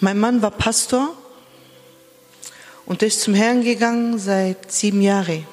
Mein 0.00 0.18
Mann 0.18 0.42
war 0.42 0.50
Pastor 0.50 1.14
und 2.86 3.04
ist 3.04 3.20
zum 3.20 3.34
Herrn 3.34 3.62
gegangen 3.62 4.18
seit 4.18 4.72
sieben 4.72 5.00
Jahren. 5.00 5.46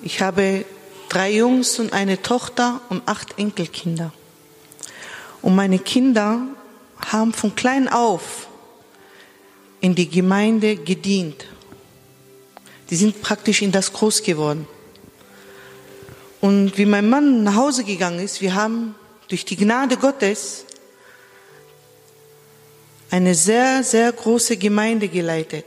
Ich 0.00 0.22
habe 0.22 0.64
drei 1.08 1.32
Jungs 1.32 1.80
und 1.80 1.92
eine 1.92 2.22
Tochter 2.22 2.80
und 2.88 3.02
acht 3.06 3.36
Enkelkinder. 3.36 4.12
Und 5.42 5.56
meine 5.56 5.80
Kinder 5.80 6.42
haben 7.00 7.32
von 7.32 7.56
klein 7.56 7.88
auf 7.88 8.46
in 9.82 9.94
die 9.96 10.08
Gemeinde 10.08 10.76
gedient. 10.76 11.44
Die 12.88 12.96
sind 12.96 13.20
praktisch 13.20 13.62
in 13.62 13.72
das 13.72 13.92
groß 13.92 14.22
geworden. 14.22 14.66
Und 16.40 16.78
wie 16.78 16.86
mein 16.86 17.08
Mann 17.08 17.42
nach 17.42 17.56
Hause 17.56 17.84
gegangen 17.84 18.20
ist, 18.20 18.40
wir 18.40 18.54
haben 18.54 18.94
durch 19.28 19.44
die 19.44 19.56
Gnade 19.56 19.96
Gottes 19.96 20.64
eine 23.10 23.34
sehr, 23.34 23.82
sehr 23.82 24.12
große 24.12 24.56
Gemeinde 24.56 25.08
geleitet. 25.08 25.66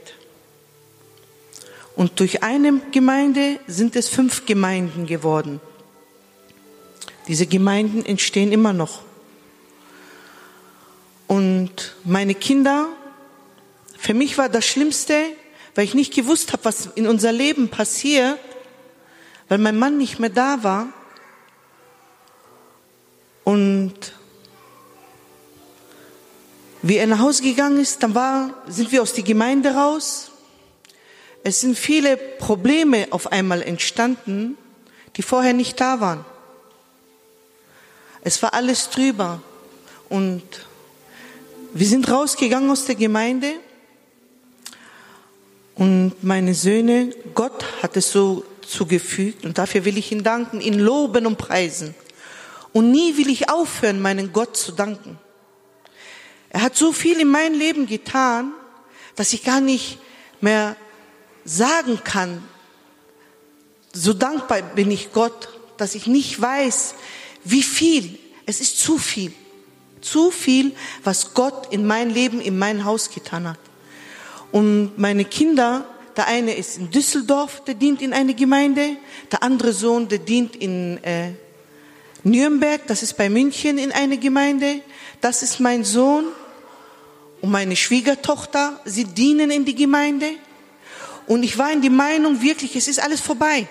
Und 1.94 2.18
durch 2.18 2.42
eine 2.42 2.80
Gemeinde 2.92 3.60
sind 3.66 3.96
es 3.96 4.08
fünf 4.08 4.46
Gemeinden 4.46 5.06
geworden. 5.06 5.60
Diese 7.28 7.46
Gemeinden 7.46 8.04
entstehen 8.04 8.50
immer 8.50 8.72
noch. 8.72 9.02
Und 11.26 11.96
meine 12.04 12.34
Kinder 12.34 12.88
für 13.98 14.14
mich 14.14 14.38
war 14.38 14.48
das 14.48 14.66
Schlimmste, 14.66 15.14
weil 15.74 15.84
ich 15.84 15.94
nicht 15.94 16.14
gewusst 16.14 16.52
habe, 16.52 16.64
was 16.64 16.86
in 16.94 17.06
unser 17.06 17.32
Leben 17.32 17.68
passiert, 17.68 18.38
weil 19.48 19.58
mein 19.58 19.78
Mann 19.78 19.98
nicht 19.98 20.18
mehr 20.18 20.30
da 20.30 20.62
war. 20.62 20.88
Und 23.44 23.94
wie 26.82 26.96
er 26.96 27.06
nach 27.06 27.20
Hause 27.20 27.42
gegangen 27.42 27.80
ist, 27.80 28.02
dann 28.02 28.14
war, 28.14 28.54
sind 28.68 28.92
wir 28.92 29.02
aus 29.02 29.12
der 29.12 29.24
Gemeinde 29.24 29.74
raus. 29.74 30.30
Es 31.42 31.60
sind 31.60 31.78
viele 31.78 32.16
Probleme 32.16 33.08
auf 33.10 33.30
einmal 33.30 33.62
entstanden, 33.62 34.56
die 35.16 35.22
vorher 35.22 35.52
nicht 35.52 35.80
da 35.80 36.00
waren. 36.00 36.24
Es 38.22 38.42
war 38.42 38.54
alles 38.54 38.90
drüber. 38.90 39.40
Und 40.08 40.42
wir 41.72 41.86
sind 41.86 42.10
rausgegangen 42.10 42.70
aus 42.70 42.84
der 42.84 42.94
Gemeinde. 42.94 43.52
Und 45.76 46.14
meine 46.22 46.54
Söhne, 46.54 47.14
Gott 47.34 47.64
hat 47.82 47.96
es 47.96 48.10
so 48.10 48.44
zugefügt. 48.66 49.44
Und 49.44 49.58
dafür 49.58 49.84
will 49.84 49.98
ich 49.98 50.10
ihn 50.10 50.22
danken, 50.22 50.60
ihn 50.60 50.78
loben 50.78 51.26
und 51.26 51.36
preisen. 51.36 51.94
Und 52.72 52.90
nie 52.90 53.16
will 53.16 53.28
ich 53.28 53.50
aufhören, 53.50 54.00
meinen 54.00 54.32
Gott 54.32 54.56
zu 54.56 54.72
danken. 54.72 55.18
Er 56.48 56.62
hat 56.62 56.76
so 56.76 56.92
viel 56.92 57.20
in 57.20 57.28
meinem 57.28 57.58
Leben 57.58 57.86
getan, 57.86 58.52
dass 59.14 59.32
ich 59.32 59.44
gar 59.44 59.60
nicht 59.60 59.98
mehr 60.40 60.76
sagen 61.44 62.00
kann, 62.02 62.42
so 63.92 64.12
dankbar 64.12 64.62
bin 64.62 64.90
ich 64.90 65.12
Gott, 65.12 65.48
dass 65.76 65.94
ich 65.94 66.06
nicht 66.06 66.40
weiß, 66.40 66.94
wie 67.44 67.62
viel. 67.62 68.18
Es 68.46 68.60
ist 68.60 68.78
zu 68.78 68.98
viel. 68.98 69.32
Zu 70.00 70.30
viel, 70.30 70.74
was 71.02 71.34
Gott 71.34 71.72
in 71.72 71.86
mein 71.86 72.10
Leben, 72.10 72.40
in 72.40 72.58
mein 72.58 72.84
Haus 72.84 73.10
getan 73.10 73.48
hat. 73.48 73.58
Und 74.52 74.98
meine 74.98 75.24
Kinder, 75.24 75.86
der 76.16 76.26
eine 76.26 76.54
ist 76.54 76.78
in 76.78 76.90
Düsseldorf, 76.90 77.62
der 77.64 77.74
dient 77.74 78.00
in 78.00 78.12
einer 78.12 78.32
Gemeinde. 78.32 78.96
Der 79.30 79.42
andere 79.42 79.72
Sohn, 79.72 80.08
der 80.08 80.18
dient 80.18 80.56
in 80.56 81.02
äh, 81.04 81.32
Nürnberg, 82.22 82.86
das 82.86 83.02
ist 83.02 83.16
bei 83.16 83.28
München 83.28 83.78
in 83.78 83.92
einer 83.92 84.16
Gemeinde. 84.16 84.80
Das 85.20 85.42
ist 85.42 85.60
mein 85.60 85.84
Sohn 85.84 86.26
und 87.40 87.50
meine 87.50 87.76
Schwiegertochter. 87.76 88.80
Sie 88.84 89.04
dienen 89.04 89.50
in 89.50 89.64
die 89.64 89.74
Gemeinde. 89.74 90.30
Und 91.26 91.42
ich 91.42 91.58
war 91.58 91.72
in 91.72 91.82
die 91.82 91.90
Meinung, 91.90 92.40
wirklich, 92.40 92.76
es 92.76 92.88
ist 92.88 93.02
alles 93.02 93.20
vorbei. 93.20 93.66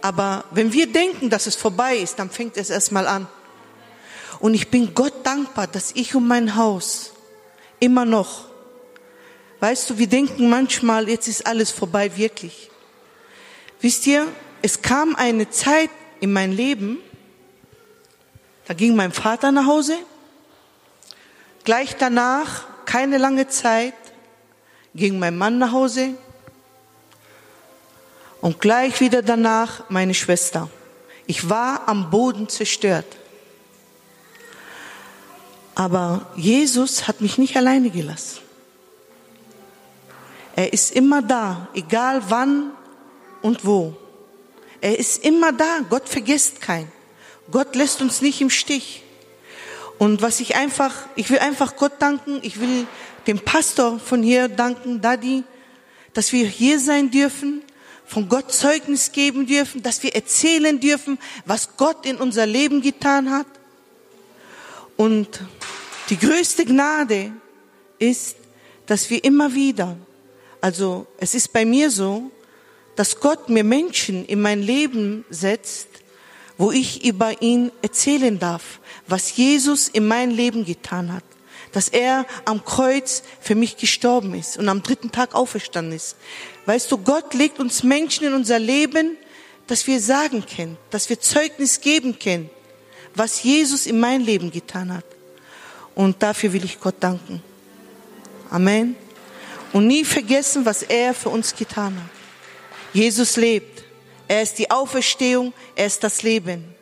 Aber 0.00 0.44
wenn 0.50 0.72
wir 0.72 0.86
denken, 0.86 1.30
dass 1.30 1.46
es 1.46 1.56
vorbei 1.56 1.96
ist, 1.96 2.18
dann 2.18 2.28
fängt 2.28 2.56
es 2.58 2.68
erstmal 2.68 3.06
an. 3.06 3.26
Und 4.40 4.52
ich 4.52 4.70
bin 4.70 4.94
Gott 4.94 5.24
dankbar, 5.24 5.66
dass 5.66 5.92
ich 5.94 6.14
und 6.14 6.28
mein 6.28 6.56
Haus 6.56 7.12
immer 7.80 8.04
noch, 8.04 8.46
weißt 9.64 9.88
du, 9.88 9.96
wir 9.96 10.06
denken 10.06 10.50
manchmal, 10.50 11.08
jetzt 11.08 11.26
ist 11.26 11.46
alles 11.46 11.70
vorbei, 11.70 12.18
wirklich. 12.18 12.68
Wisst 13.80 14.06
ihr, 14.06 14.26
es 14.60 14.82
kam 14.82 15.16
eine 15.16 15.48
Zeit 15.48 15.88
in 16.20 16.34
mein 16.34 16.52
Leben, 16.52 16.98
da 18.66 18.74
ging 18.74 18.94
mein 18.94 19.10
Vater 19.10 19.52
nach 19.52 19.64
Hause, 19.64 19.96
gleich 21.64 21.96
danach, 21.96 22.66
keine 22.84 23.16
lange 23.16 23.48
Zeit, 23.48 23.94
ging 24.94 25.18
mein 25.18 25.38
Mann 25.38 25.56
nach 25.56 25.72
Hause, 25.72 26.10
und 28.42 28.60
gleich 28.60 29.00
wieder 29.00 29.22
danach 29.22 29.88
meine 29.88 30.12
Schwester. 30.12 30.68
Ich 31.26 31.48
war 31.48 31.88
am 31.88 32.10
Boden 32.10 32.50
zerstört. 32.50 33.06
Aber 35.74 36.26
Jesus 36.36 37.08
hat 37.08 37.22
mich 37.22 37.38
nicht 37.38 37.56
alleine 37.56 37.88
gelassen. 37.88 38.43
Er 40.56 40.72
ist 40.72 40.92
immer 40.92 41.22
da, 41.22 41.68
egal 41.74 42.22
wann 42.28 42.72
und 43.42 43.64
wo. 43.64 43.96
Er 44.80 44.98
ist 44.98 45.24
immer 45.24 45.52
da. 45.52 45.80
Gott 45.88 46.08
vergisst 46.08 46.60
keinen. 46.60 46.90
Gott 47.50 47.74
lässt 47.74 48.00
uns 48.00 48.20
nicht 48.20 48.40
im 48.40 48.50
Stich. 48.50 49.02
Und 49.98 50.22
was 50.22 50.40
ich 50.40 50.56
einfach, 50.56 50.94
ich 51.16 51.30
will 51.30 51.38
einfach 51.38 51.76
Gott 51.76 51.94
danken. 51.98 52.38
Ich 52.42 52.60
will 52.60 52.86
dem 53.26 53.38
Pastor 53.38 53.98
von 53.98 54.22
hier 54.22 54.48
danken, 54.48 55.00
Daddy, 55.00 55.44
dass 56.12 56.32
wir 56.32 56.46
hier 56.46 56.78
sein 56.78 57.10
dürfen, 57.10 57.62
von 58.06 58.28
Gott 58.28 58.52
Zeugnis 58.52 59.12
geben 59.12 59.46
dürfen, 59.46 59.82
dass 59.82 60.02
wir 60.02 60.14
erzählen 60.14 60.78
dürfen, 60.78 61.18
was 61.46 61.76
Gott 61.76 62.06
in 62.06 62.16
unser 62.16 62.46
Leben 62.46 62.82
getan 62.82 63.30
hat. 63.30 63.46
Und 64.96 65.40
die 66.10 66.18
größte 66.18 66.64
Gnade 66.64 67.32
ist, 67.98 68.36
dass 68.86 69.08
wir 69.10 69.24
immer 69.24 69.54
wieder, 69.54 69.96
also 70.64 71.06
es 71.18 71.34
ist 71.34 71.52
bei 71.52 71.66
mir 71.66 71.90
so, 71.90 72.30
dass 72.96 73.20
Gott 73.20 73.50
mir 73.50 73.62
Menschen 73.62 74.24
in 74.24 74.40
mein 74.40 74.62
Leben 74.62 75.26
setzt, 75.28 75.88
wo 76.56 76.70
ich 76.70 77.04
über 77.04 77.42
ihn 77.42 77.70
erzählen 77.82 78.38
darf, 78.38 78.80
was 79.06 79.36
Jesus 79.36 79.88
in 79.88 80.06
mein 80.06 80.30
Leben 80.30 80.64
getan 80.64 81.12
hat 81.12 81.24
dass 81.72 81.88
er 81.88 82.24
am 82.44 82.64
Kreuz 82.64 83.24
für 83.40 83.56
mich 83.56 83.76
gestorben 83.76 84.32
ist 84.34 84.58
und 84.58 84.68
am 84.68 84.84
dritten 84.84 85.10
Tag 85.10 85.34
auferstanden 85.34 85.96
ist. 85.96 86.14
Weißt 86.66 86.92
du, 86.92 86.98
Gott 86.98 87.34
legt 87.34 87.58
uns 87.58 87.82
Menschen 87.82 88.28
in 88.28 88.32
unser 88.32 88.60
Leben, 88.60 89.16
dass 89.66 89.84
wir 89.88 89.98
sagen 89.98 90.44
können, 90.46 90.76
dass 90.90 91.08
wir 91.08 91.18
Zeugnis 91.18 91.80
geben 91.80 92.16
können, 92.16 92.48
was 93.16 93.42
Jesus 93.42 93.86
in 93.86 93.98
mein 93.98 94.20
Leben 94.20 94.52
getan 94.52 94.94
hat. 94.94 95.04
Und 95.96 96.22
dafür 96.22 96.52
will 96.52 96.64
ich 96.64 96.78
Gott 96.78 96.94
danken. 97.00 97.42
Amen. 98.50 98.94
Und 99.74 99.88
nie 99.88 100.04
vergessen, 100.04 100.64
was 100.64 100.84
er 100.84 101.12
für 101.12 101.30
uns 101.30 101.54
getan 101.54 101.96
hat. 101.96 102.10
Jesus 102.92 103.34
lebt. 103.34 103.82
Er 104.28 104.40
ist 104.40 104.56
die 104.56 104.70
Auferstehung, 104.70 105.52
er 105.74 105.86
ist 105.86 106.04
das 106.04 106.22
Leben. 106.22 106.72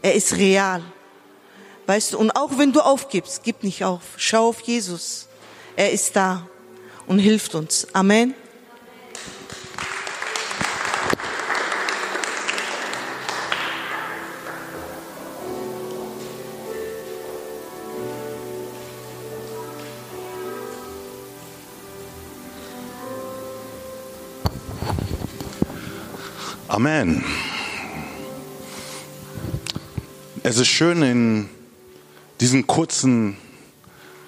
Er 0.00 0.14
ist 0.14 0.34
real. 0.36 0.82
Weißt 1.86 2.14
du, 2.14 2.18
und 2.18 2.30
auch 2.30 2.56
wenn 2.56 2.72
du 2.72 2.80
aufgibst, 2.80 3.42
gib 3.44 3.62
nicht 3.62 3.84
auf. 3.84 4.00
Schau 4.16 4.48
auf 4.48 4.62
Jesus. 4.62 5.28
Er 5.76 5.92
ist 5.92 6.16
da 6.16 6.48
und 7.06 7.18
hilft 7.18 7.54
uns. 7.54 7.86
Amen. 7.92 8.34
Amen. 26.70 27.24
Es 30.44 30.56
ist 30.56 30.68
schön, 30.68 31.02
in 31.02 31.48
diesen 32.38 32.68
kurzen 32.68 33.36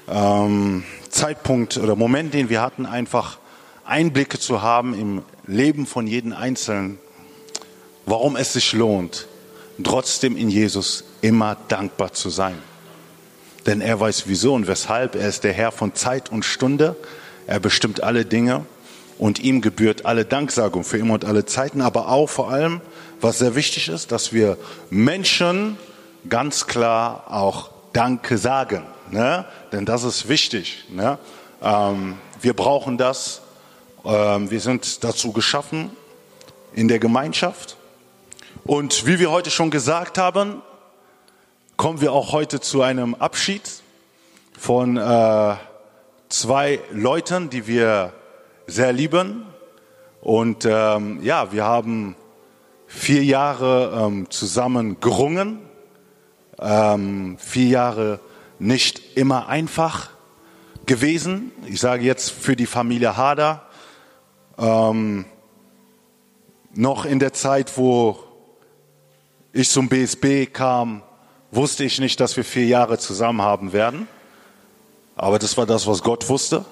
ähm, 0.09 0.83
Zeitpunkt 1.09 1.77
oder 1.77 1.95
Moment, 1.95 2.35
den 2.35 2.49
wir 2.49 2.61
hatten, 2.61 2.85
einfach 2.85 3.39
Einblicke 3.85 4.41
zu 4.41 4.61
haben 4.61 4.93
im 4.93 5.23
Leben 5.47 5.87
von 5.87 6.09
jedem 6.09 6.33
Einzelnen, 6.33 6.99
warum 8.07 8.35
es 8.35 8.55
sich 8.55 8.73
lohnt, 8.73 9.29
trotzdem 9.85 10.37
in 10.37 10.51
Jesus 10.51 11.05
immer 11.21 11.57
dankbar 11.69 12.13
zu 12.13 12.29
sein. 12.29 12.59
Denn 13.67 13.81
er 13.81 14.01
weiß 14.01 14.25
wieso 14.27 14.55
und 14.55 14.67
weshalb. 14.67 15.15
Er 15.15 15.29
ist 15.29 15.45
der 15.45 15.53
Herr 15.53 15.71
von 15.71 15.95
Zeit 15.95 16.33
und 16.33 16.45
Stunde. 16.45 16.97
Er 17.47 17.61
bestimmt 17.61 18.03
alle 18.03 18.25
Dinge 18.25 18.67
und 19.23 19.39
ihm 19.39 19.61
gebührt 19.61 20.05
alle 20.05 20.25
Danksagung 20.25 20.83
für 20.83 20.99
immer 20.99 21.15
und 21.15 21.25
alle 21.25 21.47
Zeiten. 21.47 21.81
Aber 21.81 22.09
auch 22.09 22.27
vor 22.29 22.51
allem, 22.51 22.81
was 23.21 23.39
sehr 23.39 23.55
wichtig 23.55 23.89
ist, 23.89 24.11
dass 24.11 24.33
wir 24.33 24.59
Menschen 24.91 25.79
ganz 26.29 26.67
klar 26.67 27.27
auch 27.29 27.71
Danke 27.93 28.37
sagen. 28.37 28.83
Ne? 29.13 29.45
Denn 29.71 29.87
das 29.87 30.03
ist 30.03 30.29
wichtig. 30.29 30.87
Ne? 30.91 31.21
Ähm, 31.63 32.17
wir 32.41 32.53
brauchen 32.53 32.99
das. 32.99 33.43
Ähm, 34.05 34.51
wir 34.51 34.59
sind 34.59 35.05
dazu 35.05 35.31
geschaffen 35.31 35.93
in 36.75 36.89
der 36.89 36.99
Gemeinschaft. 36.99 37.77
Und 38.65 39.07
wie 39.07 39.21
wir 39.21 39.31
heute 39.31 39.53
schon 39.53 39.71
gesagt 39.71 40.19
haben, 40.19 40.63
kommen 41.77 42.01
wir 42.01 42.13
auch 42.13 42.33
heute 42.33 42.59
zu 42.59 42.83
einem 42.83 43.15
Abschied 43.15 43.71
von 44.59 44.97
äh, 44.97 45.55
zwei 46.29 46.81
Leuten, 46.91 47.51
die 47.51 47.69
wir 47.69 48.15
sehr 48.67 48.93
lieben. 48.93 49.45
Und 50.21 50.65
ähm, 50.65 51.23
ja, 51.23 51.53
wir 51.53 51.65
haben 51.65 52.17
vier 52.87 53.25
Jahre 53.25 54.07
ähm, 54.07 54.31
zusammen 54.31 55.01
gerungen 55.01 55.61
ähm, 56.63 57.37
vier 57.39 57.69
Jahre 57.69 58.21
nicht 58.59 59.17
immer 59.17 59.49
einfach 59.49 60.11
gewesen. 60.87 61.53
Ich 61.67 61.81
sage 61.81 62.05
jetzt 62.05 62.31
für 62.31 62.57
die 62.57 62.67
Familie 62.67 63.17
Hader. 63.17 63.63
Ähm, 64.59 65.25
noch 66.75 67.05
in 67.05 67.19
der 67.19 67.33
Zeit, 67.33 67.77
wo 67.77 68.19
ich 69.53 69.69
zum 69.69 69.89
BSB 69.89 70.47
kam, 70.53 71.03
wusste 71.51 71.85
ich 71.85 72.01
nicht, 72.01 72.21
dass 72.21 72.37
wir 72.37 72.45
vier 72.45 72.67
Jahre 72.67 72.99
zusammen 72.99 73.43
haben 73.43 73.73
werden. 73.73 74.09
Aber 75.17 75.39
das 75.39 75.57
war 75.59 75.67
das, 75.67 75.87
was 75.87 76.03
Gott 76.03 76.29
wusste. 76.29 76.65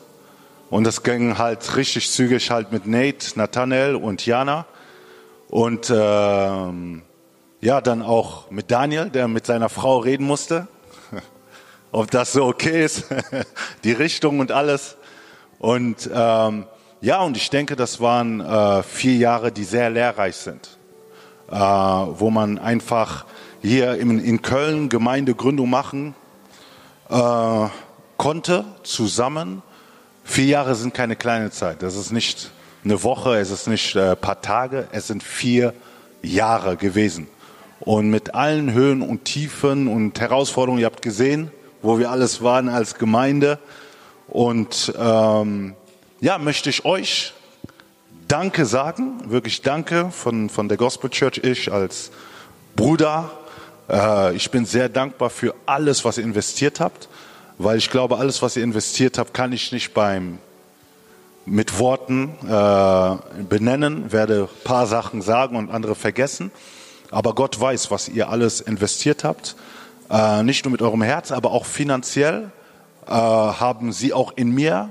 Und 0.71 0.85
das 0.85 1.03
ging 1.03 1.37
halt 1.37 1.77
richtig 1.77 2.11
zügig 2.11 2.51
halt 2.51 2.71
mit 2.71 2.87
Nate, 2.87 3.37
Nathanael 3.37 3.97
und 3.97 4.25
Jana. 4.25 4.67
Und 5.49 5.93
ähm, 5.95 7.03
ja, 7.61 7.81
dann 7.81 8.03
auch 8.03 8.51
mit 8.53 8.71
Daniel, 8.71 9.11
der 9.11 9.27
mit 9.27 9.47
seiner 9.47 9.69
Frau 9.69 9.99
reden 9.99 10.25
musste, 10.25 10.69
ob 11.93 12.09
das 12.13 12.33
so 12.33 12.45
okay 12.47 12.85
ist, 12.85 13.07
die 13.85 13.93
Richtung 13.93 14.39
und 14.39 14.53
alles. 14.53 14.97
Und 15.59 16.09
ähm, 16.15 16.67
ja, 17.01 17.21
und 17.21 17.37
ich 17.37 17.51
denke, 17.51 17.75
das 17.75 18.01
waren 18.01 18.41
äh, 18.41 18.85
vier 18.85 19.17
Jahre, 19.17 19.51
die 19.51 19.65
sehr 19.65 19.91
lehrreich 19.91 20.37
sind, 20.37 20.79
äh, 21.51 21.57
wo 21.57 22.31
man 22.31 22.59
einfach 22.59 23.25
hier 23.61 23.97
in, 23.97 24.21
in 24.21 24.41
Köln 24.41 24.89
Gemeindegründung 24.89 25.69
machen 25.69 26.15
äh, 27.09 27.67
konnte, 28.17 28.65
zusammen. 28.85 29.63
Vier 30.31 30.45
Jahre 30.45 30.77
sind 30.77 30.95
keine 30.95 31.17
kleine 31.17 31.51
Zeit. 31.51 31.83
Das 31.83 31.97
ist 31.97 32.13
nicht 32.13 32.53
eine 32.85 33.03
Woche, 33.03 33.39
es 33.39 33.51
ist 33.51 33.67
nicht 33.67 33.97
ein 33.97 34.13
äh, 34.13 34.15
paar 34.15 34.41
Tage, 34.41 34.87
es 34.93 35.09
sind 35.09 35.25
vier 35.25 35.75
Jahre 36.23 36.77
gewesen. 36.77 37.27
Und 37.81 38.11
mit 38.11 38.33
allen 38.33 38.73
Höhen 38.73 39.03
und 39.03 39.25
Tiefen 39.25 39.89
und 39.89 40.21
Herausforderungen, 40.21 40.79
ihr 40.79 40.87
habt 40.87 41.03
gesehen, 41.03 41.51
wo 41.83 41.99
wir 41.99 42.13
alles 42.13 42.43
waren 42.43 42.69
als 42.69 42.95
Gemeinde. 42.95 43.59
Und 44.29 44.95
ähm, 44.97 45.75
ja, 46.21 46.39
möchte 46.39 46.71
ich 46.71 46.85
euch 46.85 47.33
Danke 48.29 48.67
sagen, 48.67 49.33
wirklich 49.33 49.63
Danke 49.63 50.13
von, 50.13 50.49
von 50.49 50.69
der 50.69 50.77
Gospel 50.77 51.11
Church, 51.11 51.39
ich 51.43 51.73
als 51.73 52.13
Bruder. 52.77 53.33
Äh, 53.89 54.37
ich 54.37 54.49
bin 54.53 54.65
sehr 54.65 54.89
dankbar 54.89 55.29
für 55.31 55.57
alles, 55.67 56.05
was 56.05 56.19
ihr 56.19 56.25
investiert 56.25 56.79
habt, 56.79 57.09
weil 57.63 57.77
ich 57.77 57.91
glaube, 57.91 58.17
alles, 58.17 58.41
was 58.41 58.57
ihr 58.57 58.65
investiert 58.65 59.19
habt, 59.19 59.35
kann 59.35 59.53
ich 59.53 59.71
nicht 59.71 59.93
beim 59.93 60.39
mit 61.45 61.79
Worten 61.79 62.31
äh, 62.49 63.43
benennen, 63.43 64.13
werde 64.13 64.49
ein 64.51 64.65
paar 64.65 64.87
Sachen 64.87 65.21
sagen 65.21 65.57
und 65.57 65.71
andere 65.71 65.95
vergessen. 65.95 66.53
Aber 67.11 67.35
Gott 67.35 67.61
weiß, 67.61 67.91
was 67.91 68.09
ihr 68.09 68.31
alles 68.31 68.61
investiert 68.61 69.25
habt. 69.25 69.57
Äh, 70.09 70.43
nicht 70.43 70.65
nur 70.65 70.73
mit 70.73 70.81
eurem 70.81 71.03
Herz, 71.03 71.33
aber 71.33 71.51
auch 71.51 71.67
finanziell 71.67 72.51
äh, 73.07 73.11
haben 73.11 73.93
sie 73.93 74.15
auch 74.15 74.33
in 74.37 74.53
mir 74.53 74.91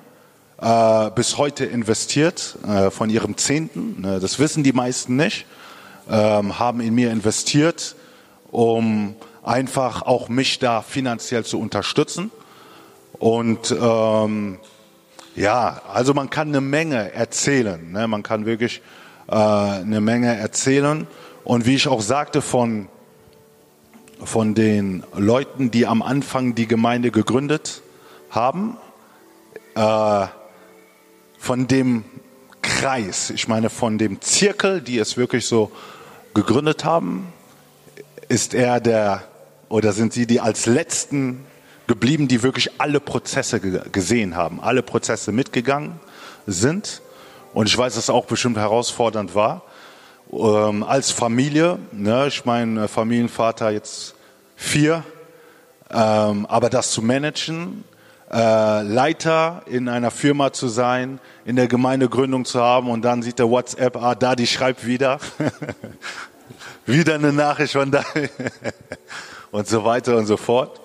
äh, 0.62 1.10
bis 1.12 1.38
heute 1.38 1.66
investiert 1.66 2.56
äh, 2.68 2.92
von 2.92 3.10
ihrem 3.10 3.36
Zehnten. 3.38 4.02
Ne, 4.02 4.20
das 4.20 4.38
wissen 4.38 4.64
die 4.64 4.74
meisten 4.74 5.16
nicht. 5.16 5.48
Ähm, 6.10 6.60
haben 6.60 6.82
in 6.82 6.94
mir 6.94 7.12
investiert, 7.12 7.96
um 8.52 9.16
einfach 9.44 10.04
auch 10.04 10.30
mich 10.30 10.60
da 10.60 10.82
finanziell 10.84 11.46
zu 11.46 11.60
unterstützen. 11.60 12.32
Und 13.20 13.76
ähm, 13.80 14.58
ja, 15.36 15.82
also 15.94 16.14
man 16.14 16.30
kann 16.30 16.50
eine 16.50 16.62
Menge 16.62 17.14
erzählen. 17.14 17.92
Ne? 17.92 18.08
Man 18.08 18.24
kann 18.24 18.46
wirklich 18.46 18.82
äh, 19.28 19.36
eine 19.36 20.02
Menge 20.02 20.36
erzählen. 20.38 21.06
Und 21.44 21.66
wie 21.66 21.76
ich 21.76 21.88
auch 21.88 22.02
sagte 22.02 22.42
von, 22.42 22.88
von 24.24 24.56
den 24.56 25.04
Leuten, 25.16 25.72
die 25.72 25.86
am 25.86 26.02
Anfang 26.02 26.56
die 26.56 26.68
Gemeinde 26.68 27.12
gegründet 27.12 27.82
haben, 28.30 28.78
äh, 29.76 30.28
von 31.38 31.68
dem 31.68 32.04
Kreis, 32.62 33.30
ich 33.30 33.48
meine 33.48 33.70
von 33.70 33.98
dem 33.98 34.22
Zirkel, 34.22 34.82
die 34.82 34.98
es 34.98 35.18
wirklich 35.18 35.46
so 35.46 35.72
gegründet 36.34 36.86
haben, 36.86 37.32
ist 38.28 38.54
er 38.54 38.80
der 38.80 39.24
oder 39.70 39.94
sind 39.94 40.14
sie 40.14 40.28
die 40.28 40.42
als 40.42 40.66
letzten 40.66 41.46
geblieben, 41.90 42.28
die 42.28 42.44
wirklich 42.44 42.70
alle 42.80 43.00
Prozesse 43.00 43.60
gesehen 43.60 44.36
haben, 44.38 44.62
alle 44.62 44.84
Prozesse 44.84 45.32
mitgegangen 45.32 46.00
sind. 46.46 47.02
Und 47.52 47.68
ich 47.68 47.76
weiß, 47.76 47.96
dass 47.96 48.04
es 48.04 48.10
auch 48.12 48.26
bestimmt 48.26 48.58
herausfordernd 48.58 49.34
war. 49.34 49.64
Ähm, 50.32 50.84
als 50.84 51.10
Familie, 51.10 51.80
ne, 51.92 52.28
ich 52.28 52.46
meine, 52.46 52.88
Familienvater 52.88 53.72
jetzt 53.72 54.14
vier, 54.56 55.04
ähm, 55.90 56.46
aber 56.46 56.70
das 56.70 56.92
zu 56.92 57.02
managen, 57.02 57.84
äh, 58.32 58.84
Leiter 58.84 59.64
in 59.66 59.90
einer 59.90 60.12
Firma 60.12 60.54
zu 60.54 60.68
sein, 60.68 61.20
in 61.44 61.56
der 61.56 61.68
Gemeindegründung 61.68 62.46
zu 62.46 62.62
haben 62.62 62.92
und 62.92 63.02
dann 63.02 63.24
sieht 63.24 63.40
der 63.40 63.50
WhatsApp, 63.50 63.98
ah, 63.98 64.14
da 64.14 64.36
die 64.36 64.46
schreibt 64.46 64.86
wieder. 64.86 65.18
wieder 66.86 67.16
eine 67.16 67.34
Nachricht 67.34 67.74
von 67.74 67.90
da 67.90 68.04
und 69.52 69.68
so 69.68 69.84
weiter 69.84 70.18
und 70.18 70.28
so 70.28 70.38
fort. 70.38 70.80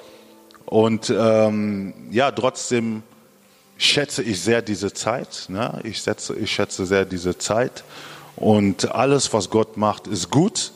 Und 0.67 1.13
ähm, 1.17 1.95
ja, 2.11 2.31
trotzdem 2.31 3.03
schätze 3.77 4.23
ich 4.23 4.41
sehr 4.41 4.63
diese 4.63 4.93
Zeit. 4.93 5.47
Ne? 5.49 5.81
Ich, 5.85 6.03
setze, 6.03 6.35
ich 6.37 6.51
schätze 6.53 6.87
sehr 6.87 7.05
diese 7.05 7.39
Zeit. 7.39 7.85
Und 8.37 8.93
alles, 8.95 9.33
was 9.33 9.51
Gott 9.51 9.77
macht, 9.77 10.07
ist 10.07 10.31
gut. 10.31 10.73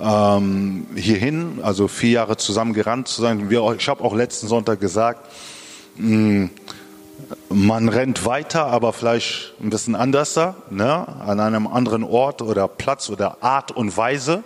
Ähm, 0.00 0.86
hierhin, 0.96 1.60
also 1.62 1.88
vier 1.88 2.10
Jahre 2.10 2.36
zusammen 2.36 2.72
gerannt 2.72 3.08
zu 3.08 3.20
sein. 3.20 3.50
Wir, 3.50 3.74
ich 3.78 3.88
habe 3.88 4.02
auch 4.02 4.14
letzten 4.14 4.48
Sonntag 4.48 4.80
gesagt, 4.80 5.26
mh, 5.96 6.16
mm, 6.16 6.50
man 7.50 7.88
rennt 7.88 8.24
weiter, 8.24 8.66
aber 8.66 8.92
vielleicht 8.92 9.52
ein 9.60 9.70
bisschen 9.70 9.94
anders, 9.94 10.36
ne? 10.70 11.06
an 11.20 11.38
einem 11.38 11.66
anderen 11.66 12.02
Ort 12.02 12.40
oder 12.40 12.66
Platz 12.66 13.10
oder 13.10 13.42
Art 13.42 13.72
und 13.72 13.96
Weise. 13.96 14.42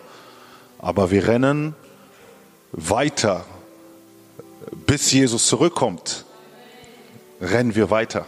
Aber 0.78 1.10
wir 1.10 1.28
rennen 1.28 1.74
weiter 2.72 3.44
bis 4.86 5.10
Jesus 5.12 5.46
zurückkommt, 5.46 6.24
rennen 7.40 7.74
wir 7.74 7.90
weiter. 7.90 8.26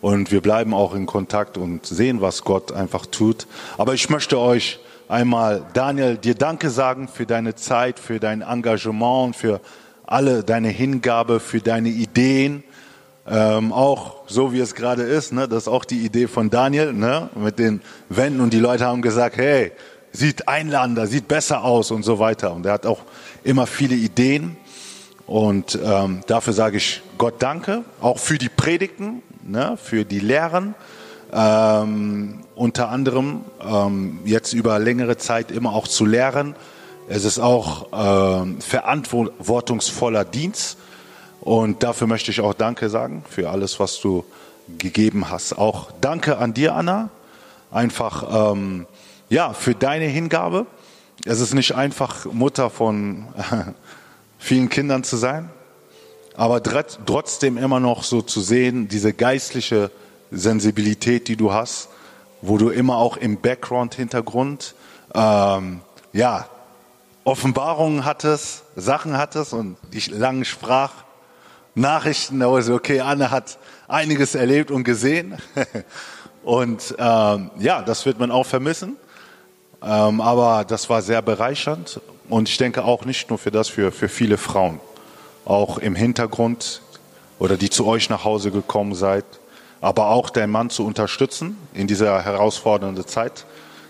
Und 0.00 0.30
wir 0.30 0.40
bleiben 0.40 0.74
auch 0.74 0.94
in 0.94 1.06
Kontakt 1.06 1.58
und 1.58 1.84
sehen, 1.84 2.20
was 2.20 2.44
Gott 2.44 2.70
einfach 2.70 3.06
tut. 3.06 3.46
Aber 3.78 3.94
ich 3.94 4.10
möchte 4.10 4.38
euch 4.38 4.78
einmal, 5.08 5.66
Daniel, 5.74 6.16
dir 6.16 6.34
Danke 6.34 6.70
sagen 6.70 7.08
für 7.08 7.26
deine 7.26 7.56
Zeit, 7.56 7.98
für 7.98 8.20
dein 8.20 8.42
Engagement, 8.42 9.34
für 9.34 9.60
alle 10.06 10.44
deine 10.44 10.68
Hingabe, 10.68 11.40
für 11.40 11.60
deine 11.60 11.88
Ideen. 11.88 12.62
Ähm, 13.26 13.72
auch 13.72 14.22
so 14.26 14.52
wie 14.52 14.60
es 14.60 14.74
gerade 14.74 15.02
ist, 15.02 15.32
ne? 15.32 15.48
das 15.48 15.64
ist 15.64 15.68
auch 15.68 15.84
die 15.84 15.98
Idee 15.98 16.28
von 16.28 16.48
Daniel 16.48 16.94
ne? 16.94 17.28
mit 17.34 17.58
den 17.58 17.82
Wänden 18.08 18.40
und 18.40 18.54
die 18.54 18.58
Leute 18.58 18.86
haben 18.86 19.02
gesagt, 19.02 19.36
hey, 19.36 19.72
sieht 20.12 20.48
einladender, 20.48 21.06
sieht 21.06 21.28
besser 21.28 21.62
aus 21.62 21.90
und 21.90 22.04
so 22.04 22.18
weiter. 22.18 22.54
Und 22.54 22.64
er 22.64 22.72
hat 22.72 22.86
auch 22.86 23.00
immer 23.44 23.66
viele 23.66 23.96
Ideen. 23.96 24.56
Und 25.28 25.78
ähm, 25.84 26.22
dafür 26.26 26.54
sage 26.54 26.78
ich 26.78 27.02
Gott 27.18 27.34
danke, 27.40 27.84
auch 28.00 28.18
für 28.18 28.38
die 28.38 28.48
Predigten, 28.48 29.22
ne, 29.44 29.76
für 29.76 30.06
die 30.06 30.20
Lehren. 30.20 30.74
Ähm, 31.30 32.40
unter 32.54 32.88
anderem 32.88 33.42
ähm, 33.60 34.20
jetzt 34.24 34.54
über 34.54 34.78
längere 34.78 35.18
Zeit 35.18 35.50
immer 35.50 35.74
auch 35.74 35.86
zu 35.86 36.06
lehren. 36.06 36.56
Es 37.08 37.26
ist 37.26 37.38
auch 37.38 37.88
ähm, 37.92 38.60
verantwortungsvoller 38.62 40.24
Dienst. 40.24 40.78
Und 41.42 41.82
dafür 41.82 42.06
möchte 42.06 42.30
ich 42.30 42.40
auch 42.40 42.54
Danke 42.54 42.88
sagen 42.88 43.22
für 43.28 43.50
alles, 43.50 43.78
was 43.78 44.00
du 44.00 44.24
gegeben 44.78 45.30
hast. 45.30 45.58
Auch 45.58 45.90
Danke 46.00 46.38
an 46.38 46.54
dir, 46.54 46.74
Anna. 46.74 47.10
Einfach 47.70 48.52
ähm, 48.52 48.86
ja 49.28 49.52
für 49.52 49.74
deine 49.74 50.06
Hingabe. 50.06 50.64
Es 51.26 51.40
ist 51.40 51.52
nicht 51.52 51.74
einfach 51.74 52.24
Mutter 52.24 52.70
von 52.70 53.26
vielen 54.38 54.68
Kindern 54.68 55.04
zu 55.04 55.16
sein, 55.16 55.50
aber 56.34 56.62
trotzdem 56.62 57.58
immer 57.58 57.80
noch 57.80 58.04
so 58.04 58.22
zu 58.22 58.40
sehen, 58.40 58.88
diese 58.88 59.12
geistliche 59.12 59.90
Sensibilität, 60.30 61.28
die 61.28 61.36
du 61.36 61.52
hast, 61.52 61.88
wo 62.40 62.58
du 62.58 62.70
immer 62.70 62.96
auch 62.96 63.16
im 63.16 63.40
Background-Hintergrund, 63.40 64.74
ähm, 65.14 65.80
ja, 66.12 66.48
Offenbarungen 67.24 68.04
hattest, 68.04 68.62
Sachen 68.76 69.18
hattest 69.18 69.52
und 69.52 69.76
die 69.92 70.10
langen 70.10 70.44
Sprachnachrichten, 70.44 72.40
da 72.40 72.50
war 72.50 72.62
so, 72.62 72.74
okay, 72.74 73.00
Anne 73.00 73.30
hat 73.30 73.58
einiges 73.86 74.34
erlebt 74.34 74.70
und 74.70 74.84
gesehen. 74.84 75.36
und 76.44 76.94
ähm, 76.98 77.50
ja, 77.58 77.82
das 77.82 78.06
wird 78.06 78.18
man 78.18 78.30
auch 78.30 78.46
vermissen. 78.46 78.96
Ähm, 79.82 80.20
aber 80.20 80.64
das 80.64 80.90
war 80.90 81.02
sehr 81.02 81.22
bereichernd 81.22 82.00
und 82.28 82.48
ich 82.48 82.56
denke 82.56 82.84
auch 82.84 83.04
nicht 83.04 83.30
nur 83.30 83.38
für 83.38 83.50
das, 83.50 83.68
für, 83.68 83.92
für 83.92 84.08
viele 84.08 84.38
Frauen. 84.38 84.80
Auch 85.44 85.78
im 85.78 85.94
Hintergrund 85.94 86.82
oder 87.38 87.56
die 87.56 87.70
zu 87.70 87.86
euch 87.86 88.10
nach 88.10 88.24
Hause 88.24 88.50
gekommen 88.50 88.94
seid, 88.94 89.24
aber 89.80 90.08
auch 90.08 90.30
deinen 90.30 90.50
Mann 90.50 90.70
zu 90.70 90.84
unterstützen 90.84 91.56
in 91.74 91.86
dieser 91.86 92.22
herausfordernden 92.22 93.06
Zeit. 93.06 93.46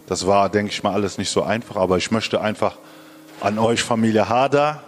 Das 0.07 0.26
war, 0.26 0.49
denke 0.49 0.72
ich 0.72 0.82
mal, 0.82 0.93
alles 0.93 1.18
nicht 1.18 1.30
so 1.30 1.43
einfach, 1.43 1.76
aber 1.76 1.97
ich 1.97 2.11
möchte 2.11 2.41
einfach 2.41 2.76
an 3.41 3.59
euch, 3.59 3.82
Familie 3.82 4.28
Hader, 4.28 4.82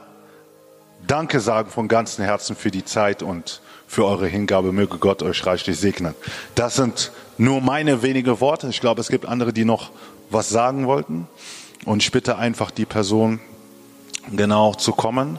Danke 1.07 1.41
sagen 1.41 1.71
von 1.71 1.89
ganzem 1.89 2.25
Herzen 2.25 2.55
für 2.55 2.71
die 2.71 2.85
Zeit 2.85 3.23
und 3.23 3.61
für 3.87 4.05
eure 4.05 4.27
Hingabe. 4.27 4.71
Möge 4.73 4.99
Gott 4.99 5.23
euch 5.23 5.45
reichlich 5.47 5.79
segnen. 5.79 6.15
Das 6.55 6.77
sind 6.77 7.11
nur 7.39 7.61
meine 7.61 8.03
wenige 8.03 8.41
Worte. 8.41 8.69
Ich 8.69 8.81
glaube, 8.81 9.01
es 9.01 9.09
gibt 9.09 9.27
andere, 9.27 9.53
die 9.53 9.65
noch 9.65 9.91
was 10.31 10.49
sagen 10.49 10.87
wollten. 10.87 11.27
Und 11.85 12.03
ich 12.03 12.13
bitte 12.13 12.37
einfach 12.37 12.71
die 12.71 12.87
Person 12.87 13.41
genau 14.31 14.75
zu 14.75 14.93
kommen 14.93 15.39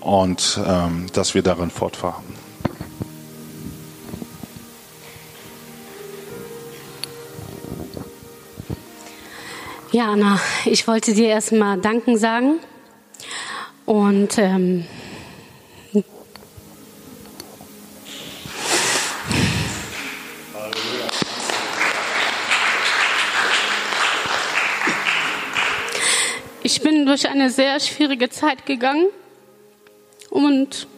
und 0.00 0.60
ähm, 0.64 1.06
dass 1.12 1.34
wir 1.34 1.42
darin 1.42 1.70
fortfahren. 1.70 2.24
Ja, 9.92 10.12
Anna, 10.12 10.38
ich 10.64 10.86
wollte 10.86 11.14
dir 11.14 11.28
erstmal 11.28 11.80
Danken 11.80 12.18
sagen. 12.18 12.58
Und 13.86 14.36
ähm, 14.36 14.84
ich 26.66 26.80
bin 26.80 27.06
durch 27.06 27.28
eine 27.28 27.48
sehr 27.48 27.78
schwierige 27.78 28.28
Zeit 28.28 28.66
gegangen 28.66 29.06
und 30.30 30.88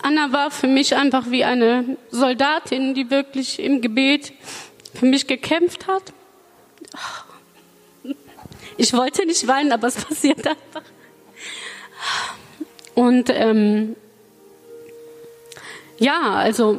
Anna 0.00 0.32
war 0.32 0.50
für 0.50 0.66
mich 0.66 0.96
einfach 0.96 1.30
wie 1.30 1.44
eine 1.44 1.98
Soldatin, 2.10 2.94
die 2.94 3.10
wirklich 3.10 3.58
im 3.58 3.82
Gebet 3.82 4.32
für 4.94 5.04
mich 5.04 5.26
gekämpft 5.26 5.88
hat. 5.88 6.14
Ich 8.78 8.94
wollte 8.94 9.26
nicht 9.26 9.46
weinen, 9.46 9.72
aber 9.72 9.88
es 9.88 9.96
passiert 10.06 10.38
einfach. 10.38 10.84
Und 12.94 13.28
ähm, 13.28 13.94
ja, 15.98 16.32
also 16.32 16.78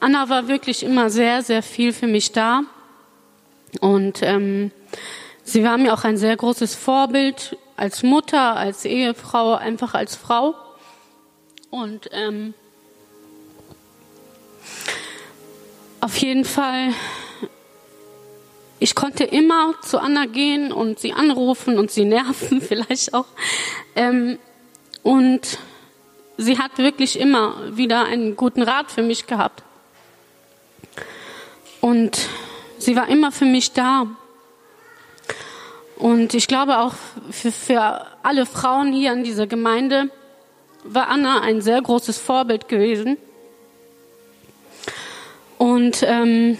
Anna 0.00 0.26
war 0.30 0.48
wirklich 0.48 0.84
immer 0.84 1.10
sehr, 1.10 1.42
sehr 1.42 1.62
viel 1.62 1.92
für 1.92 2.06
mich 2.06 2.32
da. 2.32 2.62
Und 3.82 4.22
ähm, 4.22 4.70
sie 5.44 5.64
war 5.64 5.78
mir 5.78 5.92
auch 5.94 6.04
ein 6.04 6.16
sehr 6.16 6.36
großes 6.36 6.74
Vorbild 6.74 7.56
als 7.76 8.02
Mutter, 8.02 8.56
als 8.56 8.84
Ehefrau, 8.84 9.54
einfach 9.54 9.94
als 9.94 10.16
Frau. 10.16 10.54
Und 11.70 12.08
ähm, 12.12 12.54
auf 16.00 16.16
jeden 16.18 16.44
Fall, 16.44 16.90
ich 18.78 18.94
konnte 18.94 19.24
immer 19.24 19.74
zu 19.82 19.98
Anna 20.00 20.26
gehen 20.26 20.72
und 20.72 20.98
sie 20.98 21.12
anrufen 21.12 21.78
und 21.78 21.90
sie 21.90 22.04
nerven 22.06 22.60
vielleicht 22.60 23.14
auch. 23.14 23.26
Ähm, 23.96 24.38
und 25.02 25.58
sie 26.36 26.58
hat 26.58 26.78
wirklich 26.78 27.18
immer 27.18 27.76
wieder 27.76 28.04
einen 28.04 28.36
guten 28.36 28.62
Rat 28.62 28.90
für 28.90 29.02
mich 29.02 29.26
gehabt. 29.26 29.62
Und 31.80 32.28
sie 32.78 32.96
war 32.96 33.08
immer 33.08 33.32
für 33.32 33.44
mich 33.44 33.72
da. 33.72 34.06
Und 35.96 36.34
ich 36.34 36.48
glaube 36.48 36.78
auch 36.78 36.94
für, 37.30 37.52
für 37.52 38.06
alle 38.22 38.46
Frauen 38.46 38.92
hier 38.92 39.12
in 39.12 39.24
dieser 39.24 39.46
Gemeinde, 39.46 40.08
war 40.84 41.08
Anna 41.08 41.40
ein 41.40 41.60
sehr 41.60 41.80
großes 41.80 42.18
Vorbild 42.18 42.68
gewesen. 42.68 43.16
Und 45.58 46.02
ähm, 46.02 46.58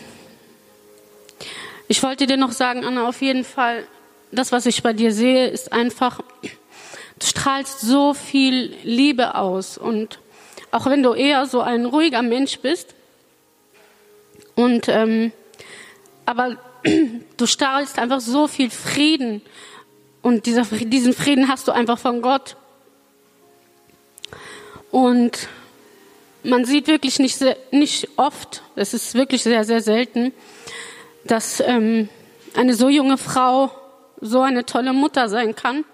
ich 1.88 2.02
wollte 2.02 2.26
dir 2.26 2.36
noch 2.36 2.52
sagen, 2.52 2.84
Anna, 2.84 3.08
auf 3.08 3.20
jeden 3.20 3.44
Fall, 3.44 3.84
das, 4.30 4.52
was 4.52 4.66
ich 4.66 4.82
bei 4.82 4.92
dir 4.92 5.12
sehe, 5.12 5.48
ist 5.48 5.72
einfach, 5.72 6.20
du 6.42 7.26
strahlst 7.26 7.80
so 7.80 8.14
viel 8.14 8.76
Liebe 8.84 9.34
aus. 9.34 9.76
Und 9.76 10.20
auch 10.70 10.86
wenn 10.86 11.02
du 11.02 11.14
eher 11.14 11.46
so 11.46 11.60
ein 11.60 11.84
ruhiger 11.84 12.22
Mensch 12.22 12.60
bist, 12.60 12.94
und 14.54 14.88
ähm, 14.88 15.32
aber 16.26 16.56
du 17.36 17.46
strahlst 17.46 17.98
einfach 17.98 18.20
so 18.20 18.46
viel 18.46 18.70
Frieden. 18.70 19.42
Und 20.22 20.46
dieser, 20.46 20.62
diesen 20.62 21.12
Frieden 21.12 21.48
hast 21.48 21.68
du 21.68 21.72
einfach 21.72 21.98
von 21.98 22.22
Gott. 22.22 22.56
Und 24.90 25.48
man 26.44 26.64
sieht 26.64 26.86
wirklich 26.86 27.18
nicht, 27.18 27.36
sehr, 27.36 27.56
nicht 27.70 28.08
oft, 28.16 28.62
es 28.76 28.94
ist 28.94 29.14
wirklich 29.14 29.42
sehr, 29.42 29.64
sehr 29.64 29.80
selten, 29.80 30.32
dass 31.24 31.60
ähm, 31.60 32.08
eine 32.54 32.74
so 32.74 32.88
junge 32.88 33.16
Frau 33.16 33.70
so 34.20 34.40
eine 34.40 34.64
tolle 34.66 34.92
Mutter 34.92 35.28
sein 35.28 35.54
kann. 35.54 35.84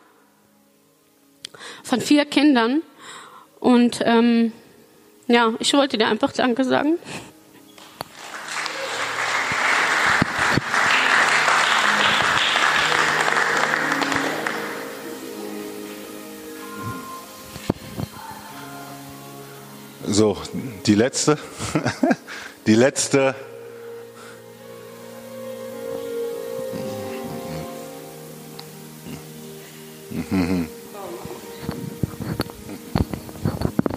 Von 1.83 2.01
vier 2.01 2.25
Kindern. 2.25 2.83
Und 3.61 4.01
ähm, 4.05 4.53
ja, 5.27 5.55
ich 5.59 5.73
wollte 5.75 5.99
dir 5.99 6.09
einfach 6.09 6.33
Danke 6.33 6.65
sagen. 6.65 6.99
So, 20.19 20.37
die 20.85 20.97
letzte. 20.97 21.39
Die 22.67 22.75
letzte. 22.75 23.37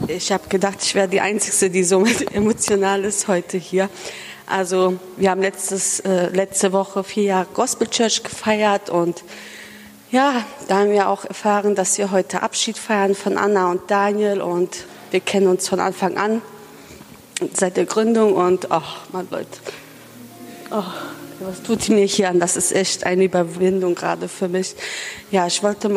Ich 0.08 0.32
habe 0.32 0.48
gedacht, 0.48 0.78
ich 0.84 0.94
wäre 0.94 1.08
die 1.08 1.22
Einzige, 1.22 1.72
die 1.72 1.84
so 1.84 2.06
emotional 2.34 3.04
ist 3.04 3.28
heute 3.28 3.58
hier. 3.58 3.90
Also 4.46 5.00
wir 5.18 5.32
haben 5.32 5.42
letztes, 5.42 6.02
äh, 6.02 6.28
letzte 6.28 6.72
Woche 6.72 7.04
vier 7.04 7.24
Jahre 7.24 7.48
Gospel 7.52 7.88
Church 7.88 8.22
gefeiert 8.22 8.92
und 8.92 9.24
ja, 10.12 10.46
da 10.68 10.82
haben 10.82 10.92
wir 10.92 11.10
auch 11.10 11.26
erfahren, 11.26 11.74
dass 11.74 11.98
wir 11.98 12.12
heute 12.12 12.44
Abschied 12.44 12.78
feiern 12.78 13.16
von 13.16 13.40
Anna 13.40 13.72
und 13.72 13.90
Daniel 13.90 14.42
und 14.42 14.86
wir 15.12 15.20
kennen 15.20 15.48
uns 15.48 15.68
von 15.68 15.80
Anfang 15.80 16.18
an, 16.18 16.42
seit 17.54 17.78
der 17.78 17.86
Gründung 17.86 18.34
und 18.34 18.72
ach, 18.72 19.02
mein 19.12 19.28
Gott, 19.30 19.48
oh, 20.72 20.84
was 21.42 21.62
tut 21.64 21.90
mir 21.90 22.06
hier 22.06 22.30
an? 22.30 22.40
Das 22.40 22.56
ist 22.56 22.72
echt 22.72 23.06
eine 23.06 23.24
Überwindung 23.26 23.96
gerade 23.96 24.28
für 24.28 24.48
mich. 24.48 24.76
Ja, 25.32 25.48
ich 25.48 25.64
wollte 25.64 25.90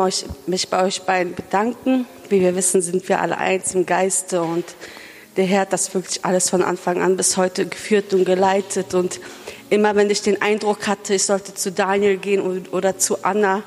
mich 0.46 0.68
bei 0.68 0.84
euch 0.84 1.02
beiden 1.02 1.34
bedanken. 1.34 2.06
Wie 2.28 2.40
wir 2.40 2.56
wissen, 2.56 2.82
sind 2.82 3.08
wir 3.08 3.20
alle 3.20 3.38
eins 3.38 3.74
im 3.74 3.86
Geiste 3.86 4.42
und 4.42 4.64
der 5.36 5.44
Herr 5.44 5.62
hat 5.62 5.72
das 5.72 5.92
wirklich 5.94 6.24
alles 6.24 6.48
von 6.48 6.62
Anfang 6.62 7.02
an 7.02 7.16
bis 7.16 7.36
heute 7.36 7.66
geführt 7.66 8.14
und 8.14 8.24
geleitet. 8.24 8.94
Und 8.94 9.20
immer 9.68 9.96
wenn 9.96 10.08
ich 10.08 10.22
den 10.22 10.40
Eindruck 10.40 10.86
hatte, 10.86 11.14
ich 11.14 11.24
sollte 11.24 11.54
zu 11.54 11.72
Daniel 11.72 12.16
gehen 12.16 12.66
oder 12.68 12.98
zu 12.98 13.24
Anna, 13.24 13.62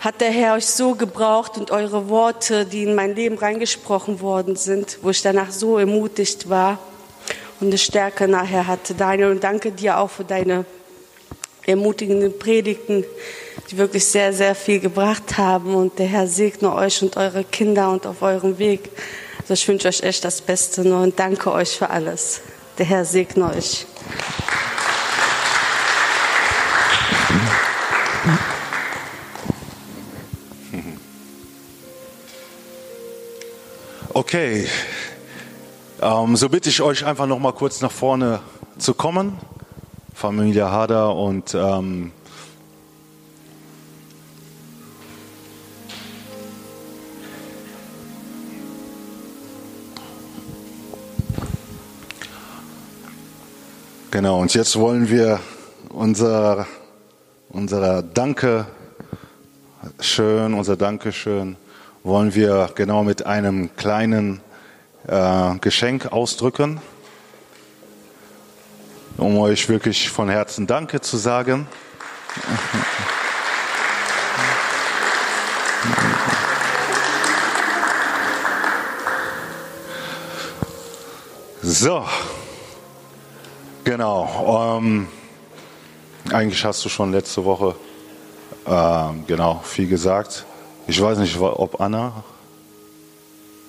hat 0.00 0.22
der 0.22 0.30
Herr 0.30 0.54
euch 0.54 0.66
so 0.66 0.94
gebraucht 0.94 1.58
und 1.58 1.70
eure 1.70 2.08
Worte, 2.08 2.64
die 2.64 2.84
in 2.84 2.94
mein 2.94 3.14
Leben 3.14 3.36
reingesprochen 3.36 4.20
worden 4.20 4.56
sind, 4.56 4.98
wo 5.02 5.10
ich 5.10 5.20
danach 5.20 5.50
so 5.50 5.78
ermutigt 5.78 6.48
war 6.48 6.78
und 7.60 7.68
eine 7.68 7.78
Stärke 7.78 8.26
nachher 8.26 8.66
hatte. 8.66 8.94
Daniel, 8.94 9.30
und 9.30 9.44
danke 9.44 9.72
dir 9.72 9.98
auch 9.98 10.10
für 10.10 10.24
deine 10.24 10.64
ermutigenden 11.66 12.38
Predigten, 12.38 13.04
die 13.70 13.76
wirklich 13.76 14.06
sehr, 14.06 14.32
sehr 14.32 14.54
viel 14.54 14.80
gebracht 14.80 15.36
haben. 15.36 15.74
Und 15.74 15.98
der 15.98 16.06
Herr 16.06 16.26
segne 16.26 16.74
euch 16.74 17.02
und 17.02 17.18
eure 17.18 17.44
Kinder 17.44 17.90
und 17.90 18.06
auf 18.06 18.22
eurem 18.22 18.58
Weg. 18.58 18.88
Also 19.42 19.52
ich 19.52 19.68
wünsche 19.68 19.88
euch 19.88 20.02
echt 20.02 20.24
das 20.24 20.40
Beste 20.40 20.82
und 20.82 21.18
danke 21.18 21.52
euch 21.52 21.76
für 21.76 21.90
alles. 21.90 22.40
Der 22.78 22.86
Herr 22.86 23.04
segne 23.04 23.50
euch. 23.50 23.86
Okay, 34.12 34.66
ähm, 36.02 36.34
so 36.34 36.48
bitte 36.48 36.68
ich 36.68 36.82
euch 36.82 37.06
einfach 37.06 37.28
noch 37.28 37.38
mal 37.38 37.52
kurz 37.52 37.80
nach 37.80 37.92
vorne 37.92 38.40
zu 38.76 38.92
kommen, 38.92 39.38
Familie 40.12 40.68
Hader 40.68 41.14
und 41.14 41.54
ähm, 41.54 42.10
Genau, 54.10 54.40
und 54.40 54.52
jetzt 54.54 54.76
wollen 54.76 55.08
wir 55.08 55.38
unser, 55.88 56.66
unser 57.48 58.02
Danke 58.02 58.66
schön, 60.00 60.54
unser 60.54 60.76
Dankeschön 60.76 61.56
wollen 62.02 62.34
wir 62.34 62.70
genau 62.74 63.04
mit 63.04 63.26
einem 63.26 63.74
kleinen 63.76 64.40
äh, 65.06 65.54
Geschenk 65.60 66.12
ausdrücken, 66.12 66.80
um 69.16 69.38
euch 69.38 69.68
wirklich 69.68 70.08
von 70.08 70.28
Herzen 70.28 70.66
Danke 70.66 71.00
zu 71.00 71.16
sagen. 71.16 71.66
So, 81.62 82.04
genau. 83.84 84.78
Ähm, 84.78 85.08
eigentlich 86.32 86.64
hast 86.64 86.84
du 86.84 86.88
schon 86.88 87.12
letzte 87.12 87.44
Woche 87.44 87.74
ähm, 88.66 89.24
genau 89.26 89.60
viel 89.62 89.86
gesagt. 89.86 90.46
Ich 90.90 91.00
weiß 91.00 91.18
nicht, 91.18 91.38
ob 91.38 91.80
Anna 91.80 92.24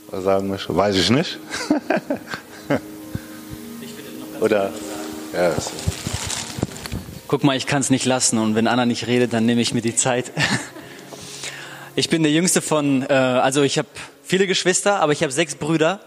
was 0.09 0.23
sagen 0.23 0.49
möchte. 0.49 0.75
Weiß 0.75 0.95
ich 0.95 1.11
nicht. 1.11 1.37
Oder? 4.41 4.73
Ja, 5.31 5.53
Guck 7.27 7.43
mal, 7.43 7.55
ich 7.55 7.67
kann 7.67 7.81
es 7.81 7.91
nicht 7.91 8.05
lassen 8.05 8.39
und 8.39 8.55
wenn 8.55 8.65
Anna 8.65 8.87
nicht 8.87 9.05
redet, 9.05 9.33
dann 9.33 9.45
nehme 9.45 9.61
ich 9.61 9.71
mir 9.75 9.81
die 9.81 9.95
Zeit. 9.95 10.31
Ich 11.93 12.09
bin 12.09 12.23
der 12.23 12.31
jüngste 12.31 12.61
von, 12.61 13.03
äh, 13.03 13.13
also 13.13 13.63
ich 13.63 13.77
habe 13.77 13.89
viele 14.23 14.47
Geschwister, 14.47 15.01
aber 15.01 15.11
ich 15.11 15.21
habe 15.23 15.31
sechs 15.31 15.55
Brüder 15.55 15.99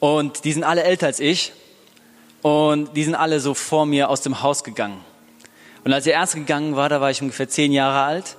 und 0.00 0.44
die 0.44 0.52
sind 0.52 0.64
alle 0.64 0.82
älter 0.82 1.06
als 1.06 1.20
ich 1.20 1.52
und 2.42 2.94
die 2.96 3.04
sind 3.04 3.14
alle 3.14 3.38
so 3.38 3.54
vor 3.54 3.86
mir 3.86 4.10
aus 4.10 4.20
dem 4.20 4.42
Haus 4.42 4.64
gegangen. 4.64 5.00
Und 5.84 5.92
als 5.92 6.04
der 6.04 6.14
erste 6.14 6.40
gegangen 6.40 6.74
war, 6.74 6.88
da 6.88 7.00
war 7.00 7.10
ich 7.10 7.22
ungefähr 7.22 7.48
zehn 7.48 7.70
Jahre 7.72 8.02
alt 8.02 8.36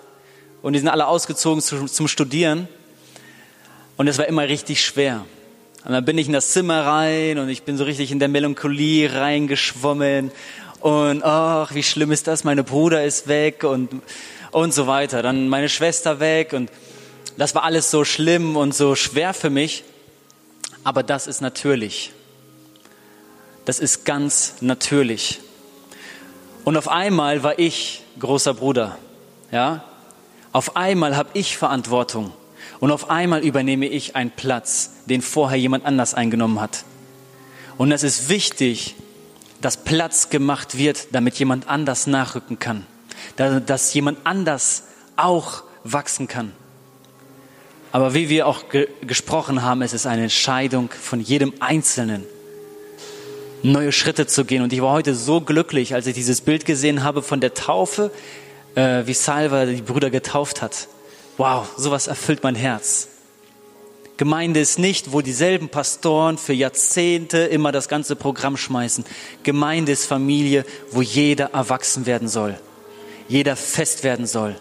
und 0.61 0.73
die 0.73 0.79
sind 0.79 0.89
alle 0.89 1.07
ausgezogen 1.07 1.61
zu, 1.61 1.85
zum 1.85 2.07
Studieren 2.07 2.67
und 3.97 4.07
es 4.07 4.17
war 4.17 4.27
immer 4.27 4.47
richtig 4.47 4.83
schwer. 4.83 5.25
Und 5.83 5.93
dann 5.93 6.05
bin 6.05 6.17
ich 6.17 6.27
in 6.27 6.33
das 6.33 6.51
Zimmer 6.51 6.85
rein 6.85 7.39
und 7.39 7.49
ich 7.49 7.63
bin 7.63 7.77
so 7.77 7.83
richtig 7.83 8.11
in 8.11 8.19
der 8.19 8.27
Melancholie 8.27 9.11
reingeschwommen 9.13 10.31
und 10.79 11.23
ach, 11.23 11.73
wie 11.73 11.83
schlimm 11.83 12.11
ist 12.11 12.27
das, 12.27 12.43
meine 12.43 12.63
Bruder 12.63 13.03
ist 13.03 13.27
weg 13.27 13.63
und, 13.63 14.01
und 14.51 14.73
so 14.73 14.87
weiter. 14.87 15.21
Dann 15.21 15.47
meine 15.47 15.69
Schwester 15.69 16.19
weg 16.19 16.53
und 16.53 16.71
das 17.37 17.55
war 17.55 17.63
alles 17.63 17.89
so 17.89 18.03
schlimm 18.03 18.57
und 18.57 18.75
so 18.75 18.95
schwer 18.95 19.33
für 19.33 19.49
mich. 19.49 19.83
Aber 20.83 21.03
das 21.03 21.27
ist 21.27 21.41
natürlich. 21.41 22.11
Das 23.65 23.79
ist 23.79 24.05
ganz 24.05 24.55
natürlich. 24.61 25.39
Und 26.63 26.77
auf 26.77 26.87
einmal 26.87 27.43
war 27.43 27.59
ich 27.59 28.03
großer 28.19 28.53
Bruder. 28.53 28.97
Ja? 29.51 29.83
Auf 30.51 30.75
einmal 30.75 31.15
habe 31.15 31.29
ich 31.33 31.57
Verantwortung. 31.57 32.31
Und 32.79 32.91
auf 32.91 33.09
einmal 33.09 33.41
übernehme 33.41 33.87
ich 33.87 34.15
einen 34.15 34.31
Platz, 34.31 34.91
den 35.05 35.21
vorher 35.21 35.57
jemand 35.57 35.85
anders 35.85 36.13
eingenommen 36.13 36.59
hat. 36.59 36.83
Und 37.77 37.91
es 37.91 38.03
ist 38.03 38.29
wichtig, 38.29 38.95
dass 39.61 39.77
Platz 39.77 40.29
gemacht 40.29 40.77
wird, 40.77 41.07
damit 41.11 41.35
jemand 41.39 41.67
anders 41.67 42.07
nachrücken 42.07 42.59
kann. 42.59 42.85
Dass 43.37 43.93
jemand 43.93 44.19
anders 44.23 44.83
auch 45.15 45.63
wachsen 45.83 46.27
kann. 46.27 46.51
Aber 47.91 48.13
wie 48.13 48.29
wir 48.29 48.47
auch 48.47 48.69
ge 48.69 48.87
gesprochen 49.01 49.63
haben, 49.63 49.81
es 49.81 49.93
ist 49.93 50.05
eine 50.05 50.23
Entscheidung 50.23 50.89
von 50.89 51.19
jedem 51.19 51.53
Einzelnen, 51.59 52.23
neue 53.63 53.91
Schritte 53.91 54.27
zu 54.27 54.45
gehen. 54.45 54.63
Und 54.63 54.73
ich 54.73 54.81
war 54.81 54.93
heute 54.93 55.13
so 55.13 55.41
glücklich, 55.41 55.93
als 55.93 56.07
ich 56.07 56.15
dieses 56.15 56.41
Bild 56.41 56.65
gesehen 56.65 57.03
habe 57.03 57.21
von 57.21 57.41
der 57.41 57.53
Taufe, 57.53 58.11
äh, 58.75 59.05
wie 59.05 59.13
Salva 59.13 59.65
die 59.65 59.81
Brüder 59.81 60.09
getauft 60.09 60.61
hat. 60.61 60.87
Wow, 61.37 61.67
sowas 61.77 62.07
erfüllt 62.07 62.43
mein 62.43 62.55
Herz. 62.55 63.07
Gemeinde 64.17 64.59
ist 64.59 64.77
nicht, 64.77 65.13
wo 65.13 65.21
dieselben 65.21 65.69
Pastoren 65.69 66.37
für 66.37 66.53
Jahrzehnte 66.53 67.39
immer 67.39 67.71
das 67.71 67.89
ganze 67.89 68.15
Programm 68.15 68.55
schmeißen. 68.55 69.03
Gemeinde 69.41 69.91
ist 69.91 70.05
Familie, 70.05 70.63
wo 70.91 71.01
jeder 71.01 71.53
erwachsen 71.53 72.05
werden 72.05 72.27
soll, 72.27 72.59
jeder 73.27 73.55
fest 73.55 74.03
werden 74.03 74.27
soll. 74.27 74.55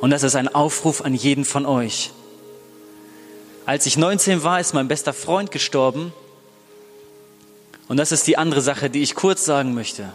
Und 0.00 0.10
das 0.10 0.22
ist 0.22 0.36
ein 0.36 0.48
Aufruf 0.48 1.02
an 1.02 1.14
jeden 1.14 1.44
von 1.44 1.66
euch. 1.66 2.12
Als 3.66 3.84
ich 3.84 3.98
19 3.98 4.42
war, 4.42 4.60
ist 4.60 4.72
mein 4.72 4.88
bester 4.88 5.12
Freund 5.12 5.50
gestorben. 5.50 6.12
Und 7.88 7.98
das 7.98 8.12
ist 8.12 8.26
die 8.26 8.38
andere 8.38 8.62
Sache, 8.62 8.88
die 8.88 9.02
ich 9.02 9.14
kurz 9.14 9.44
sagen 9.44 9.74
möchte. 9.74 10.12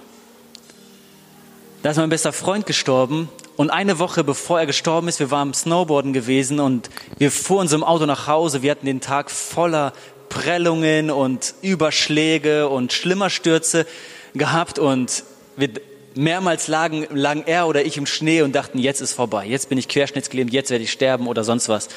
Da 1.84 1.90
ist 1.90 1.98
mein 1.98 2.10
bester 2.10 2.32
Freund 2.32 2.68
gestorben 2.68 3.28
und 3.56 3.72
eine 3.72 3.98
Woche 3.98 4.24
bevor 4.24 4.60
er 4.60 4.68
gestorben 4.68 5.08
ist, 5.08 5.20
wir 5.20 5.32
waren 5.32 5.52
Snowboarden 5.52 6.14
gewesen 6.14 6.60
und 6.60 6.92
wir 7.18 7.32
fuhren 7.32 7.62
unserem 7.62 7.84
Auto 7.84 8.06
nach 8.06 8.28
Hause. 8.28 8.62
Wir 8.62 8.70
hatten 8.70 8.86
den 8.86 9.02
Tag 9.02 9.32
voller 9.32 9.92
Prellungen 10.30 11.10
und 11.10 11.56
Überschläge 11.64 12.70
und 12.70 12.94
Schlimmerstürze 12.94 13.88
gehabt 14.36 14.78
und 14.78 15.24
wir 15.58 15.70
mehrmals 16.14 16.68
lagen, 16.68 17.08
lagen 17.10 17.46
er 17.48 17.68
oder 17.68 17.84
ich 17.84 17.98
im 17.98 18.06
Schnee 18.06 18.44
und 18.44 18.54
dachten, 18.54 18.78
jetzt 18.78 19.02
ist 19.02 19.14
vorbei, 19.14 19.48
jetzt 19.48 19.68
bin 19.70 19.80
ich 19.80 19.88
querschnittsgelähmt, 19.88 20.54
jetzt 20.54 20.70
werde 20.70 20.84
ich 20.84 20.92
sterben 20.92 21.26
oder 21.26 21.44
sonst 21.44 21.68
was. 21.68 21.90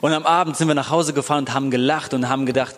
Und 0.00 0.12
am 0.12 0.26
Abend 0.26 0.56
sind 0.56 0.66
wir 0.66 0.74
nach 0.74 0.90
Hause 0.90 1.12
gefahren 1.12 1.44
und 1.44 1.54
haben 1.54 1.70
gelacht 1.70 2.12
und 2.12 2.28
haben 2.28 2.44
gedacht, 2.44 2.74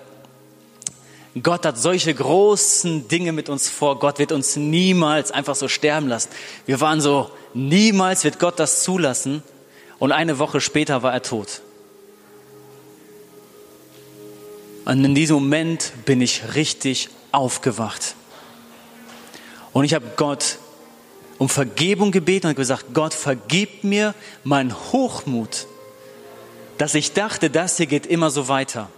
Gott 1.42 1.66
hat 1.66 1.76
solche 1.78 2.14
großen 2.14 3.08
Dinge 3.08 3.32
mit 3.32 3.48
uns 3.48 3.68
vor. 3.68 3.98
Gott 3.98 4.18
wird 4.20 4.30
uns 4.30 4.54
niemals 4.54 5.32
einfach 5.32 5.56
so 5.56 5.66
sterben 5.66 6.06
lassen. 6.06 6.28
Wir 6.64 6.80
waren 6.80 7.00
so, 7.00 7.30
niemals 7.54 8.22
wird 8.22 8.38
Gott 8.38 8.60
das 8.60 8.84
zulassen. 8.84 9.42
Und 9.98 10.12
eine 10.12 10.38
Woche 10.38 10.60
später 10.60 11.02
war 11.02 11.12
er 11.12 11.22
tot. 11.22 11.62
Und 14.84 15.04
in 15.04 15.14
diesem 15.14 15.36
Moment 15.36 15.92
bin 16.04 16.20
ich 16.20 16.54
richtig 16.54 17.08
aufgewacht. 17.32 18.14
Und 19.72 19.84
ich 19.84 19.94
habe 19.94 20.06
Gott 20.16 20.58
um 21.38 21.48
Vergebung 21.48 22.12
gebeten 22.12 22.46
und 22.46 22.54
gesagt, 22.54 22.86
Gott, 22.94 23.12
vergib 23.12 23.82
mir 23.82 24.14
mein 24.44 24.72
Hochmut, 24.92 25.66
dass 26.78 26.94
ich 26.94 27.12
dachte, 27.12 27.50
das 27.50 27.76
hier 27.76 27.86
geht 27.86 28.06
immer 28.06 28.30
so 28.30 28.46
weiter. 28.46 28.88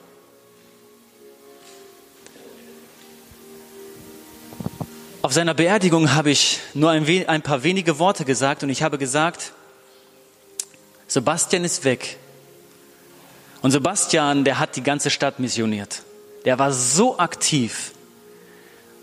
Auf 5.27 5.33
seiner 5.33 5.55
Beerdigung 5.55 6.14
habe 6.14 6.31
ich 6.31 6.61
nur 6.72 6.93
ein, 6.93 7.05
ein, 7.27 7.43
paar 7.43 7.64
wenige 7.64 7.99
Worte 7.99 8.24
gesagt 8.24 8.62
und 8.62 8.70
ich 8.70 8.85
habe 8.85 8.97
gesagt, 8.97 9.51
Sebastian 11.09 11.64
ist 11.64 11.83
weg. 11.83 12.16
Und 13.61 13.72
Sebastian, 13.72 14.45
der 14.45 14.61
hat 14.61 14.77
die 14.77 14.85
ganze 14.85 15.11
Stadt 15.11 15.41
missioniert. 15.41 16.05
Der 16.45 16.61
war 16.61 16.72
so 16.72 17.18
aktiv, 17.18 17.91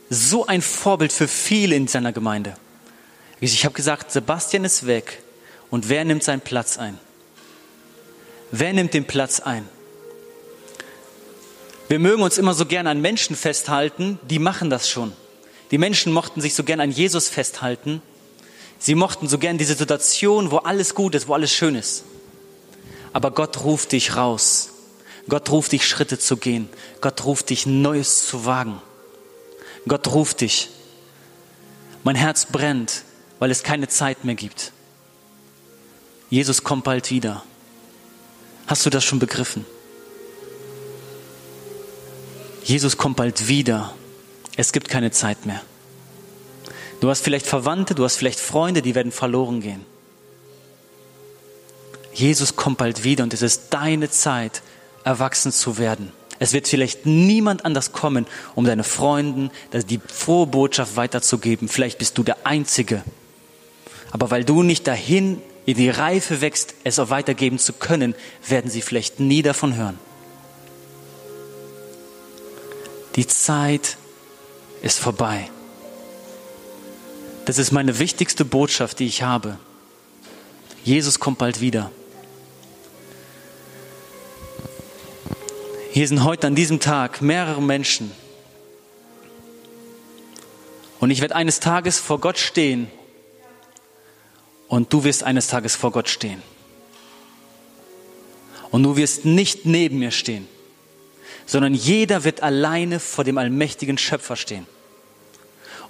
so 0.10 0.46
ein 0.46 0.62
Vorbild 0.62 1.12
für 1.12 1.28
viele 1.28 1.76
in 1.76 1.90
seiner 1.90 2.14
Gemeinde. 2.14 2.56
Ich 3.42 3.66
habe 3.66 3.76
gesagt, 3.76 4.10
Sebastian 4.10 4.64
ist 4.64 4.88
weg 4.88 5.22
und 5.72 5.90
wer 5.90 6.06
nimmt 6.06 6.24
seinen 6.24 6.40
Platz 6.40 6.78
ein? 6.78 6.98
Wer 8.50 8.72
nimmt 8.72 8.94
den 8.94 9.04
Platz 9.04 9.42
ein? 9.42 9.68
Wir 11.90 12.00
mögen 12.00 12.24
uns 12.24 12.38
immer 12.38 12.54
so 12.54 12.66
gern 12.66 12.88
an 12.88 13.02
Menschen 13.02 13.36
festhalten, 13.36 14.20
die 14.30 14.40
machen 14.40 14.70
das 14.70 14.90
schon. 14.90 15.12
Die 15.74 15.80
Menschen 15.80 16.14
mochten 16.14 16.40
sich 16.40 16.54
so 16.54 16.64
gern 16.64 16.80
an 16.80 16.92
Jesus 16.92 17.30
festhalten. 17.30 18.04
Sie 18.78 18.94
mochten 18.94 19.28
so 19.28 19.40
gern 19.40 19.58
diese 19.58 19.74
Situation, 19.74 20.52
wo 20.52 20.58
alles 20.58 20.94
gut 20.94 21.16
ist, 21.16 21.28
wo 21.28 21.34
alles 21.34 21.52
schön 21.52 21.74
ist. 21.74 22.04
Aber 23.12 23.32
Gott 23.32 23.64
ruft 23.64 23.92
dich 23.92 24.16
raus. 24.16 24.70
Gott 25.28 25.50
ruft 25.50 25.72
dich, 25.72 25.88
Schritte 25.88 26.20
zu 26.20 26.38
gehen. 26.38 26.70
Gott 27.02 27.26
ruft 27.26 27.50
dich, 27.50 27.66
Neues 27.66 28.28
zu 28.28 28.46
wagen. 28.46 28.84
Gott 29.88 30.14
ruft 30.14 30.42
dich. 30.42 30.70
Mein 32.04 32.18
Herz 32.18 32.46
brennt, 32.46 33.02
weil 33.40 33.50
es 33.50 33.64
keine 33.64 33.88
Zeit 33.88 34.26
mehr 34.26 34.36
gibt. 34.36 34.74
Jesus 36.30 36.64
kommt 36.64 36.84
bald 36.84 37.10
wieder. 37.10 37.44
Hast 38.68 38.86
du 38.86 38.92
das 38.92 39.04
schon 39.04 39.18
begriffen? 39.18 39.66
Jesus 42.64 42.96
kommt 42.96 43.16
bald 43.18 43.48
wieder. 43.48 43.96
Es 44.56 44.72
gibt 44.72 44.90
keine 44.90 45.12
Zeit 45.12 45.46
mehr. 45.46 45.62
Du 47.02 47.10
hast 47.10 47.22
vielleicht 47.24 47.46
Verwandte, 47.46 47.96
du 47.96 48.04
hast 48.04 48.16
vielleicht 48.16 48.40
Freunde, 48.40 48.82
die 48.82 48.96
werden 48.96 49.12
verloren 49.12 49.62
gehen. 49.62 49.86
Jesus 52.14 52.56
kommt 52.56 52.78
bald 52.78 53.04
wieder 53.04 53.24
und 53.24 53.34
es 53.34 53.42
ist 53.42 53.70
deine 53.72 54.10
Zeit, 54.10 54.62
erwachsen 55.04 55.52
zu 55.52 55.78
werden. 55.78 56.12
Es 56.40 56.54
wird 56.54 56.68
vielleicht 56.68 57.06
niemand 57.06 57.66
anders 57.66 57.92
kommen, 57.92 58.26
um 58.56 58.66
deine 58.66 58.84
Freunden 58.84 59.52
die 59.74 60.00
frohe 60.08 60.48
Botschaft 60.48 60.96
weiterzugeben. 60.96 61.68
Vielleicht 61.68 61.98
bist 61.98 62.18
du 62.18 62.24
der 62.24 62.46
Einzige. 62.46 63.04
Aber 64.12 64.30
weil 64.30 64.44
du 64.44 64.62
nicht 64.62 64.86
dahin 64.88 65.42
in 65.66 65.78
die 65.78 65.90
Reife 65.90 66.42
wächst, 66.42 66.76
es 66.84 67.00
auch 67.00 67.10
weitergeben 67.10 67.60
zu 67.60 67.74
können, 67.74 68.16
werden 68.48 68.70
sie 68.70 68.82
vielleicht 68.82 69.20
nie 69.20 69.42
davon 69.42 69.76
hören. 69.76 69.98
Die 73.16 73.28
Zeit 73.28 73.98
ist 74.84 75.00
vorbei. 75.00 75.50
Das 77.46 77.58
ist 77.58 77.72
meine 77.72 77.98
wichtigste 77.98 78.46
Botschaft, 78.46 79.00
die 79.00 79.08
ich 79.08 79.24
habe. 79.24 79.58
Jesus 80.84 81.20
kommt 81.20 81.40
bald 81.40 81.62
wieder. 81.62 81.90
Hier 85.92 86.08
sind 86.08 86.24
heute 86.24 86.48
an 86.48 86.56
diesem 86.56 86.80
Tag 86.80 87.22
mehrere 87.22 87.62
Menschen. 87.62 88.12
Und 91.00 91.12
ich 91.12 91.22
werde 91.22 91.36
eines 91.36 91.60
Tages 91.60 92.00
vor 92.00 92.20
Gott 92.20 92.38
stehen. 92.38 92.90
Und 94.68 94.92
du 94.92 95.04
wirst 95.04 95.24
eines 95.24 95.48
Tages 95.48 95.76
vor 95.76 95.92
Gott 95.92 96.10
stehen. 96.10 96.42
Und 98.72 98.84
du 98.84 98.98
wirst 98.98 99.24
nicht 99.24 99.66
neben 99.66 100.00
mir 100.00 100.12
stehen, 100.12 100.48
sondern 101.46 101.74
jeder 101.74 102.24
wird 102.24 102.42
alleine 102.42 103.00
vor 103.00 103.24
dem 103.24 103.38
allmächtigen 103.38 103.98
Schöpfer 103.98 104.36
stehen. 104.36 104.66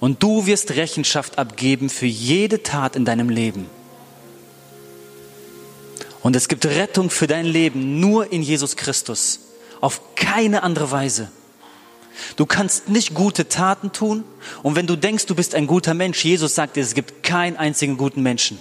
Und 0.03 0.21
du 0.21 0.47
wirst 0.47 0.71
Rechenschaft 0.71 1.37
abgeben 1.37 1.89
für 1.89 2.07
jede 2.07 2.61
Tat 2.61 2.97
in 2.97 3.05
deinem 3.05 3.29
Leben. 3.29 3.69
Und 6.21 6.35
es 6.35 6.49
gibt 6.49 6.65
Rettung 6.65 7.09
für 7.09 7.25
dein 7.25 7.45
Leben 7.45 8.01
nur 8.01 8.29
in 8.33 8.41
Jesus 8.41 8.75
Christus. 8.75 9.39
Auf 9.79 10.01
keine 10.15 10.61
andere 10.63 10.91
Weise. 10.91 11.31
Du 12.35 12.45
kannst 12.45 12.89
nicht 12.89 13.13
gute 13.13 13.47
Taten 13.47 13.93
tun. 13.93 14.25
Und 14.61 14.75
wenn 14.75 14.87
du 14.87 14.97
denkst, 14.97 15.25
du 15.25 15.35
bist 15.35 15.55
ein 15.55 15.67
guter 15.67 15.93
Mensch, 15.93 16.25
Jesus 16.25 16.53
sagt 16.53 16.75
dir, 16.75 16.83
es 16.83 16.95
gibt 16.95 17.23
keinen 17.23 17.55
einzigen 17.55 17.95
guten 17.95 18.21
Menschen. 18.23 18.59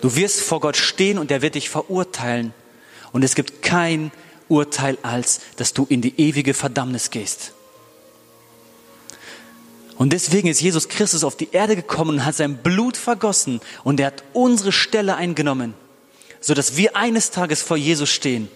Du 0.00 0.16
wirst 0.16 0.40
vor 0.40 0.60
Gott 0.60 0.78
stehen 0.78 1.18
und 1.18 1.30
er 1.30 1.42
wird 1.42 1.56
dich 1.56 1.68
verurteilen. 1.68 2.54
Und 3.12 3.22
es 3.22 3.34
gibt 3.34 3.60
kein 3.60 4.12
Urteil 4.48 4.96
als, 5.02 5.42
dass 5.56 5.74
du 5.74 5.84
in 5.90 6.00
die 6.00 6.18
ewige 6.18 6.54
Verdammnis 6.54 7.10
gehst. 7.10 7.52
Und 10.02 10.12
deswegen 10.12 10.48
ist 10.48 10.60
Jesus 10.60 10.88
Christus 10.88 11.22
auf 11.22 11.36
die 11.36 11.50
Erde 11.52 11.76
gekommen 11.76 12.16
und 12.16 12.24
hat 12.24 12.34
sein 12.34 12.56
Blut 12.56 12.96
vergossen 12.96 13.60
und 13.84 14.00
er 14.00 14.08
hat 14.08 14.24
unsere 14.32 14.72
Stelle 14.72 15.14
eingenommen, 15.14 15.74
sodass 16.40 16.76
wir 16.76 16.96
eines 16.96 17.30
Tages 17.30 17.62
vor 17.62 17.76
Jesus 17.76 18.10
stehen. 18.10 18.48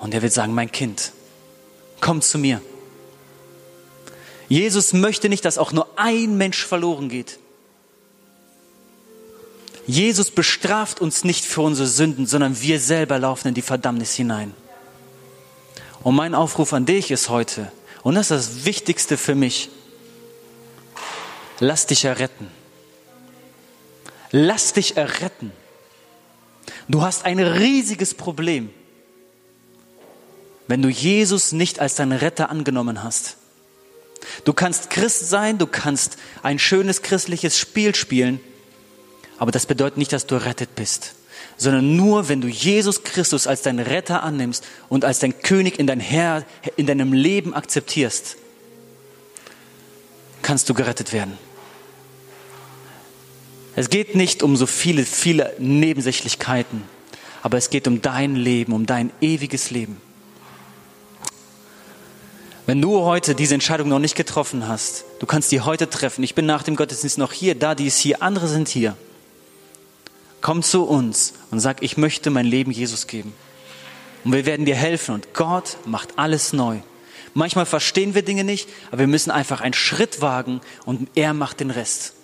Und 0.00 0.12
er 0.12 0.20
wird 0.20 0.34
sagen, 0.34 0.52
mein 0.52 0.70
Kind, 0.70 1.12
komm 2.02 2.20
zu 2.20 2.36
mir. 2.36 2.60
Jesus 4.50 4.92
möchte 4.92 5.30
nicht, 5.30 5.46
dass 5.46 5.56
auch 5.56 5.72
nur 5.72 5.88
ein 5.96 6.36
Mensch 6.36 6.62
verloren 6.62 7.08
geht. 7.08 7.38
Jesus 9.86 10.30
bestraft 10.30 11.00
uns 11.00 11.24
nicht 11.24 11.46
für 11.46 11.62
unsere 11.62 11.88
Sünden, 11.88 12.26
sondern 12.26 12.60
wir 12.60 12.80
selber 12.80 13.18
laufen 13.18 13.48
in 13.48 13.54
die 13.54 13.62
Verdammnis 13.62 14.12
hinein. 14.12 14.52
Und 16.02 16.14
mein 16.14 16.34
Aufruf 16.34 16.74
an 16.74 16.84
dich 16.84 17.10
ist 17.10 17.30
heute, 17.30 17.72
und 18.02 18.14
das 18.14 18.30
ist 18.30 18.48
das 18.50 18.64
Wichtigste 18.66 19.16
für 19.16 19.34
mich, 19.34 19.70
lass 21.60 21.86
dich 21.86 22.04
erretten. 22.04 22.50
Lass 24.30 24.72
dich 24.72 24.96
erretten. 24.96 25.52
Du 26.88 27.02
hast 27.02 27.24
ein 27.24 27.38
riesiges 27.38 28.14
Problem, 28.14 28.70
wenn 30.66 30.82
du 30.82 30.88
Jesus 30.88 31.52
nicht 31.52 31.78
als 31.78 31.94
deinen 31.94 32.12
Retter 32.12 32.50
angenommen 32.50 33.02
hast. 33.02 33.36
Du 34.44 34.52
kannst 34.52 34.90
Christ 34.90 35.28
sein, 35.28 35.58
du 35.58 35.66
kannst 35.66 36.16
ein 36.42 36.58
schönes 36.58 37.02
christliches 37.02 37.58
Spiel 37.58 37.94
spielen, 37.94 38.40
aber 39.38 39.52
das 39.52 39.66
bedeutet 39.66 39.98
nicht, 39.98 40.12
dass 40.12 40.26
du 40.26 40.34
errettet 40.34 40.74
bist, 40.74 41.14
sondern 41.56 41.96
nur, 41.96 42.28
wenn 42.28 42.40
du 42.40 42.48
Jesus 42.48 43.04
Christus 43.04 43.46
als 43.46 43.62
deinen 43.62 43.80
Retter 43.80 44.22
annimmst 44.22 44.64
und 44.88 45.04
als 45.04 45.18
dein 45.18 45.40
König 45.42 45.78
in 45.78 45.86
dein 45.86 46.00
Herr, 46.00 46.44
in 46.76 46.86
deinem 46.86 47.12
Leben 47.12 47.54
akzeptierst, 47.54 48.36
kannst 50.42 50.68
du 50.68 50.74
gerettet 50.74 51.12
werden. 51.12 51.36
Es 53.76 53.90
geht 53.90 54.14
nicht 54.14 54.42
um 54.42 54.56
so 54.56 54.66
viele, 54.66 55.04
viele 55.04 55.54
Nebensächlichkeiten, 55.58 56.84
aber 57.42 57.58
es 57.58 57.70
geht 57.70 57.88
um 57.88 58.02
dein 58.02 58.36
Leben, 58.36 58.72
um 58.72 58.86
dein 58.86 59.10
ewiges 59.20 59.70
Leben. 59.70 60.00
Wenn 62.66 62.80
du 62.80 63.00
heute 63.02 63.34
diese 63.34 63.54
Entscheidung 63.54 63.88
noch 63.88 63.98
nicht 63.98 64.14
getroffen 64.14 64.68
hast, 64.68 65.04
du 65.18 65.26
kannst 65.26 65.52
die 65.52 65.60
heute 65.60 65.90
treffen. 65.90 66.22
Ich 66.22 66.34
bin 66.34 66.46
nach 66.46 66.62
dem 66.62 66.76
Gottesdienst 66.76 67.18
noch 67.18 67.32
hier, 67.32 67.54
da, 67.54 67.74
die 67.74 67.86
ist 67.86 67.98
hier, 67.98 68.22
andere 68.22 68.48
sind 68.48 68.68
hier. 68.68 68.96
Komm 70.40 70.62
zu 70.62 70.84
uns 70.84 71.34
und 71.50 71.60
sag, 71.60 71.82
ich 71.82 71.96
möchte 71.96 72.30
mein 72.30 72.46
Leben 72.46 72.70
Jesus 72.70 73.06
geben. 73.06 73.34
Und 74.24 74.32
wir 74.32 74.46
werden 74.46 74.64
dir 74.64 74.76
helfen 74.76 75.14
und 75.14 75.34
Gott 75.34 75.76
macht 75.84 76.18
alles 76.18 76.52
neu. 76.52 76.78
Manchmal 77.34 77.66
verstehen 77.66 78.14
wir 78.14 78.22
Dinge 78.22 78.44
nicht, 78.44 78.68
aber 78.88 79.00
wir 79.00 79.06
müssen 79.08 79.30
einfach 79.30 79.60
einen 79.60 79.74
Schritt 79.74 80.22
wagen 80.22 80.60
und 80.86 81.08
er 81.16 81.34
macht 81.34 81.60
den 81.60 81.70
Rest. 81.70 82.14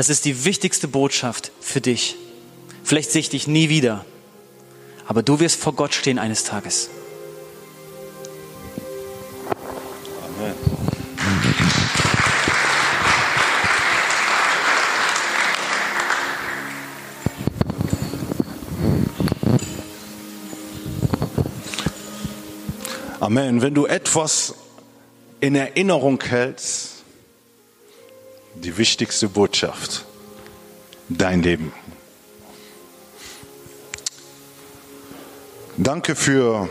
Das 0.00 0.08
ist 0.08 0.24
die 0.24 0.46
wichtigste 0.46 0.88
Botschaft 0.88 1.52
für 1.60 1.82
dich. 1.82 2.16
Vielleicht 2.84 3.10
sehe 3.10 3.20
ich 3.20 3.28
dich 3.28 3.46
nie 3.46 3.68
wieder, 3.68 4.06
aber 5.06 5.22
du 5.22 5.40
wirst 5.40 5.60
vor 5.60 5.74
Gott 5.74 5.92
stehen 5.92 6.18
eines 6.18 6.42
Tages. 6.42 6.88
Amen. 10.38 10.54
Amen. 23.20 23.60
Wenn 23.60 23.74
du 23.74 23.84
etwas 23.84 24.54
in 25.40 25.54
Erinnerung 25.54 26.22
hältst, 26.22 26.99
die 28.54 28.76
wichtigste 28.76 29.28
Botschaft, 29.28 30.04
dein 31.08 31.42
Leben. 31.42 31.72
Danke 35.76 36.14
für 36.14 36.68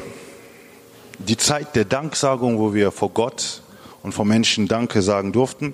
die 1.17 1.38
Zeit 1.38 1.75
der 1.75 1.86
Danksagung, 1.86 2.59
wo 2.59 2.73
wir 2.73 2.91
vor 2.91 3.09
Gott 3.09 3.63
und 4.03 4.13
vor 4.13 4.25
Menschen 4.25 4.67
Danke 4.67 5.01
sagen 5.01 5.32
durften. 5.32 5.73